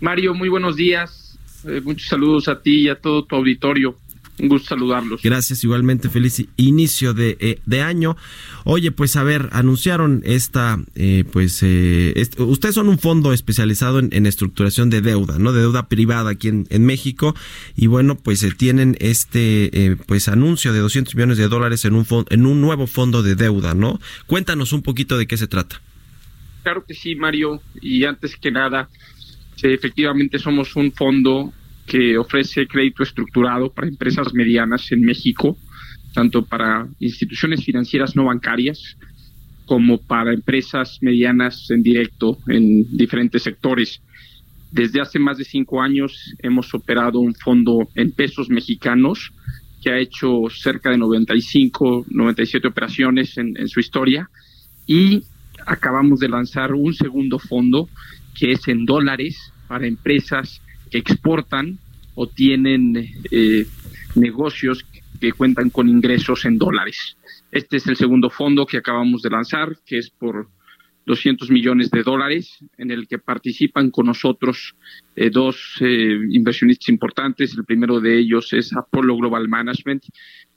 Mario, 0.00 0.34
muy 0.34 0.48
buenos 0.48 0.76
días. 0.76 1.38
Muchos 1.84 2.08
saludos 2.08 2.48
a 2.48 2.60
ti 2.60 2.82
y 2.82 2.88
a 2.88 2.96
todo 3.00 3.24
tu 3.24 3.36
auditorio. 3.36 3.96
Un 4.36 4.48
gusto 4.48 4.70
saludarlos. 4.70 5.22
Gracias, 5.22 5.62
igualmente 5.62 6.08
feliz 6.08 6.44
inicio 6.56 7.14
de, 7.14 7.36
eh, 7.38 7.60
de 7.66 7.82
año. 7.82 8.16
Oye, 8.64 8.90
pues 8.90 9.14
a 9.14 9.22
ver, 9.22 9.48
anunciaron 9.52 10.22
esta, 10.24 10.80
eh, 10.96 11.22
pues, 11.32 11.62
eh, 11.62 12.12
est- 12.16 12.40
ustedes 12.40 12.74
son 12.74 12.88
un 12.88 12.98
fondo 12.98 13.32
especializado 13.32 14.00
en, 14.00 14.08
en 14.12 14.26
estructuración 14.26 14.90
de 14.90 15.02
deuda, 15.02 15.38
¿no? 15.38 15.52
De 15.52 15.60
deuda 15.60 15.88
privada 15.88 16.30
aquí 16.30 16.48
en, 16.48 16.66
en 16.70 16.84
México. 16.84 17.36
Y 17.76 17.86
bueno, 17.86 18.16
pues 18.16 18.42
eh, 18.42 18.50
tienen 18.56 18.96
este, 18.98 19.70
eh, 19.86 19.96
pues, 20.04 20.26
anuncio 20.26 20.72
de 20.72 20.80
200 20.80 21.14
millones 21.14 21.38
de 21.38 21.46
dólares 21.46 21.84
en 21.84 21.94
un, 21.94 22.04
en 22.30 22.46
un 22.46 22.60
nuevo 22.60 22.88
fondo 22.88 23.22
de 23.22 23.36
deuda, 23.36 23.74
¿no? 23.74 24.00
Cuéntanos 24.26 24.72
un 24.72 24.82
poquito 24.82 25.16
de 25.16 25.28
qué 25.28 25.36
se 25.36 25.46
trata. 25.46 25.80
Claro 26.64 26.84
que 26.84 26.94
sí, 26.94 27.14
Mario. 27.14 27.62
Y 27.80 28.04
antes 28.04 28.34
que 28.36 28.50
nada, 28.50 28.88
efectivamente 29.62 30.38
somos 30.38 30.74
un 30.76 30.90
fondo 30.92 31.52
que 31.86 32.16
ofrece 32.16 32.66
crédito 32.66 33.02
estructurado 33.02 33.72
para 33.72 33.88
empresas 33.88 34.32
medianas 34.32 34.90
en 34.92 35.02
México, 35.02 35.56
tanto 36.14 36.44
para 36.44 36.86
instituciones 37.00 37.64
financieras 37.64 38.16
no 38.16 38.24
bancarias 38.24 38.96
como 39.66 39.98
para 39.98 40.32
empresas 40.32 40.98
medianas 41.00 41.70
en 41.70 41.82
directo 41.82 42.38
en 42.48 42.96
diferentes 42.96 43.42
sectores. 43.42 44.00
Desde 44.70 45.00
hace 45.00 45.18
más 45.18 45.38
de 45.38 45.44
cinco 45.44 45.80
años 45.80 46.34
hemos 46.40 46.72
operado 46.74 47.20
un 47.20 47.34
fondo 47.34 47.88
en 47.94 48.12
pesos 48.12 48.48
mexicanos 48.48 49.32
que 49.82 49.90
ha 49.90 49.98
hecho 49.98 50.44
cerca 50.50 50.90
de 50.90 50.98
95, 50.98 52.06
97 52.08 52.68
operaciones 52.68 53.36
en, 53.36 53.56
en 53.56 53.68
su 53.68 53.80
historia 53.80 54.30
y 54.86 55.22
acabamos 55.66 56.20
de 56.20 56.28
lanzar 56.28 56.72
un 56.72 56.94
segundo 56.94 57.38
fondo 57.38 57.88
que 58.34 58.52
es 58.52 58.66
en 58.68 58.84
dólares 58.84 59.52
para 59.68 59.86
empresas 59.86 60.60
que 60.94 60.98
exportan 61.00 61.76
o 62.14 62.28
tienen 62.28 62.96
eh, 63.32 63.66
negocios 64.14 64.86
que 65.20 65.32
cuentan 65.32 65.70
con 65.70 65.88
ingresos 65.88 66.44
en 66.44 66.56
dólares. 66.56 67.16
Este 67.50 67.78
es 67.78 67.88
el 67.88 67.96
segundo 67.96 68.30
fondo 68.30 68.64
que 68.64 68.76
acabamos 68.76 69.20
de 69.22 69.30
lanzar, 69.30 69.76
que 69.84 69.98
es 69.98 70.10
por 70.10 70.46
200 71.06 71.50
millones 71.50 71.90
de 71.90 72.04
dólares, 72.04 72.58
en 72.78 72.92
el 72.92 73.08
que 73.08 73.18
participan 73.18 73.90
con 73.90 74.06
nosotros 74.06 74.76
eh, 75.16 75.30
dos 75.30 75.78
eh, 75.80 76.16
inversionistas 76.30 76.90
importantes. 76.90 77.56
El 77.56 77.64
primero 77.64 78.00
de 78.00 78.16
ellos 78.16 78.52
es 78.52 78.72
Apollo 78.72 79.16
Global 79.16 79.48
Management, 79.48 80.04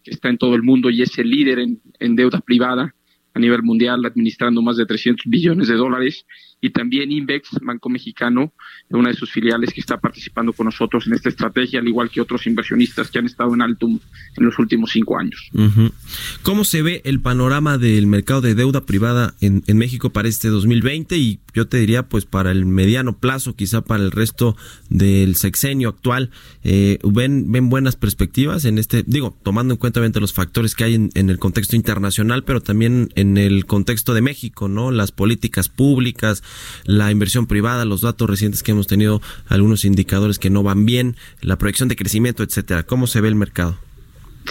que 0.03 0.11
está 0.11 0.29
en 0.29 0.37
todo 0.37 0.53
el 0.53 0.61
mundo 0.61 0.91
y 0.91 1.01
es 1.01 1.17
el 1.17 1.31
líder 1.31 1.57
en, 1.57 1.81
en 1.99 2.15
deuda 2.15 2.41
privada 2.41 2.93
a 3.37 3.39
nivel 3.39 3.63
mundial, 3.63 4.05
administrando 4.05 4.61
más 4.61 4.77
de 4.77 4.85
300 4.85 5.25
billones 5.27 5.67
de 5.67 5.75
dólares. 5.75 6.25
Y 6.59 6.71
también 6.71 7.11
Invex, 7.11 7.49
Banco 7.61 7.87
Mexicano, 7.87 8.51
una 8.89 9.09
de 9.09 9.15
sus 9.15 9.31
filiales 9.31 9.71
que 9.71 9.79
está 9.79 9.99
participando 9.99 10.53
con 10.53 10.65
nosotros 10.65 11.05
en 11.05 11.13
esta 11.13 11.29
estrategia, 11.29 11.79
al 11.79 11.87
igual 11.87 12.09
que 12.09 12.19
otros 12.19 12.47
inversionistas 12.47 13.11
que 13.11 13.19
han 13.19 13.27
estado 13.27 13.53
en 13.53 13.61
Altum 13.61 13.99
en 14.37 14.43
los 14.43 14.57
últimos 14.57 14.91
cinco 14.91 15.19
años. 15.19 15.51
¿Cómo 16.41 16.63
se 16.63 16.81
ve 16.81 17.01
el 17.05 17.21
panorama 17.21 17.77
del 17.77 18.07
mercado 18.07 18.41
de 18.41 18.55
deuda 18.55 18.87
privada 18.87 19.35
en, 19.39 19.63
en 19.67 19.77
México 19.77 20.09
para 20.09 20.27
este 20.29 20.47
2020 20.47 21.15
y 21.17 21.39
yo 21.53 21.67
te 21.67 21.77
diría 21.77 22.09
pues 22.09 22.25
para 22.25 22.51
el 22.51 22.65
mediano 22.65 23.19
plazo, 23.19 23.55
quizá 23.55 23.83
para 23.83 24.03
el 24.03 24.09
resto 24.09 24.57
del 24.89 25.35
sexenio 25.35 25.89
actual? 25.89 26.31
Eh, 26.63 26.97
¿ven, 27.03 27.51
¿Ven 27.51 27.69
buenas 27.69 27.97
perspectivas 27.97 28.65
en 28.65 28.79
este, 28.79 29.03
digo, 29.05 29.37
tomando 29.43 29.75
en 29.75 29.77
cuenta 29.77 30.01
los 30.19 30.33
factores 30.33 30.75
que 30.75 30.85
hay 30.85 30.95
en, 30.95 31.09
en 31.15 31.29
el 31.29 31.39
contexto 31.39 31.75
internacional, 31.75 32.43
pero 32.43 32.61
también 32.61 33.09
en 33.15 33.26
el 33.35 33.65
contexto 33.65 34.13
de 34.13 34.21
México, 34.21 34.69
¿no? 34.69 34.91
Las 34.91 35.11
políticas 35.11 35.67
públicas, 35.67 36.43
la 36.85 37.11
inversión 37.11 37.47
privada, 37.47 37.83
los 37.83 38.01
datos 38.01 38.29
recientes 38.29 38.63
que 38.63 38.71
hemos 38.71 38.87
tenido, 38.87 39.21
algunos 39.47 39.83
indicadores 39.83 40.39
que 40.39 40.49
no 40.49 40.63
van 40.63 40.85
bien, 40.85 41.15
la 41.41 41.57
proyección 41.57 41.89
de 41.89 41.95
crecimiento, 41.95 42.43
etcétera. 42.43 42.83
¿Cómo 42.83 43.07
se 43.07 43.19
ve 43.19 43.27
el 43.27 43.35
mercado? 43.35 43.77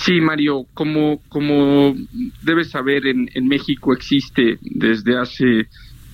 Sí, 0.03 0.21
Mario, 0.21 0.67
como, 0.75 1.23
como 1.29 1.97
debes 2.43 2.71
saber, 2.71 3.07
en, 3.07 3.31
en 3.35 3.49
México 3.49 3.95
existe 3.95 4.59
desde 4.61 5.17
hace, 5.17 5.69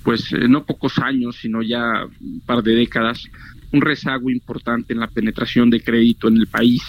pues, 0.04 0.32
eh, 0.32 0.46
no 0.48 0.64
pocos 0.64 0.98
años, 0.98 1.36
sino 1.40 1.62
ya 1.62 2.04
un 2.20 2.40
par 2.46 2.62
de 2.62 2.74
décadas, 2.74 3.24
un 3.72 3.80
rezago 3.80 4.30
importante 4.30 4.92
en 4.92 5.00
la 5.00 5.08
penetración 5.08 5.70
de 5.70 5.80
crédito 5.80 6.28
en 6.28 6.36
el 6.36 6.46
país. 6.46 6.82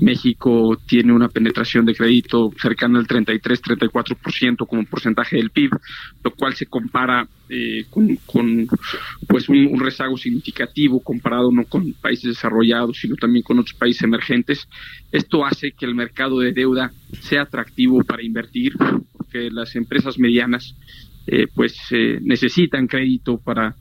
México 0.00 0.76
tiene 0.86 1.12
una 1.12 1.28
penetración 1.28 1.84
de 1.84 1.94
crédito 1.94 2.52
cercana 2.60 2.98
al 2.98 3.06
33-34% 3.06 4.66
como 4.66 4.84
porcentaje 4.84 5.36
del 5.36 5.50
PIB, 5.50 5.70
lo 6.22 6.30
cual 6.32 6.54
se 6.54 6.66
compara 6.66 7.28
eh, 7.48 7.84
con, 7.90 8.66
pues 9.28 9.48
un, 9.48 9.66
un, 9.66 9.80
rezago 9.80 10.16
significativo 10.16 11.00
comparado 11.00 11.52
no 11.52 11.64
con 11.64 11.92
países 11.94 12.24
desarrollados, 12.24 12.98
sino 12.98 13.16
también 13.16 13.42
con 13.42 13.58
otros 13.58 13.74
países 13.74 14.02
emergentes. 14.02 14.66
Esto 15.12 15.44
hace 15.44 15.72
que 15.72 15.86
el 15.86 15.94
mercado 15.94 16.40
de 16.40 16.52
deuda 16.52 16.92
sea 17.20 17.42
atractivo 17.42 18.02
para 18.02 18.22
invertir, 18.22 18.72
porque 19.12 19.50
las 19.50 19.76
empresas 19.76 20.18
medianas 20.18 20.74
eh, 21.26 21.46
pues 21.54 21.76
eh, 21.90 22.18
necesitan 22.20 22.86
crédito 22.86 23.38
para 23.38 23.76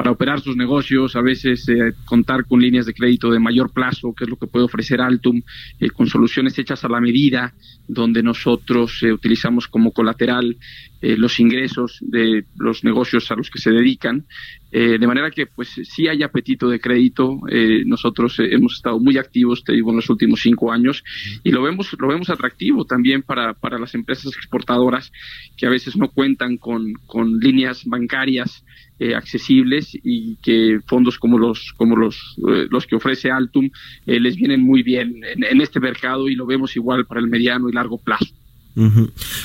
para 0.00 0.12
operar 0.12 0.40
sus 0.40 0.56
negocios, 0.56 1.14
a 1.14 1.20
veces 1.20 1.68
eh, 1.68 1.92
contar 2.06 2.46
con 2.46 2.58
líneas 2.58 2.86
de 2.86 2.94
crédito 2.94 3.30
de 3.30 3.38
mayor 3.38 3.70
plazo, 3.70 4.14
que 4.14 4.24
es 4.24 4.30
lo 4.30 4.36
que 4.36 4.46
puede 4.46 4.64
ofrecer 4.64 4.98
Altum, 4.98 5.42
eh, 5.78 5.90
con 5.90 6.06
soluciones 6.06 6.58
hechas 6.58 6.82
a 6.84 6.88
la 6.88 7.02
medida, 7.02 7.52
donde 7.86 8.22
nosotros 8.22 9.02
eh, 9.02 9.12
utilizamos 9.12 9.68
como 9.68 9.92
colateral 9.92 10.56
eh, 11.02 11.16
los 11.18 11.38
ingresos 11.38 11.98
de 12.00 12.44
los 12.56 12.82
negocios 12.82 13.30
a 13.30 13.34
los 13.34 13.50
que 13.50 13.58
se 13.58 13.72
dedican, 13.72 14.24
eh, 14.72 14.98
de 14.98 15.06
manera 15.06 15.30
que 15.30 15.46
pues 15.46 15.68
sí 15.84 16.08
hay 16.08 16.22
apetito 16.22 16.68
de 16.68 16.80
crédito. 16.80 17.40
eh, 17.50 17.82
nosotros 17.86 18.38
eh, 18.38 18.48
hemos 18.52 18.74
estado 18.74 18.98
muy 19.00 19.18
activos, 19.18 19.64
te 19.64 19.72
digo, 19.72 19.90
en 19.90 19.96
los 19.96 20.10
últimos 20.10 20.40
cinco 20.40 20.72
años 20.72 21.02
y 21.42 21.50
lo 21.50 21.62
vemos 21.62 21.96
lo 21.98 22.08
vemos 22.08 22.30
atractivo 22.30 22.84
también 22.84 23.22
para 23.22 23.54
para 23.54 23.78
las 23.78 23.94
empresas 23.94 24.34
exportadoras 24.36 25.10
que 25.56 25.66
a 25.66 25.70
veces 25.70 25.96
no 25.96 26.08
cuentan 26.08 26.56
con 26.56 26.92
con 27.06 27.38
líneas 27.38 27.84
bancarias 27.84 28.64
eh, 28.98 29.14
accesibles 29.14 29.90
y 30.02 30.36
que 30.42 30.80
fondos 30.86 31.18
como 31.18 31.38
los 31.38 31.72
como 31.76 31.96
los 31.96 32.36
eh, 32.48 32.66
los 32.70 32.86
que 32.86 32.96
ofrece 32.96 33.30
Altum 33.30 33.70
les 34.06 34.36
vienen 34.36 34.62
muy 34.62 34.82
bien 34.82 35.22
en, 35.24 35.44
en 35.44 35.60
este 35.60 35.80
mercado 35.80 36.28
y 36.28 36.34
lo 36.34 36.46
vemos 36.46 36.76
igual 36.76 37.06
para 37.06 37.20
el 37.20 37.28
mediano 37.28 37.68
y 37.68 37.72
largo 37.72 37.98
plazo. 37.98 38.39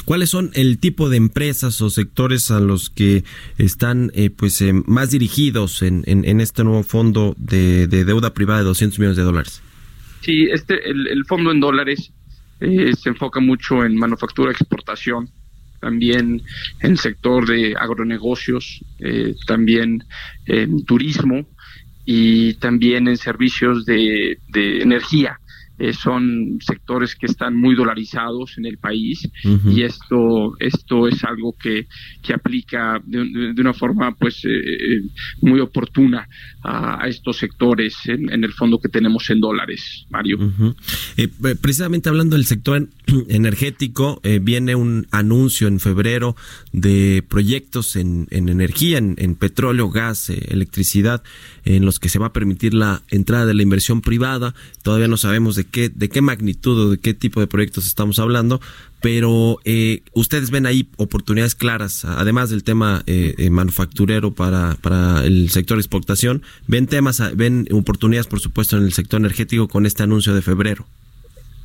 ¿Cuáles 0.06 0.30
son 0.30 0.52
el 0.54 0.78
tipo 0.78 1.10
de 1.10 1.18
empresas 1.18 1.82
o 1.82 1.90
sectores 1.90 2.52
a 2.52 2.60
los 2.60 2.90
que 2.90 3.24
están 3.58 4.12
eh, 4.14 4.30
pues 4.30 4.62
eh, 4.62 4.74
más 4.74 5.12
dirigidos 5.12 5.82
en, 5.82 6.04
este 6.40 6.64
nuevo 6.64 6.84
fondo 6.84 7.36
de, 7.38 7.88
de 7.88 8.06
deuda 8.06 8.34
privada 8.34 8.60
de 8.60 8.66
200 8.66 9.00
millones 9.00 9.18
de 9.18 9.24
dólares? 9.24 9.62
Sí, 10.22 10.48
este, 10.52 10.90
el, 10.90 11.26
fondo 11.26 11.52
en 11.52 11.60
dólares 11.60 12.12
eh, 12.60 12.94
se 12.98 13.10
enfoca 13.10 13.40
mucho 13.40 13.86
en 13.86 13.96
manufactura, 13.96 14.52
exportación, 14.52 15.30
también 15.80 16.42
en 16.82 16.92
el 16.92 16.98
sector 16.98 17.48
de 17.48 17.76
agronegocios, 17.78 18.84
también 19.46 20.04
en 20.48 20.84
turismo 20.86 21.46
y 22.06 22.54
también 22.56 23.08
en 23.08 23.18
servicios 23.18 23.86
de 23.86 24.40
energía. 24.56 25.40
Eh, 25.78 25.92
son 25.92 26.58
sectores 26.62 27.16
que 27.16 27.26
están 27.26 27.54
muy 27.56 27.76
dolarizados 27.76 28.58
en 28.58 28.66
el 28.66 28.78
país 28.78 29.28
y 29.44 29.82
esto 29.82 30.54
esto 30.60 31.06
es 31.08 31.22
algo 31.26 31.54
que, 31.62 31.88
que 32.22 32.34
aplica 32.34 33.02
de, 33.06 33.26
de- 33.54 33.62
una 33.62 33.74
forma 33.74 34.16
pues 34.16 34.46
eh, 34.46 34.50
eh, 34.50 35.02
muy 35.42 35.60
oportuna 35.60 36.28
a, 36.64 37.04
a 37.04 37.08
estos 37.10 37.38
sectores 37.38 37.94
en, 38.06 38.32
en 38.32 38.44
el 38.46 38.54
fondo 38.54 38.80
que 38.80 38.88
tenemos 38.90 39.30
en 39.30 39.42
dólares, 39.42 40.06
Mario. 40.10 40.38
Eh, 41.18 41.28
eh, 41.44 41.56
precisamente 41.60 42.08
hablando 42.10 42.36
del 42.38 42.46
sector 42.46 42.78
en- 42.78 42.90
energético, 43.30 44.22
viene 44.42 44.76
un 44.76 45.08
anuncio 45.12 45.68
en 45.68 45.80
febrero 45.80 46.36
de 46.72 47.24
proyectos 47.28 47.96
en, 47.98 48.28
en 48.32 48.50
energía, 48.50 48.98
en, 48.98 49.16
en 49.18 49.36
petróleo, 49.36 49.90
gas, 49.90 50.30
electricidad, 50.30 51.22
en 51.66 51.86
los 51.86 52.00
que 52.00 52.10
se 52.10 52.20
va 52.20 52.28
a 52.28 52.34
permitir 52.34 52.74
la 52.74 53.02
entrada 53.10 53.46
de 53.46 53.54
la 53.54 53.62
inversión 53.64 54.02
privada. 54.02 54.54
Todavía 54.84 55.08
no 55.08 55.18
sabemos 55.18 55.56
de 55.56 55.65
qué, 55.66 55.90
de 55.90 56.10
qué 56.10 56.22
magnitud 56.22 56.80
o 56.80 56.90
de 56.92 56.98
qué 56.98 57.14
tipo 57.14 57.40
de 57.40 57.48
proyectos 57.48 57.88
estamos 57.88 58.20
hablando, 58.20 58.62
pero 59.02 59.60
eh, 59.66 60.02
ustedes 60.14 60.50
ven 60.50 60.66
ahí 60.66 60.88
oportunidades 60.98 61.56
claras, 61.56 62.06
además 62.06 62.50
del 62.50 62.64
tema 62.64 63.04
eh, 63.06 63.36
eh, 63.38 63.50
manufacturero 63.50 64.34
para, 64.34 64.78
para 64.82 65.26
el 65.26 65.50
sector 65.50 65.78
de 65.78 65.82
exportación, 65.82 66.42
ven 66.68 66.88
temas, 66.88 67.22
ven 67.36 67.68
oportunidades, 67.72 68.28
por 68.28 68.40
supuesto, 68.40 68.78
en 68.78 68.84
el 68.84 68.94
sector 68.94 69.20
energético 69.20 69.68
con 69.68 69.86
este 69.86 70.04
anuncio 70.04 70.34
de 70.34 70.42
febrero. 70.42 70.86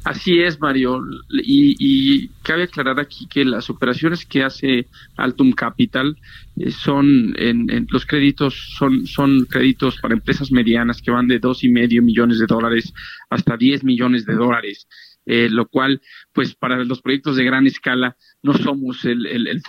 Así 0.05 0.41
es, 0.41 0.59
Mario. 0.61 1.03
Y, 1.31 1.77
y 1.79 2.29
cabe 2.43 2.63
aclarar 2.63 2.99
aquí 2.99 3.27
que 3.29 3.45
las 3.45 3.69
operaciones 3.69 4.25
que 4.25 4.43
hace 4.43 4.87
Altum 5.17 5.53
Capital 5.53 6.17
eh, 6.57 6.71
son 6.71 7.35
en, 7.37 7.87
los 7.91 8.07
créditos 8.07 8.55
son 8.79 9.07
son 9.07 9.45
créditos 9.45 9.99
para 10.01 10.15
empresas 10.15 10.51
medianas 10.53 11.03
que 11.03 11.11
van 11.11 11.27
de 11.27 11.39
dos 11.39 11.65
y 11.65 11.69
medio 11.69 12.03
millones 12.03 12.39
de 12.39 12.47
dólares 12.47 12.95
hasta 13.29 13.57
10 13.57 13.85
millones 13.85 14.25
de 14.25 14.35
dólares. 14.35 14.89
Eh, 15.27 15.49
lo 15.51 15.69
cual, 15.69 16.01
pues 16.33 16.55
para 16.55 16.83
los 16.83 17.03
proyectos 17.03 17.37
de 17.37 17.45
gran 17.45 17.67
escala 17.67 18.17
no 18.43 18.55
somos 18.55 19.05
el, 19.05 19.27
el, 19.27 19.63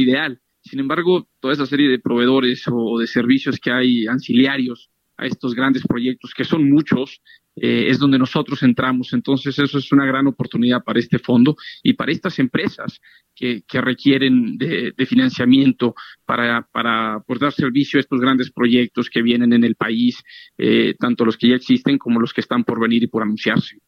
ideal. 0.00 0.38
Sin 0.60 0.80
embargo, 0.80 1.28
toda 1.40 1.54
esa 1.54 1.64
serie 1.64 1.88
de 1.88 1.98
proveedores 1.98 2.62
o 2.70 2.98
de 2.98 3.06
servicios 3.06 3.58
que 3.58 3.70
hay 3.70 4.06
ancillarios 4.06 4.90
a 5.16 5.26
estos 5.26 5.54
grandes 5.54 5.82
proyectos, 5.82 6.32
que 6.34 6.44
son 6.44 6.70
muchos, 6.70 7.20
eh, 7.60 7.86
es 7.88 7.98
donde 7.98 8.18
nosotros 8.18 8.62
entramos. 8.62 9.12
Entonces, 9.12 9.58
eso 9.58 9.78
es 9.78 9.92
una 9.92 10.06
gran 10.06 10.26
oportunidad 10.26 10.82
para 10.82 10.98
este 10.98 11.18
fondo 11.18 11.56
y 11.82 11.94
para 11.94 12.12
estas 12.12 12.38
empresas 12.38 13.00
que, 13.34 13.62
que 13.66 13.80
requieren 13.80 14.56
de, 14.58 14.92
de 14.96 15.06
financiamiento 15.06 15.94
para, 16.24 16.68
para 16.72 17.20
pues, 17.26 17.40
dar 17.40 17.52
servicio 17.52 17.98
a 17.98 18.00
estos 18.00 18.20
grandes 18.20 18.50
proyectos 18.50 19.08
que 19.10 19.22
vienen 19.22 19.52
en 19.52 19.64
el 19.64 19.74
país, 19.74 20.22
eh, 20.56 20.94
tanto 20.98 21.24
los 21.24 21.36
que 21.36 21.48
ya 21.48 21.56
existen 21.56 21.98
como 21.98 22.20
los 22.20 22.32
que 22.32 22.40
están 22.40 22.64
por 22.64 22.80
venir 22.80 23.02
y 23.02 23.06
por 23.06 23.22
anunciarse. 23.22 23.78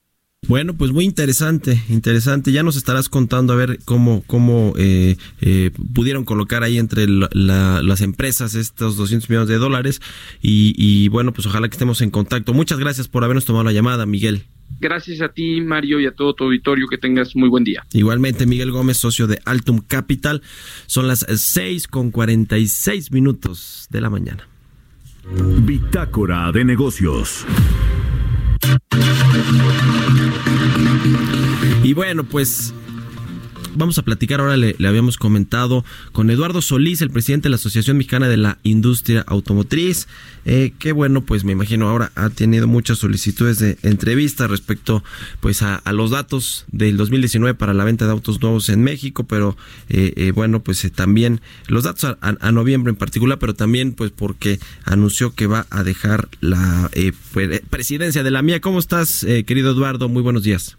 Bueno, 0.48 0.74
pues 0.74 0.90
muy 0.90 1.04
interesante, 1.04 1.82
interesante. 1.90 2.50
Ya 2.50 2.62
nos 2.62 2.76
estarás 2.76 3.08
contando 3.10 3.52
a 3.52 3.56
ver 3.56 3.78
cómo, 3.84 4.24
cómo 4.26 4.72
eh, 4.78 5.16
eh, 5.42 5.70
pudieron 5.94 6.24
colocar 6.24 6.62
ahí 6.62 6.78
entre 6.78 7.06
la- 7.06 7.28
la- 7.32 7.82
las 7.82 8.00
empresas 8.00 8.54
estos 8.54 8.96
200 8.96 9.28
millones 9.28 9.48
de 9.48 9.58
dólares 9.58 10.00
y, 10.40 10.74
y 10.78 11.08
bueno, 11.08 11.32
pues 11.32 11.46
ojalá 11.46 11.68
que 11.68 11.74
estemos 11.74 12.00
en 12.00 12.10
contacto. 12.10 12.54
Muchas 12.54 12.78
gracias 12.78 13.06
por 13.06 13.22
habernos 13.22 13.44
tomado 13.44 13.64
la 13.64 13.72
llamada, 13.72 14.06
Miguel. 14.06 14.44
Gracias 14.80 15.20
a 15.20 15.28
ti, 15.28 15.60
Mario, 15.60 16.00
y 16.00 16.06
a 16.06 16.12
todo 16.12 16.32
tu 16.34 16.44
auditorio. 16.44 16.86
Que 16.88 16.96
tengas 16.96 17.36
muy 17.36 17.50
buen 17.50 17.62
día. 17.62 17.84
Igualmente, 17.92 18.46
Miguel 18.46 18.70
Gómez, 18.72 18.96
socio 18.96 19.26
de 19.26 19.40
Altum 19.44 19.80
Capital. 19.86 20.40
Son 20.86 21.06
las 21.06 21.26
6 21.28 21.86
con 21.86 22.10
46 22.10 23.12
minutos 23.12 23.88
de 23.90 24.00
la 24.00 24.08
mañana. 24.08 24.48
Bitácora 25.64 26.50
de 26.50 26.64
negocios. 26.64 27.44
Y 31.82 31.94
bueno, 31.94 32.24
pues 32.24 32.74
vamos 33.74 33.98
a 33.98 34.02
platicar 34.02 34.40
ahora, 34.40 34.56
le, 34.56 34.74
le 34.78 34.88
habíamos 34.88 35.16
comentado 35.16 35.84
con 36.12 36.30
Eduardo 36.30 36.62
Solís, 36.62 37.00
el 37.02 37.10
presidente 37.10 37.44
de 37.44 37.50
la 37.50 37.56
Asociación 37.56 37.96
Mexicana 37.96 38.28
de 38.28 38.36
la 38.36 38.58
Industria 38.62 39.24
Automotriz, 39.26 40.08
eh, 40.44 40.72
que 40.78 40.92
bueno, 40.92 41.22
pues 41.22 41.44
me 41.44 41.52
imagino 41.52 41.88
ahora 41.88 42.12
ha 42.14 42.30
tenido 42.30 42.66
muchas 42.66 42.98
solicitudes 42.98 43.58
de 43.58 43.78
entrevista 43.82 44.46
respecto 44.46 45.02
pues 45.40 45.62
a, 45.62 45.82
los 45.92 46.10
datos 46.10 46.64
del 46.72 46.96
2019 46.96 47.54
para 47.54 47.74
la 47.74 47.84
venta 47.84 48.06
de 48.06 48.12
autos 48.12 48.40
nuevos 48.40 48.68
en 48.68 48.82
México, 48.82 49.24
pero 49.24 49.56
eh, 49.88 50.12
eh, 50.16 50.32
bueno, 50.32 50.60
pues 50.62 50.84
eh, 50.84 50.90
también 50.90 51.40
los 51.66 51.84
datos 51.84 52.04
a, 52.04 52.18
a- 52.20 52.52
noviembre 52.52 52.90
en 52.90 52.96
particular, 52.96 53.38
pero 53.38 53.54
también 53.54 53.92
pues 53.92 54.10
porque 54.10 54.58
anunció 54.84 55.34
que 55.34 55.46
va 55.46 55.66
a 55.70 55.84
dejar 55.84 56.28
la 56.40 56.90
eh, 56.92 57.12
pre- 57.32 57.62
presidencia 57.70 58.22
de 58.22 58.30
la 58.30 58.42
mía. 58.42 58.60
¿Cómo 58.60 58.78
estás, 58.78 59.26
querido 59.46 59.70
Eduardo? 59.72 60.08
Muy 60.08 60.22
buenos 60.22 60.42
días. 60.42 60.76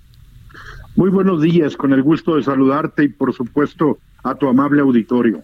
Muy 0.95 1.09
buenos 1.09 1.41
días, 1.41 1.77
con 1.77 1.93
el 1.93 2.03
gusto 2.03 2.35
de 2.35 2.43
saludarte 2.43 3.05
y 3.05 3.07
por 3.07 3.33
supuesto 3.33 3.99
a 4.23 4.35
tu 4.35 4.47
amable 4.47 4.81
auditorio. 4.81 5.41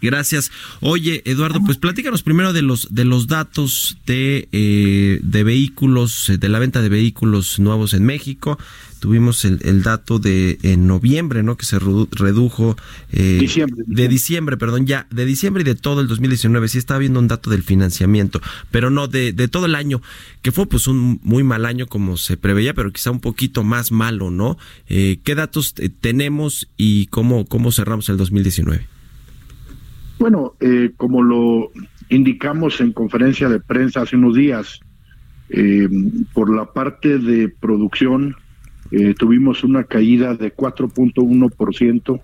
Gracias. 0.00 0.50
Oye, 0.80 1.22
Eduardo, 1.24 1.60
pues 1.64 1.76
platícanos 1.78 2.22
primero 2.22 2.52
de 2.52 2.62
los 2.62 2.88
de 2.94 3.04
los 3.04 3.26
datos 3.26 3.98
de, 4.06 4.48
eh, 4.52 5.18
de 5.22 5.44
vehículos, 5.44 6.30
eh, 6.30 6.38
de 6.38 6.48
la 6.48 6.58
venta 6.58 6.80
de 6.82 6.88
vehículos 6.88 7.58
nuevos 7.58 7.94
en 7.94 8.04
México. 8.04 8.58
Tuvimos 9.00 9.44
el, 9.44 9.60
el 9.62 9.84
dato 9.84 10.18
de 10.18 10.58
en 10.64 10.88
noviembre, 10.88 11.44
¿no? 11.44 11.56
Que 11.56 11.64
se 11.66 11.78
redu- 11.78 12.08
redujo 12.10 12.76
eh, 13.12 13.38
Diciembre, 13.40 13.84
de 13.86 14.08
diciembre, 14.08 14.56
perdón, 14.56 14.86
ya 14.86 15.06
de 15.10 15.24
diciembre 15.24 15.60
y 15.60 15.64
de 15.64 15.76
todo 15.76 16.00
el 16.00 16.08
2019. 16.08 16.66
Sí 16.68 16.78
estaba 16.78 16.98
viendo 16.98 17.20
un 17.20 17.28
dato 17.28 17.48
del 17.48 17.62
financiamiento, 17.62 18.40
pero 18.72 18.90
no 18.90 19.06
de, 19.06 19.32
de 19.32 19.46
todo 19.46 19.66
el 19.66 19.76
año, 19.76 20.02
que 20.42 20.50
fue 20.50 20.66
pues 20.68 20.88
un 20.88 21.20
muy 21.22 21.44
mal 21.44 21.64
año 21.64 21.86
como 21.86 22.16
se 22.16 22.36
preveía, 22.36 22.74
pero 22.74 22.92
quizá 22.92 23.12
un 23.12 23.20
poquito 23.20 23.62
más 23.62 23.92
malo, 23.92 24.30
¿no? 24.32 24.58
Eh, 24.88 25.20
¿Qué 25.22 25.36
datos 25.36 25.74
tenemos 26.00 26.68
y 26.76 27.06
cómo 27.06 27.46
cómo 27.46 27.70
cerramos 27.70 28.08
el 28.08 28.16
2019? 28.16 28.86
Bueno, 30.18 30.54
eh, 30.60 30.90
como 30.96 31.22
lo 31.22 31.70
indicamos 32.08 32.80
en 32.80 32.92
conferencia 32.92 33.48
de 33.48 33.60
prensa 33.60 34.02
hace 34.02 34.16
unos 34.16 34.34
días, 34.34 34.80
eh, 35.50 35.88
por 36.32 36.54
la 36.54 36.66
parte 36.72 37.18
de 37.18 37.48
producción 37.48 38.36
eh, 38.90 39.14
tuvimos 39.14 39.64
una 39.64 39.84
caída 39.84 40.34
de 40.34 40.54
4.1% 40.54 42.20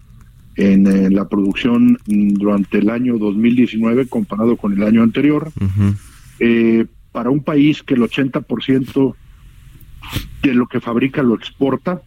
en 0.56 0.86
eh, 0.86 1.10
la 1.10 1.28
producción 1.28 1.98
durante 2.06 2.78
el 2.78 2.90
año 2.90 3.18
2019 3.18 4.06
comparado 4.06 4.56
con 4.56 4.72
el 4.72 4.82
año 4.82 5.02
anterior. 5.02 5.50
Eh, 6.38 6.86
para 7.12 7.30
un 7.30 7.42
país 7.42 7.82
que 7.82 7.94
el 7.94 8.02
80% 8.02 9.14
de 10.42 10.54
lo 10.54 10.66
que 10.66 10.80
fabrica 10.80 11.22
lo 11.22 11.34
exporta, 11.34 12.02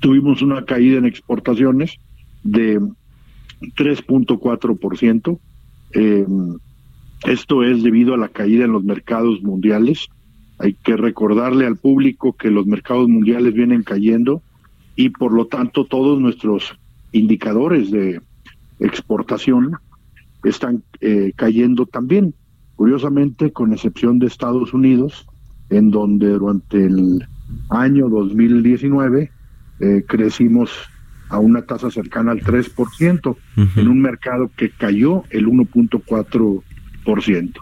tuvimos 0.00 0.42
una 0.42 0.64
caída 0.64 0.98
en 0.98 1.06
exportaciones 1.06 1.98
de 2.42 2.80
3.4%. 3.76 5.38
Eh, 5.94 6.26
esto 7.24 7.62
es 7.62 7.82
debido 7.82 8.14
a 8.14 8.18
la 8.18 8.28
caída 8.28 8.64
en 8.64 8.72
los 8.72 8.84
mercados 8.84 9.42
mundiales. 9.42 10.08
Hay 10.58 10.74
que 10.74 10.96
recordarle 10.96 11.66
al 11.66 11.76
público 11.76 12.34
que 12.36 12.50
los 12.50 12.66
mercados 12.66 13.08
mundiales 13.08 13.54
vienen 13.54 13.82
cayendo 13.82 14.42
y 14.96 15.10
por 15.10 15.32
lo 15.32 15.46
tanto 15.46 15.86
todos 15.86 16.20
nuestros 16.20 16.76
indicadores 17.12 17.90
de 17.90 18.20
exportación 18.80 19.76
están 20.44 20.82
eh, 21.00 21.32
cayendo 21.36 21.86
también. 21.86 22.34
Curiosamente, 22.76 23.52
con 23.52 23.72
excepción 23.72 24.18
de 24.18 24.26
Estados 24.26 24.74
Unidos, 24.74 25.26
en 25.70 25.90
donde 25.90 26.30
durante 26.30 26.84
el 26.84 27.24
año 27.70 28.08
2019 28.08 29.30
eh, 29.80 30.04
crecimos 30.06 30.70
a 31.32 31.38
una 31.38 31.62
tasa 31.62 31.90
cercana 31.90 32.32
al 32.32 32.42
3%, 32.42 33.36
en 33.76 33.88
un 33.88 34.02
mercado 34.02 34.50
que 34.54 34.68
cayó 34.68 35.24
el 35.30 35.46
1.4%. 35.46 37.52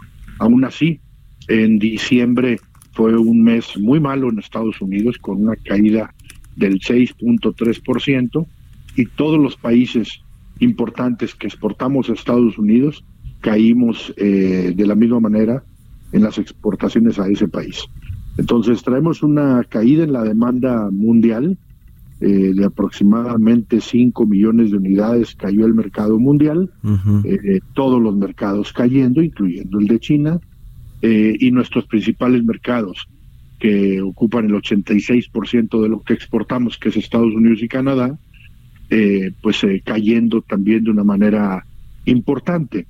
Aún 0.41 0.64
así, 0.64 0.99
en 1.47 1.79
diciembre 1.79 2.59
fue 2.93 3.16
un 3.16 3.45
mes 3.45 3.79
muy 3.79 4.01
malo 4.01 4.29
en 4.29 4.41
Estados 4.41 4.81
Unidos, 4.81 5.18
con 5.18 5.43
una 5.43 5.55
caída 5.55 6.12
del 6.57 6.81
6.3%, 6.81 8.47
y 8.97 9.07
todos 9.07 9.39
los 9.39 9.57
países 9.57 10.21
importantes 10.59 11.37
que 11.37 11.47
exportamos 11.47 12.11
a 12.11 12.14
Estados 12.14 12.59
Unidos 12.59 13.05
caímos 13.41 14.12
eh, 14.16 14.73
de 14.77 14.87
la 14.87 14.97
misma 14.97 15.21
manera 15.21 15.62
en 16.11 16.25
las 16.25 16.39
exportaciones 16.39 17.21
a 17.21 17.29
ese 17.29 17.47
país. 17.47 17.85
Entonces 18.37 18.83
traemos 18.83 19.23
una 19.23 19.62
caída 19.62 20.03
en 20.03 20.12
la 20.12 20.25
demanda 20.25 20.91
mundial 20.91 21.57
eh, 22.21 22.53
de 22.55 22.64
aproximadamente 22.64 23.81
5 23.81 24.27
millones 24.27 24.71
de 24.71 24.77
unidades 24.77 25.35
cayó 25.35 25.66
el 25.66 25.75
mercado 25.75 26.18
mundial, 26.18 26.71
eh, 27.25 27.61
todos 27.75 28.01
los 28.01 28.14
mercados 28.16 28.73
cayendo, 28.73 29.23
incluyendo 29.23 29.79
el 29.79 29.87
de 29.87 30.01
China, 30.01 30.41
eh, 31.03 31.35
y 31.41 31.51
nuestros 31.51 31.87
principales 31.87 32.45
mercados, 32.45 33.09
que 33.59 34.03
ocupan 34.03 34.47
el 34.47 34.55
86% 34.55 35.83
de 35.83 35.89
lo 35.89 36.01
que 36.01 36.12
exportamos, 36.12 36.77
que 36.77 36.91
es 36.91 36.97
Estados 36.97 37.35
Unidos 37.35 37.62
y 37.62 37.68
Canadá, 37.68 38.18
eh, 38.91 39.33
pues 39.41 39.64
cayendo 39.85 40.43
también 40.43 40.85
de 40.85 40.91
una 40.91 41.05
manera 41.05 41.64
importante. 42.05 42.87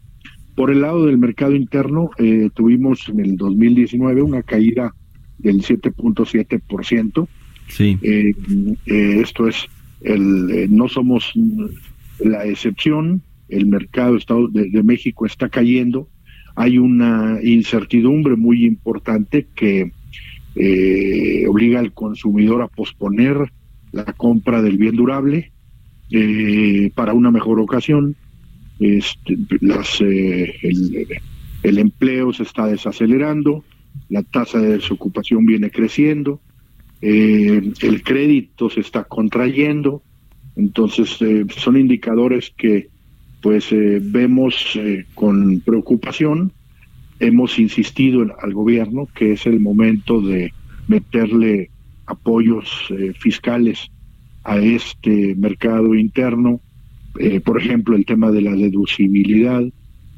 Por 0.56 0.70
el 0.70 0.80
lado 0.80 1.06
del 1.06 1.18
mercado 1.18 1.54
interno, 1.54 2.10
eh, 2.18 2.50
tuvimos 2.52 3.08
en 3.08 3.20
el 3.20 3.36
2019 3.36 4.22
una 4.22 4.42
caída 4.42 4.92
del 5.38 5.62
7.7%. 5.62 7.28
Sí. 7.70 7.96
Eh, 8.02 8.34
eh, 8.86 9.20
esto 9.22 9.48
es, 9.48 9.66
el, 10.02 10.50
eh, 10.50 10.66
no 10.68 10.88
somos 10.88 11.32
la 12.18 12.44
excepción, 12.44 13.22
el 13.48 13.66
mercado 13.66 14.18
de, 14.48 14.68
de 14.68 14.82
México 14.82 15.24
está 15.24 15.48
cayendo, 15.48 16.08
hay 16.56 16.78
una 16.78 17.38
incertidumbre 17.42 18.36
muy 18.36 18.64
importante 18.66 19.46
que 19.54 19.92
obliga 21.48 21.78
al 21.78 21.92
consumidor 21.92 22.60
a 22.60 22.68
posponer 22.68 23.36
la 23.92 24.04
compra 24.04 24.60
del 24.60 24.76
bien 24.76 24.96
durable 24.96 25.52
para 26.94 27.14
una 27.14 27.30
mejor 27.30 27.60
ocasión. 27.60 28.16
Este, 28.80 29.38
el 31.62 31.78
empleo 31.78 32.32
se 32.32 32.42
está 32.42 32.66
desacelerando, 32.66 33.64
la 34.08 34.22
tasa 34.22 34.58
de 34.58 34.72
desocupación 34.72 35.46
viene 35.46 35.70
creciendo, 35.70 36.40
eh, 37.02 37.72
el 37.80 38.02
crédito 38.02 38.68
se 38.68 38.80
está 38.80 39.04
contrayendo, 39.04 40.02
entonces 40.56 41.16
eh, 41.20 41.46
son 41.56 41.76
indicadores 41.78 42.52
que 42.56 42.88
pues 43.40 43.72
eh, 43.72 44.00
vemos 44.02 44.76
eh, 44.76 45.06
con 45.14 45.60
preocupación. 45.60 46.52
Hemos 47.18 47.58
insistido 47.58 48.26
al 48.42 48.52
gobierno 48.52 49.08
que 49.14 49.32
es 49.32 49.46
el 49.46 49.60
momento 49.60 50.20
de 50.20 50.52
meterle 50.88 51.70
apoyos 52.06 52.92
fiscales 53.20 53.90
a 54.42 54.58
este 54.58 55.36
mercado 55.36 55.94
interno, 55.94 56.60
por 57.44 57.60
ejemplo, 57.60 57.94
el 57.94 58.04
tema 58.04 58.32
de 58.32 58.40
la 58.40 58.56
deducibilidad, 58.56 59.62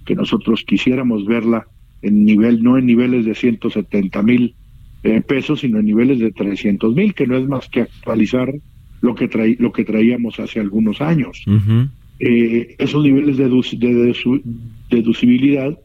que 0.07 0.15
nosotros 0.15 0.65
quisiéramos 0.67 1.27
verla 1.27 1.67
en 2.01 2.25
nivel, 2.25 2.63
no 2.63 2.79
en 2.79 2.87
niveles 2.87 3.27
de 3.27 3.35
170 3.35 4.23
mil 4.23 4.55
eh, 5.03 5.21
pesos, 5.21 5.61
sino 5.61 5.79
en 5.79 5.87
niveles 5.87 6.19
de 6.19 6.31
300 6.33 6.95
mil, 6.95 7.15
que 7.15 7.27
no 7.27 7.37
es 7.37 7.47
más 7.49 7.69
que 7.69 7.81
actualizar 7.83 8.53
lo 9.01 9.15
que, 9.15 9.29
traí- 9.29 9.57
lo 9.59 9.73
que 9.73 9.85
traíamos 9.85 10.39
hace 10.39 10.61
algunos 10.61 11.01
años. 11.01 11.43
Eh, 12.21 12.77
esos 12.79 13.03
niveles 13.03 13.37
de, 13.37 13.49
deducibilidad 14.91 15.79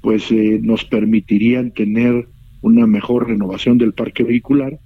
pues 0.00 0.30
eh, 0.32 0.58
nos 0.62 0.84
permitirían 0.84 1.70
tener 1.72 2.26
una 2.60 2.86
mejor 2.86 3.28
renovación 3.28 3.78
del 3.78 3.92
parque 3.92 4.22
vehicular 4.24 4.78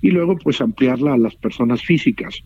y 0.00 0.10
luego 0.10 0.36
pues 0.36 0.60
ampliarla 0.60 1.14
a 1.14 1.18
las 1.18 1.34
personas 1.36 1.82
físicas. 1.82 2.42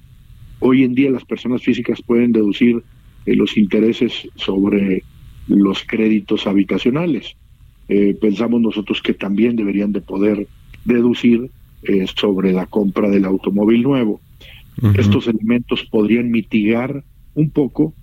Hoy 0.58 0.84
en 0.84 0.94
día 0.94 1.10
las 1.10 1.24
personas 1.24 1.62
físicas 1.62 2.02
pueden 2.02 2.32
deducir 2.32 2.82
eh, 3.26 3.34
los 3.36 3.56
intereses 3.56 4.28
sobre 4.36 5.02
los 5.48 5.84
créditos 5.84 6.46
habitacionales. 6.46 7.36
Eh, 7.88 8.16
pensamos 8.20 8.60
nosotros 8.60 9.00
que 9.00 9.14
también 9.14 9.54
deberían 9.54 9.92
de 9.92 10.00
poder 10.00 10.46
deducir 10.86 11.50
eh, 11.82 12.06
sobre 12.14 12.52
la 12.52 12.66
compra 12.66 13.08
del 13.10 13.24
automóvil 13.24 13.82
nuevo. 13.82 14.20
Estos 14.98 15.26
elementos 15.26 15.84
podrían 15.90 16.30
mitigar 16.30 17.02
un 17.34 17.48
poco 17.48 17.94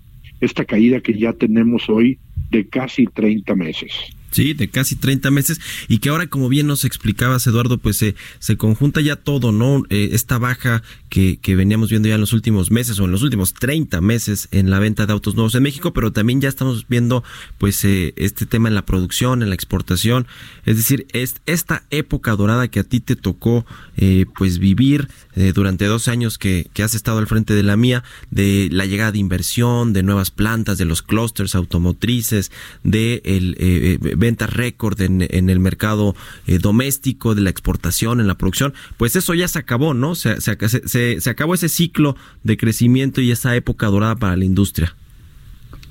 esta 0.42 0.66
caída 0.66 1.02
que 1.02 1.14
ya 1.14 1.34
tenemos 1.34 1.88
hoy 1.88 2.18
de 2.50 2.68
casi 2.68 3.06
30 3.06 3.54
meses. 3.56 3.92
Sí, 4.34 4.54
de 4.54 4.68
casi 4.68 4.96
30 4.96 5.32
meses 5.32 5.62
y 5.88 6.00
que 6.00 6.10
ahora, 6.10 6.28
como 6.28 6.50
bien 6.50 6.68
nos 6.68 6.84
explicabas, 6.84 7.48
Eduardo, 7.48 7.78
pues 7.78 7.98
se 7.98 8.16
se 8.40 8.58
conjunta 8.58 9.00
ya 9.00 9.16
todo, 9.16 9.52
¿no? 9.52 9.84
Eh, 9.90 10.10
esta 10.12 10.38
baja 10.38 10.84
que, 11.10 11.38
que 11.38 11.56
veníamos 11.56 11.90
viendo 11.90 12.10
ya 12.10 12.16
en 12.16 12.22
los 12.22 12.34
últimos 12.34 12.72
meses 12.72 13.00
o 13.00 13.06
en 13.06 13.12
los 13.12 13.22
últimos 13.22 13.54
30 13.54 14.02
meses 14.02 14.48
en 14.52 14.70
la 14.70 14.80
venta 14.80 15.06
de 15.06 15.14
autos 15.14 15.36
nuevos 15.36 15.56
en 15.56 15.64
México, 15.64 15.94
pero 15.94 16.12
también 16.12 16.42
ya 16.42 16.50
estamos 16.50 16.88
viendo 16.88 17.24
pues 17.58 17.86
eh, 17.86 18.14
este 18.18 18.46
tema 18.46 18.68
en 18.70 18.76
la 18.76 18.86
producción, 18.86 19.44
en 19.44 19.50
la 19.50 19.56
exportación, 19.56 20.28
es 20.66 20.78
decir, 20.78 21.08
es 21.14 21.36
esta 21.46 21.84
época 21.92 22.36
dorada 22.36 22.68
que 22.68 22.80
a 22.80 22.84
ti 22.84 23.00
te 23.00 23.16
tocó 23.16 23.66
eh, 23.98 24.26
pues 24.36 24.60
vivir 24.60 25.08
eh, 25.36 25.52
durante 25.54 25.86
dos 25.86 26.08
años 26.08 26.38
que, 26.38 26.68
que 26.74 26.84
has 26.84 26.96
estado 26.96 27.20
al 27.20 27.28
frente 27.28 27.54
de 27.54 27.64
la 27.64 27.78
mía, 27.78 28.04
de 28.32 28.70
la 28.72 28.86
llegada 28.86 29.12
de 29.12 29.20
inversión, 29.20 29.94
de 29.94 30.04
nuevas 30.04 30.32
plantas, 30.32 30.78
de 30.78 30.86
los 30.86 31.02
clústeres 31.02 31.56
automotrices, 31.56 32.52
de 32.84 33.22
el, 33.26 33.56
eh, 33.60 34.16
ventas 34.28 34.50
récord 34.64 35.00
en, 35.02 35.26
en 35.30 35.50
el 35.50 35.60
mercado 35.60 36.16
eh, 36.48 36.58
doméstico, 36.60 37.36
de 37.36 37.42
la 37.42 37.50
exportación, 37.50 38.20
en 38.22 38.28
la 38.28 38.36
producción, 38.36 38.74
pues 38.98 39.16
eso 39.16 39.34
ya 39.34 39.48
se 39.48 39.60
acabó, 39.60 39.94
¿no? 39.94 40.16
Se, 40.16 40.40
se, 40.42 40.56
se- 40.94 41.20
se 41.22 41.30
acabó 41.30 41.54
ese 41.54 41.68
ciclo 41.70 42.16
de 42.44 42.56
crecimiento 42.58 43.20
y 43.22 43.32
esa 43.32 43.56
época 43.56 43.88
dorada 43.88 44.16
para 44.16 44.36
la 44.38 44.46
industria. 44.46 44.96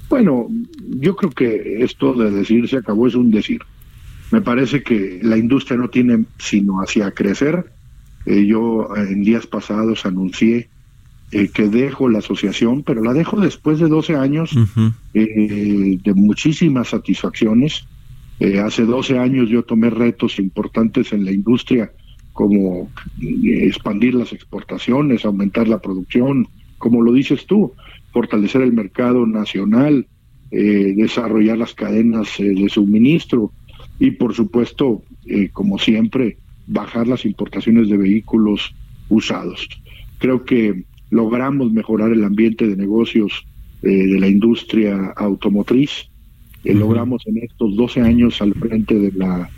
Bueno, 0.08 0.46
yo 1.00 1.16
creo 1.16 1.30
que 1.30 1.82
esto 1.84 2.12
de 2.14 2.30
decir 2.30 2.68
se 2.68 2.76
acabó 2.76 3.06
es 3.06 3.14
un 3.14 3.30
decir. 3.30 3.60
Me 4.30 4.40
parece 4.40 4.82
que 4.82 5.20
la 5.22 5.36
industria 5.36 5.76
no 5.76 5.88
tiene 5.88 6.24
sino 6.38 6.80
hacia 6.82 7.10
crecer. 7.12 7.66
Eh, 8.26 8.46
yo 8.46 8.88
eh, 8.96 9.08
en 9.12 9.22
días 9.24 9.46
pasados 9.46 10.06
anuncié 10.06 10.68
eh, 11.32 11.48
que 11.48 11.68
dejo 11.68 12.08
la 12.08 12.18
asociación, 12.18 12.82
pero 12.82 13.02
la 13.02 13.12
dejo 13.14 13.40
después 13.40 13.78
de 13.78 13.88
12 13.88 14.16
años 14.16 14.50
eh, 15.14 15.98
de 16.04 16.14
muchísimas 16.14 16.88
satisfacciones. 16.88 17.84
Eh, 18.40 18.58
hace 18.58 18.84
12 18.84 19.18
años 19.18 19.48
yo 19.48 19.62
tomé 19.62 19.90
retos 19.90 20.38
importantes 20.38 21.12
en 21.12 21.24
la 21.24 21.32
industria 21.32 21.92
como 22.32 22.90
eh, 23.20 23.66
expandir 23.66 24.14
las 24.14 24.32
exportaciones, 24.32 25.24
aumentar 25.24 25.68
la 25.68 25.80
producción, 25.80 26.48
como 26.78 27.02
lo 27.02 27.12
dices 27.12 27.46
tú, 27.46 27.72
fortalecer 28.12 28.62
el 28.62 28.72
mercado 28.72 29.26
nacional, 29.26 30.06
eh, 30.50 30.94
desarrollar 30.96 31.58
las 31.58 31.74
cadenas 31.74 32.36
de 32.38 32.68
suministro 32.68 33.52
y 33.98 34.10
por 34.12 34.34
supuesto, 34.34 35.02
como 35.52 35.78
siempre, 35.78 36.38
bajar 36.66 37.06
las 37.06 37.24
importaciones 37.24 37.88
de 37.88 37.96
vehículos 37.96 38.74
usados. 39.08 39.68
Creo 40.18 40.44
que 40.44 40.84
logramos 41.10 41.72
mejorar 41.72 42.12
el 42.12 42.24
ambiente 42.24 42.66
de 42.66 42.76
negocios 42.76 43.46
de 43.82 44.18
la 44.18 44.26
industria 44.26 45.12
automotriz. 45.16 46.08
Logramos 46.64 47.26
en 47.26 47.38
estos 47.38 47.76
12 47.76 48.00
años 48.02 48.40
al 48.40 48.54
frente 48.54 48.94
de 48.98 49.12
la 49.12 49.50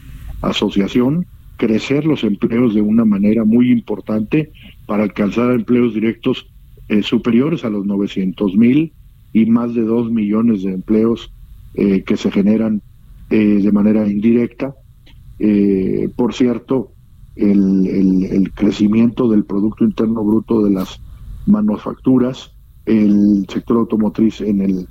asociación 0.43 1.27
crecer 1.57 2.05
los 2.05 2.25
empleos 2.25 2.75
de 2.75 2.81
una 2.81 3.05
manera 3.05 3.45
muy 3.45 3.71
importante 3.71 4.51
para 4.87 5.05
alcanzar 5.05 5.53
empleos 5.53 5.95
directos 5.95 6.47
eh, 6.89 7.03
superiores 7.03 7.65
a 7.65 7.71
los 7.71 7.87
900 7.87 8.57
mil 8.57 8.93
y 9.33 9.47
más 9.47 9.75
de 9.75 9.83
2 9.83 10.11
millones 10.11 10.63
de 10.63 10.73
empleos 10.73 11.31
eh, 11.75 12.03
que 12.03 12.17
se 12.17 12.31
generan 12.31 12.83
eh, 13.31 13.37
de 13.63 13.73
manera 13.73 14.07
indirecta. 14.09 14.75
Eh, 15.39 16.09
por 16.17 16.35
cierto, 16.35 16.93
el, 17.37 17.87
el- 17.87 18.25
el 18.25 18.53
crecimiento 18.53 19.29
del 19.29 19.45
Producto 19.45 19.85
Interno 19.85 20.23
Bruto 20.25 20.63
de 20.65 20.71
las 20.71 21.01
manufacturas, 21.47 22.53
el 22.87 23.47
sector 23.49 23.79
automotriz 23.79 24.41
en 24.41 24.61
el 24.61 24.87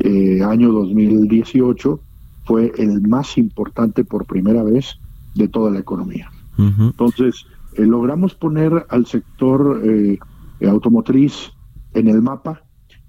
eh, 0.00 0.42
año 0.42 0.72
2018 0.72 2.00
fue 2.44 2.72
el 2.78 3.00
más 3.02 3.38
importante 3.38 4.04
por 4.04 4.26
primera 4.26 4.62
vez 4.62 4.98
de 5.34 5.48
toda 5.48 5.70
la 5.70 5.78
economía. 5.78 6.30
Entonces, 6.58 7.46
eh, 7.76 7.86
logramos 7.86 8.34
poner 8.34 8.86
al 8.88 9.06
sector 9.06 9.80
eh, 9.84 10.18
automotriz 10.66 11.52
en 11.94 12.08
el 12.08 12.20
mapa. 12.22 12.64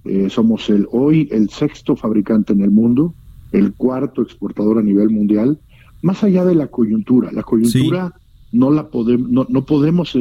Eh, 0.06 0.30
somos 0.30 0.70
el 0.70 0.88
hoy 0.92 1.28
el 1.32 1.50
sexto 1.50 1.96
fabricante 1.96 2.54
en 2.54 2.62
el 2.62 2.72
mundo, 2.72 3.14
el 3.52 3.74
cuarto 3.74 4.22
exportador 4.22 4.78
a 4.80 4.84
nivel 4.84 5.10
mundial. 5.10 5.60
más 6.02 6.24
allá 6.24 6.46
de 6.46 6.56
la 6.56 6.68
coyuntura. 6.68 7.32
La 7.32 7.44
coyuntura 7.44 8.14
no 8.52 8.72
la 8.72 8.90
podemos, 8.90 9.30
no, 9.30 9.46
no 9.50 9.66
podemos 9.66 10.18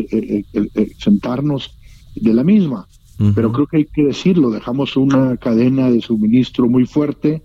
sentarnos 0.98 1.78
de 2.16 2.34
la 2.34 2.44
misma. 2.44 2.86
Pero 3.34 3.52
creo 3.52 3.66
que 3.66 3.76
hay 3.78 3.84
que 3.84 4.04
decirlo, 4.04 4.50
dejamos 4.50 4.96
una 4.96 5.36
cadena 5.36 5.90
de 5.90 6.00
suministro 6.00 6.68
muy 6.68 6.86
fuerte, 6.86 7.44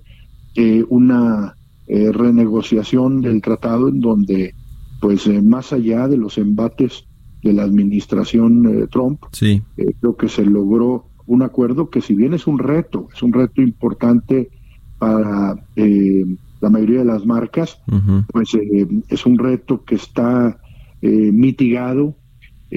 eh, 0.56 0.84
una 0.88 1.56
eh, 1.88 2.12
renegociación 2.12 3.22
del 3.22 3.42
tratado 3.42 3.90
en 3.90 4.00
donde, 4.00 4.56
pues 5.02 5.28
eh, 5.28 5.42
más 5.42 5.74
allá 5.74 6.08
de 6.08 6.18
los 6.18 6.38
embates 6.38 7.06
de 7.44 7.54
la 7.54 7.64
administración 7.64 8.66
eh, 8.84 8.88
Trump, 8.90 9.22
Sí. 9.34 9.62
creo 10.00 10.16
que 10.16 10.30
se 10.30 10.46
logró 10.46 11.10
un 11.28 11.42
acuerdo 11.42 11.90
que 11.90 12.02
si 12.02 12.16
bien 12.16 12.34
es 12.34 12.48
un 12.48 12.58
reto, 12.60 13.10
es 13.14 13.22
un 13.22 13.34
reto 13.34 13.62
importante 13.62 14.50
para 14.98 15.56
eh, 15.76 16.24
la 16.62 16.70
mayoría 16.70 17.00
de 17.00 17.06
las 17.06 17.26
marcas, 17.26 17.80
Ujú. 17.88 18.24
pues 18.32 18.54
eh, 18.56 18.88
es 19.10 19.26
un 19.26 19.38
reto 19.38 19.84
que 19.84 19.96
está 19.96 20.58
eh, 21.02 21.32
mitigado 21.34 22.16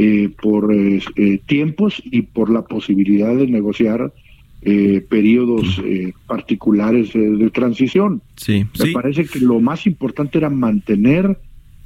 eh, 0.01 0.31
por 0.41 0.73
eh, 0.73 1.01
eh, 1.17 1.41
tiempos 1.47 2.01
y 2.05 2.23
por 2.23 2.51
la 2.51 2.63
posibilidad 2.63 3.35
de 3.35 3.49
negociar 3.49 4.13
eh, 4.63 5.05
periodos 5.09 5.83
eh, 5.85 6.13
particulares 6.29 7.13
eh, 7.17 7.19
de 7.19 7.51
transición. 7.51 8.23
Sí, 8.37 8.65
Me 8.79 8.87
sí. 8.87 8.93
parece 8.93 9.25
que 9.27 9.41
lo 9.41 9.59
más 9.59 9.89
importante 9.89 10.39
era 10.39 10.51
mantener 10.51 11.41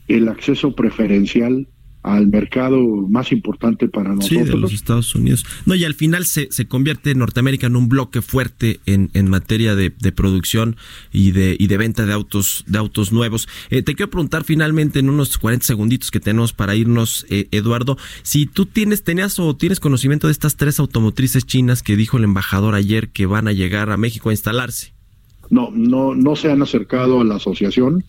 el 0.09 0.29
acceso 0.29 0.75
preferencial 0.75 1.67
al 2.03 2.27
mercado 2.27 2.79
más 3.09 3.31
importante 3.31 3.89
para 3.89 4.11
Sí, 4.21 4.35
de 4.35 4.41
nosotros. 4.41 4.61
los 4.61 4.73
Estados 4.73 5.15
Unidos. 5.15 5.45
No, 5.67 5.75
y 5.75 5.85
al 5.85 5.95
final 5.95 6.25
se, 6.25 6.49
se 6.51 6.67
convierte 6.67 7.15
Norteamérica 7.15 7.69
en 7.69 7.77
un 7.77 7.89
bloque 7.89 8.23
fuerte 8.23 8.81
en, 8.87 9.11
en 9.15 9.31
materia 9.31 9.77
de, 9.77 9.93
de 10.01 10.13
producción 10.13 10.77
y 11.13 11.31
de, 11.31 11.57
y 11.59 11.69
de 11.69 11.77
venta 11.77 12.05
de 12.05 12.13
autos, 12.13 12.65
de 12.67 12.79
autos 12.79 13.13
nuevos. 13.13 13.49
Eh, 13.71 13.83
te 13.83 13.95
quiero 13.95 14.11
preguntar 14.11 14.43
finalmente 14.45 14.99
en 14.99 15.11
unos 15.11 15.39
40 15.39 15.65
segunditos 15.65 16.11
que 16.11 16.19
tenemos 16.21 16.53
para 16.53 16.75
irnos, 16.75 17.25
eh, 17.31 17.47
Eduardo, 17.53 17.97
si 18.23 18.47
tú 18.47 18.67
tienes, 18.67 19.05
tenías 19.05 19.39
o 19.39 19.55
tienes 19.57 19.79
conocimiento 19.79 20.27
de 20.27 20.33
estas 20.33 20.57
tres 20.57 20.81
automotrices 20.81 21.47
chinas 21.47 21.83
que 21.83 21.97
dijo 21.97 22.17
el 22.19 22.25
embajador 22.25 22.75
ayer 22.75 23.11
que 23.11 23.27
van 23.27 23.47
a 23.47 23.53
llegar 23.53 23.91
a 23.91 23.97
México 23.97 24.31
a 24.31 24.33
instalarse. 24.33 24.93
No, 25.51 25.71
no, 25.73 26.15
no 26.15 26.35
se 26.35 26.51
han 26.51 26.63
acercado 26.63 27.21
a 27.21 27.25
la 27.25 27.37
asociación. 27.37 28.05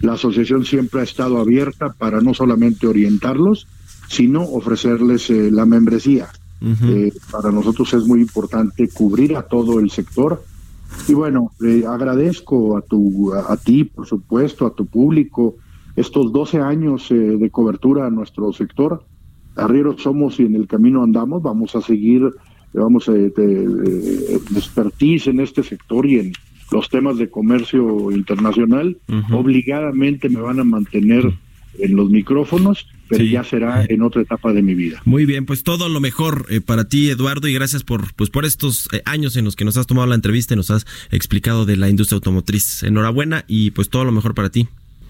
La 0.00 0.14
asociación 0.14 0.64
siempre 0.64 1.00
ha 1.00 1.04
estado 1.04 1.38
abierta 1.38 1.92
para 1.92 2.20
no 2.20 2.34
solamente 2.34 2.86
orientarlos, 2.86 3.66
sino 4.08 4.42
ofrecerles 4.42 5.30
eh, 5.30 5.50
la 5.50 5.66
membresía. 5.66 6.28
Eh, 6.60 7.12
para 7.30 7.52
nosotros 7.52 7.92
es 7.94 8.06
muy 8.06 8.20
importante 8.20 8.88
cubrir 8.88 9.36
a 9.36 9.42
todo 9.42 9.78
el 9.78 9.90
sector. 9.90 10.42
Y 11.06 11.14
bueno, 11.14 11.52
eh, 11.64 11.84
agradezco 11.86 12.76
a, 12.76 12.82
tu, 12.82 13.32
a, 13.34 13.52
a 13.52 13.56
ti, 13.56 13.84
por 13.84 14.06
supuesto, 14.06 14.66
a 14.66 14.74
tu 14.74 14.86
público, 14.86 15.56
estos 15.96 16.32
12 16.32 16.60
años 16.60 17.10
eh, 17.10 17.14
de 17.14 17.50
cobertura 17.50 18.06
a 18.06 18.10
nuestro 18.10 18.52
sector. 18.52 19.04
Arrieros 19.56 20.02
somos 20.02 20.40
y 20.40 20.44
en 20.44 20.54
el 20.54 20.66
camino 20.66 21.02
andamos, 21.02 21.42
vamos 21.42 21.74
a 21.76 21.80
seguir, 21.80 22.30
vamos 22.72 23.08
a 23.08 23.16
expertise 24.54 25.28
en 25.28 25.40
este 25.40 25.62
sector 25.62 26.04
y 26.06 26.18
en 26.18 26.32
los 26.72 26.88
temas 26.88 27.18
de 27.18 27.28
comercio 27.30 28.10
internacional. 28.12 28.96
Obligadamente 29.30 30.28
me 30.28 30.40
van 30.40 30.60
a 30.60 30.64
mantener 30.64 31.32
en 31.78 31.94
los 31.94 32.08
micrófonos, 32.10 32.86
pero 33.08 33.22
Sí. 33.24 33.30
ya 33.30 33.44
será 33.44 33.84
en 33.88 34.00
otra 34.02 34.22
etapa 34.22 34.52
de 34.52 34.62
mi 34.62 34.74
vida. 34.74 35.00
Muy 35.04 35.26
bien, 35.26 35.44
pues 35.44 35.62
todo 35.62 35.88
lo 35.88 36.00
mejor 36.00 36.46
eh, 36.48 36.60
para 36.60 36.88
ti, 36.88 37.10
Eduardo, 37.10 37.48
y 37.48 37.52
gracias 37.52 37.82
por, 37.84 38.14
pues 38.14 38.30
por 38.30 38.44
estos 38.46 38.88
eh, 38.92 39.02
años 39.04 39.36
en 39.36 39.44
los 39.44 39.56
que 39.56 39.64
nos 39.66 39.76
has 39.76 39.86
tomado 39.86 40.06
la 40.06 40.14
entrevista 40.14 40.54
y 40.54 40.56
nos 40.56 40.70
has 40.70 40.86
explicado 41.10 41.66
de 41.66 41.76
la 41.76 41.90
industria 41.90 42.16
automotriz. 42.16 42.82
Enhorabuena 42.82 43.44
y 43.46 43.72
pues 43.72 43.90
todo 43.90 44.04
lo 44.04 44.12
mejor 44.12 44.34
para 44.34 44.48
ti. 44.50 44.68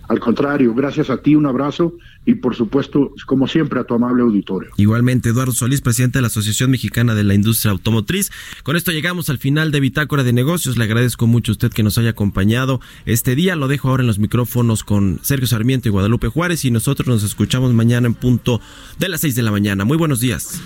Al 0.09 0.21
contrario, 0.21 0.73
gracias 0.75 1.11
a 1.11 1.19
ti, 1.19 1.35
un 1.35 1.47
abrazo 1.47 1.95
y 2.25 2.35
por 2.35 2.55
supuesto, 2.55 3.13
como 3.27 3.49
siempre, 3.49 3.81
a 3.81 3.85
tu 3.85 3.95
amable 3.95 4.23
auditorio. 4.23 4.71
Igualmente, 4.77 5.31
Eduardo 5.31 5.53
Solís, 5.53 5.81
presidente 5.81 6.19
de 6.19 6.23
la 6.23 6.29
Asociación 6.29 6.71
Mexicana 6.71 7.15
de 7.15 7.25
la 7.25 7.35
Industria 7.35 7.73
Automotriz. 7.73 8.31
Con 8.63 8.77
esto 8.77 8.93
llegamos 8.93 9.31
al 9.31 9.39
final 9.39 9.73
de 9.73 9.81
Bitácora 9.81 10.25
de 10.25 10.33
Negocios. 10.33 10.77
Le 10.77 10.85
agradezco 10.85 11.27
mucho 11.27 11.53
a 11.53 11.55
usted 11.55 11.73
que 11.73 11.83
nos 11.83 11.99
haya 11.99 12.11
acompañado 12.11 12.81
este 13.05 13.35
día. 13.35 13.57
Lo 13.57 13.69
dejo 13.69 13.89
ahora 13.89 14.03
en 14.03 14.09
los 14.09 14.19
micrófonos 14.19 14.85
con 14.85 15.19
Sergio 15.23 15.47
Sarmiento 15.47 15.89
y 15.89 15.93
Guadalupe 15.93 16.29
Juárez 16.29 16.65
y 16.65 16.71
nosotros 16.71 17.09
nos 17.09 17.23
escuchamos 17.23 17.73
mañana 17.75 18.07
en 18.07 18.15
punto 18.15 18.61
de 18.99 19.09
las 19.09 19.21
6 19.23 19.35
de 19.35 19.43
la 19.43 19.51
mañana. 19.51 19.85
Muy 19.85 19.97
buenos 19.97 20.21
días. 20.21 20.61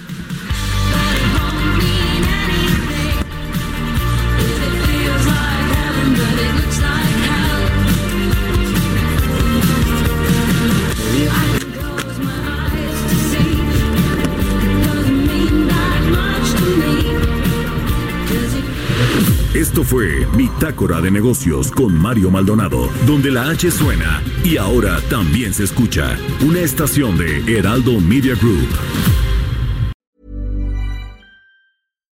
Esto 19.71 19.85
fue 19.85 20.27
Bitácora 20.37 21.01
de 21.01 21.13
Negocios 21.13 21.71
con 21.71 21.95
Mario 21.95 22.29
Maldonado, 22.29 22.89
donde 23.07 23.31
la 23.31 23.51
H 23.51 23.71
suena 23.71 24.21
y 24.43 24.57
ahora 24.57 25.01
también 25.09 25.55
se 25.55 25.63
escucha 25.63 26.19
una 26.41 26.59
estación 26.59 27.17
de 27.17 27.57
Heraldo 27.57 28.01
Media 28.01 28.35
Group. 28.35 28.69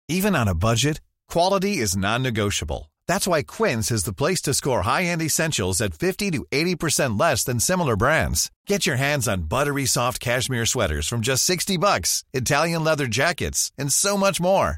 Even 0.07 0.33
on 0.33 0.47
a 0.47 0.55
budget, 0.55 1.01
quality 1.27 1.77
is 1.79 1.97
non-negotiable. 1.97 2.89
That's 3.05 3.27
why 3.27 3.43
Quince 3.43 3.91
is 3.91 4.05
the 4.05 4.13
place 4.13 4.41
to 4.43 4.53
score 4.53 4.83
high-end 4.83 5.21
essentials 5.21 5.81
at 5.81 5.93
50 5.93 6.31
to 6.31 6.45
80% 6.53 7.19
less 7.19 7.43
than 7.43 7.59
similar 7.59 7.97
brands. 7.97 8.49
Get 8.65 8.85
your 8.85 8.95
hands 8.95 9.27
on 9.27 9.49
buttery 9.49 9.85
soft 9.85 10.21
cashmere 10.21 10.65
sweaters 10.65 11.05
from 11.09 11.19
just 11.19 11.43
60 11.43 11.75
bucks, 11.75 12.23
Italian 12.31 12.85
leather 12.85 13.07
jackets, 13.07 13.73
and 13.77 13.91
so 13.91 14.15
much 14.15 14.39
more. 14.39 14.77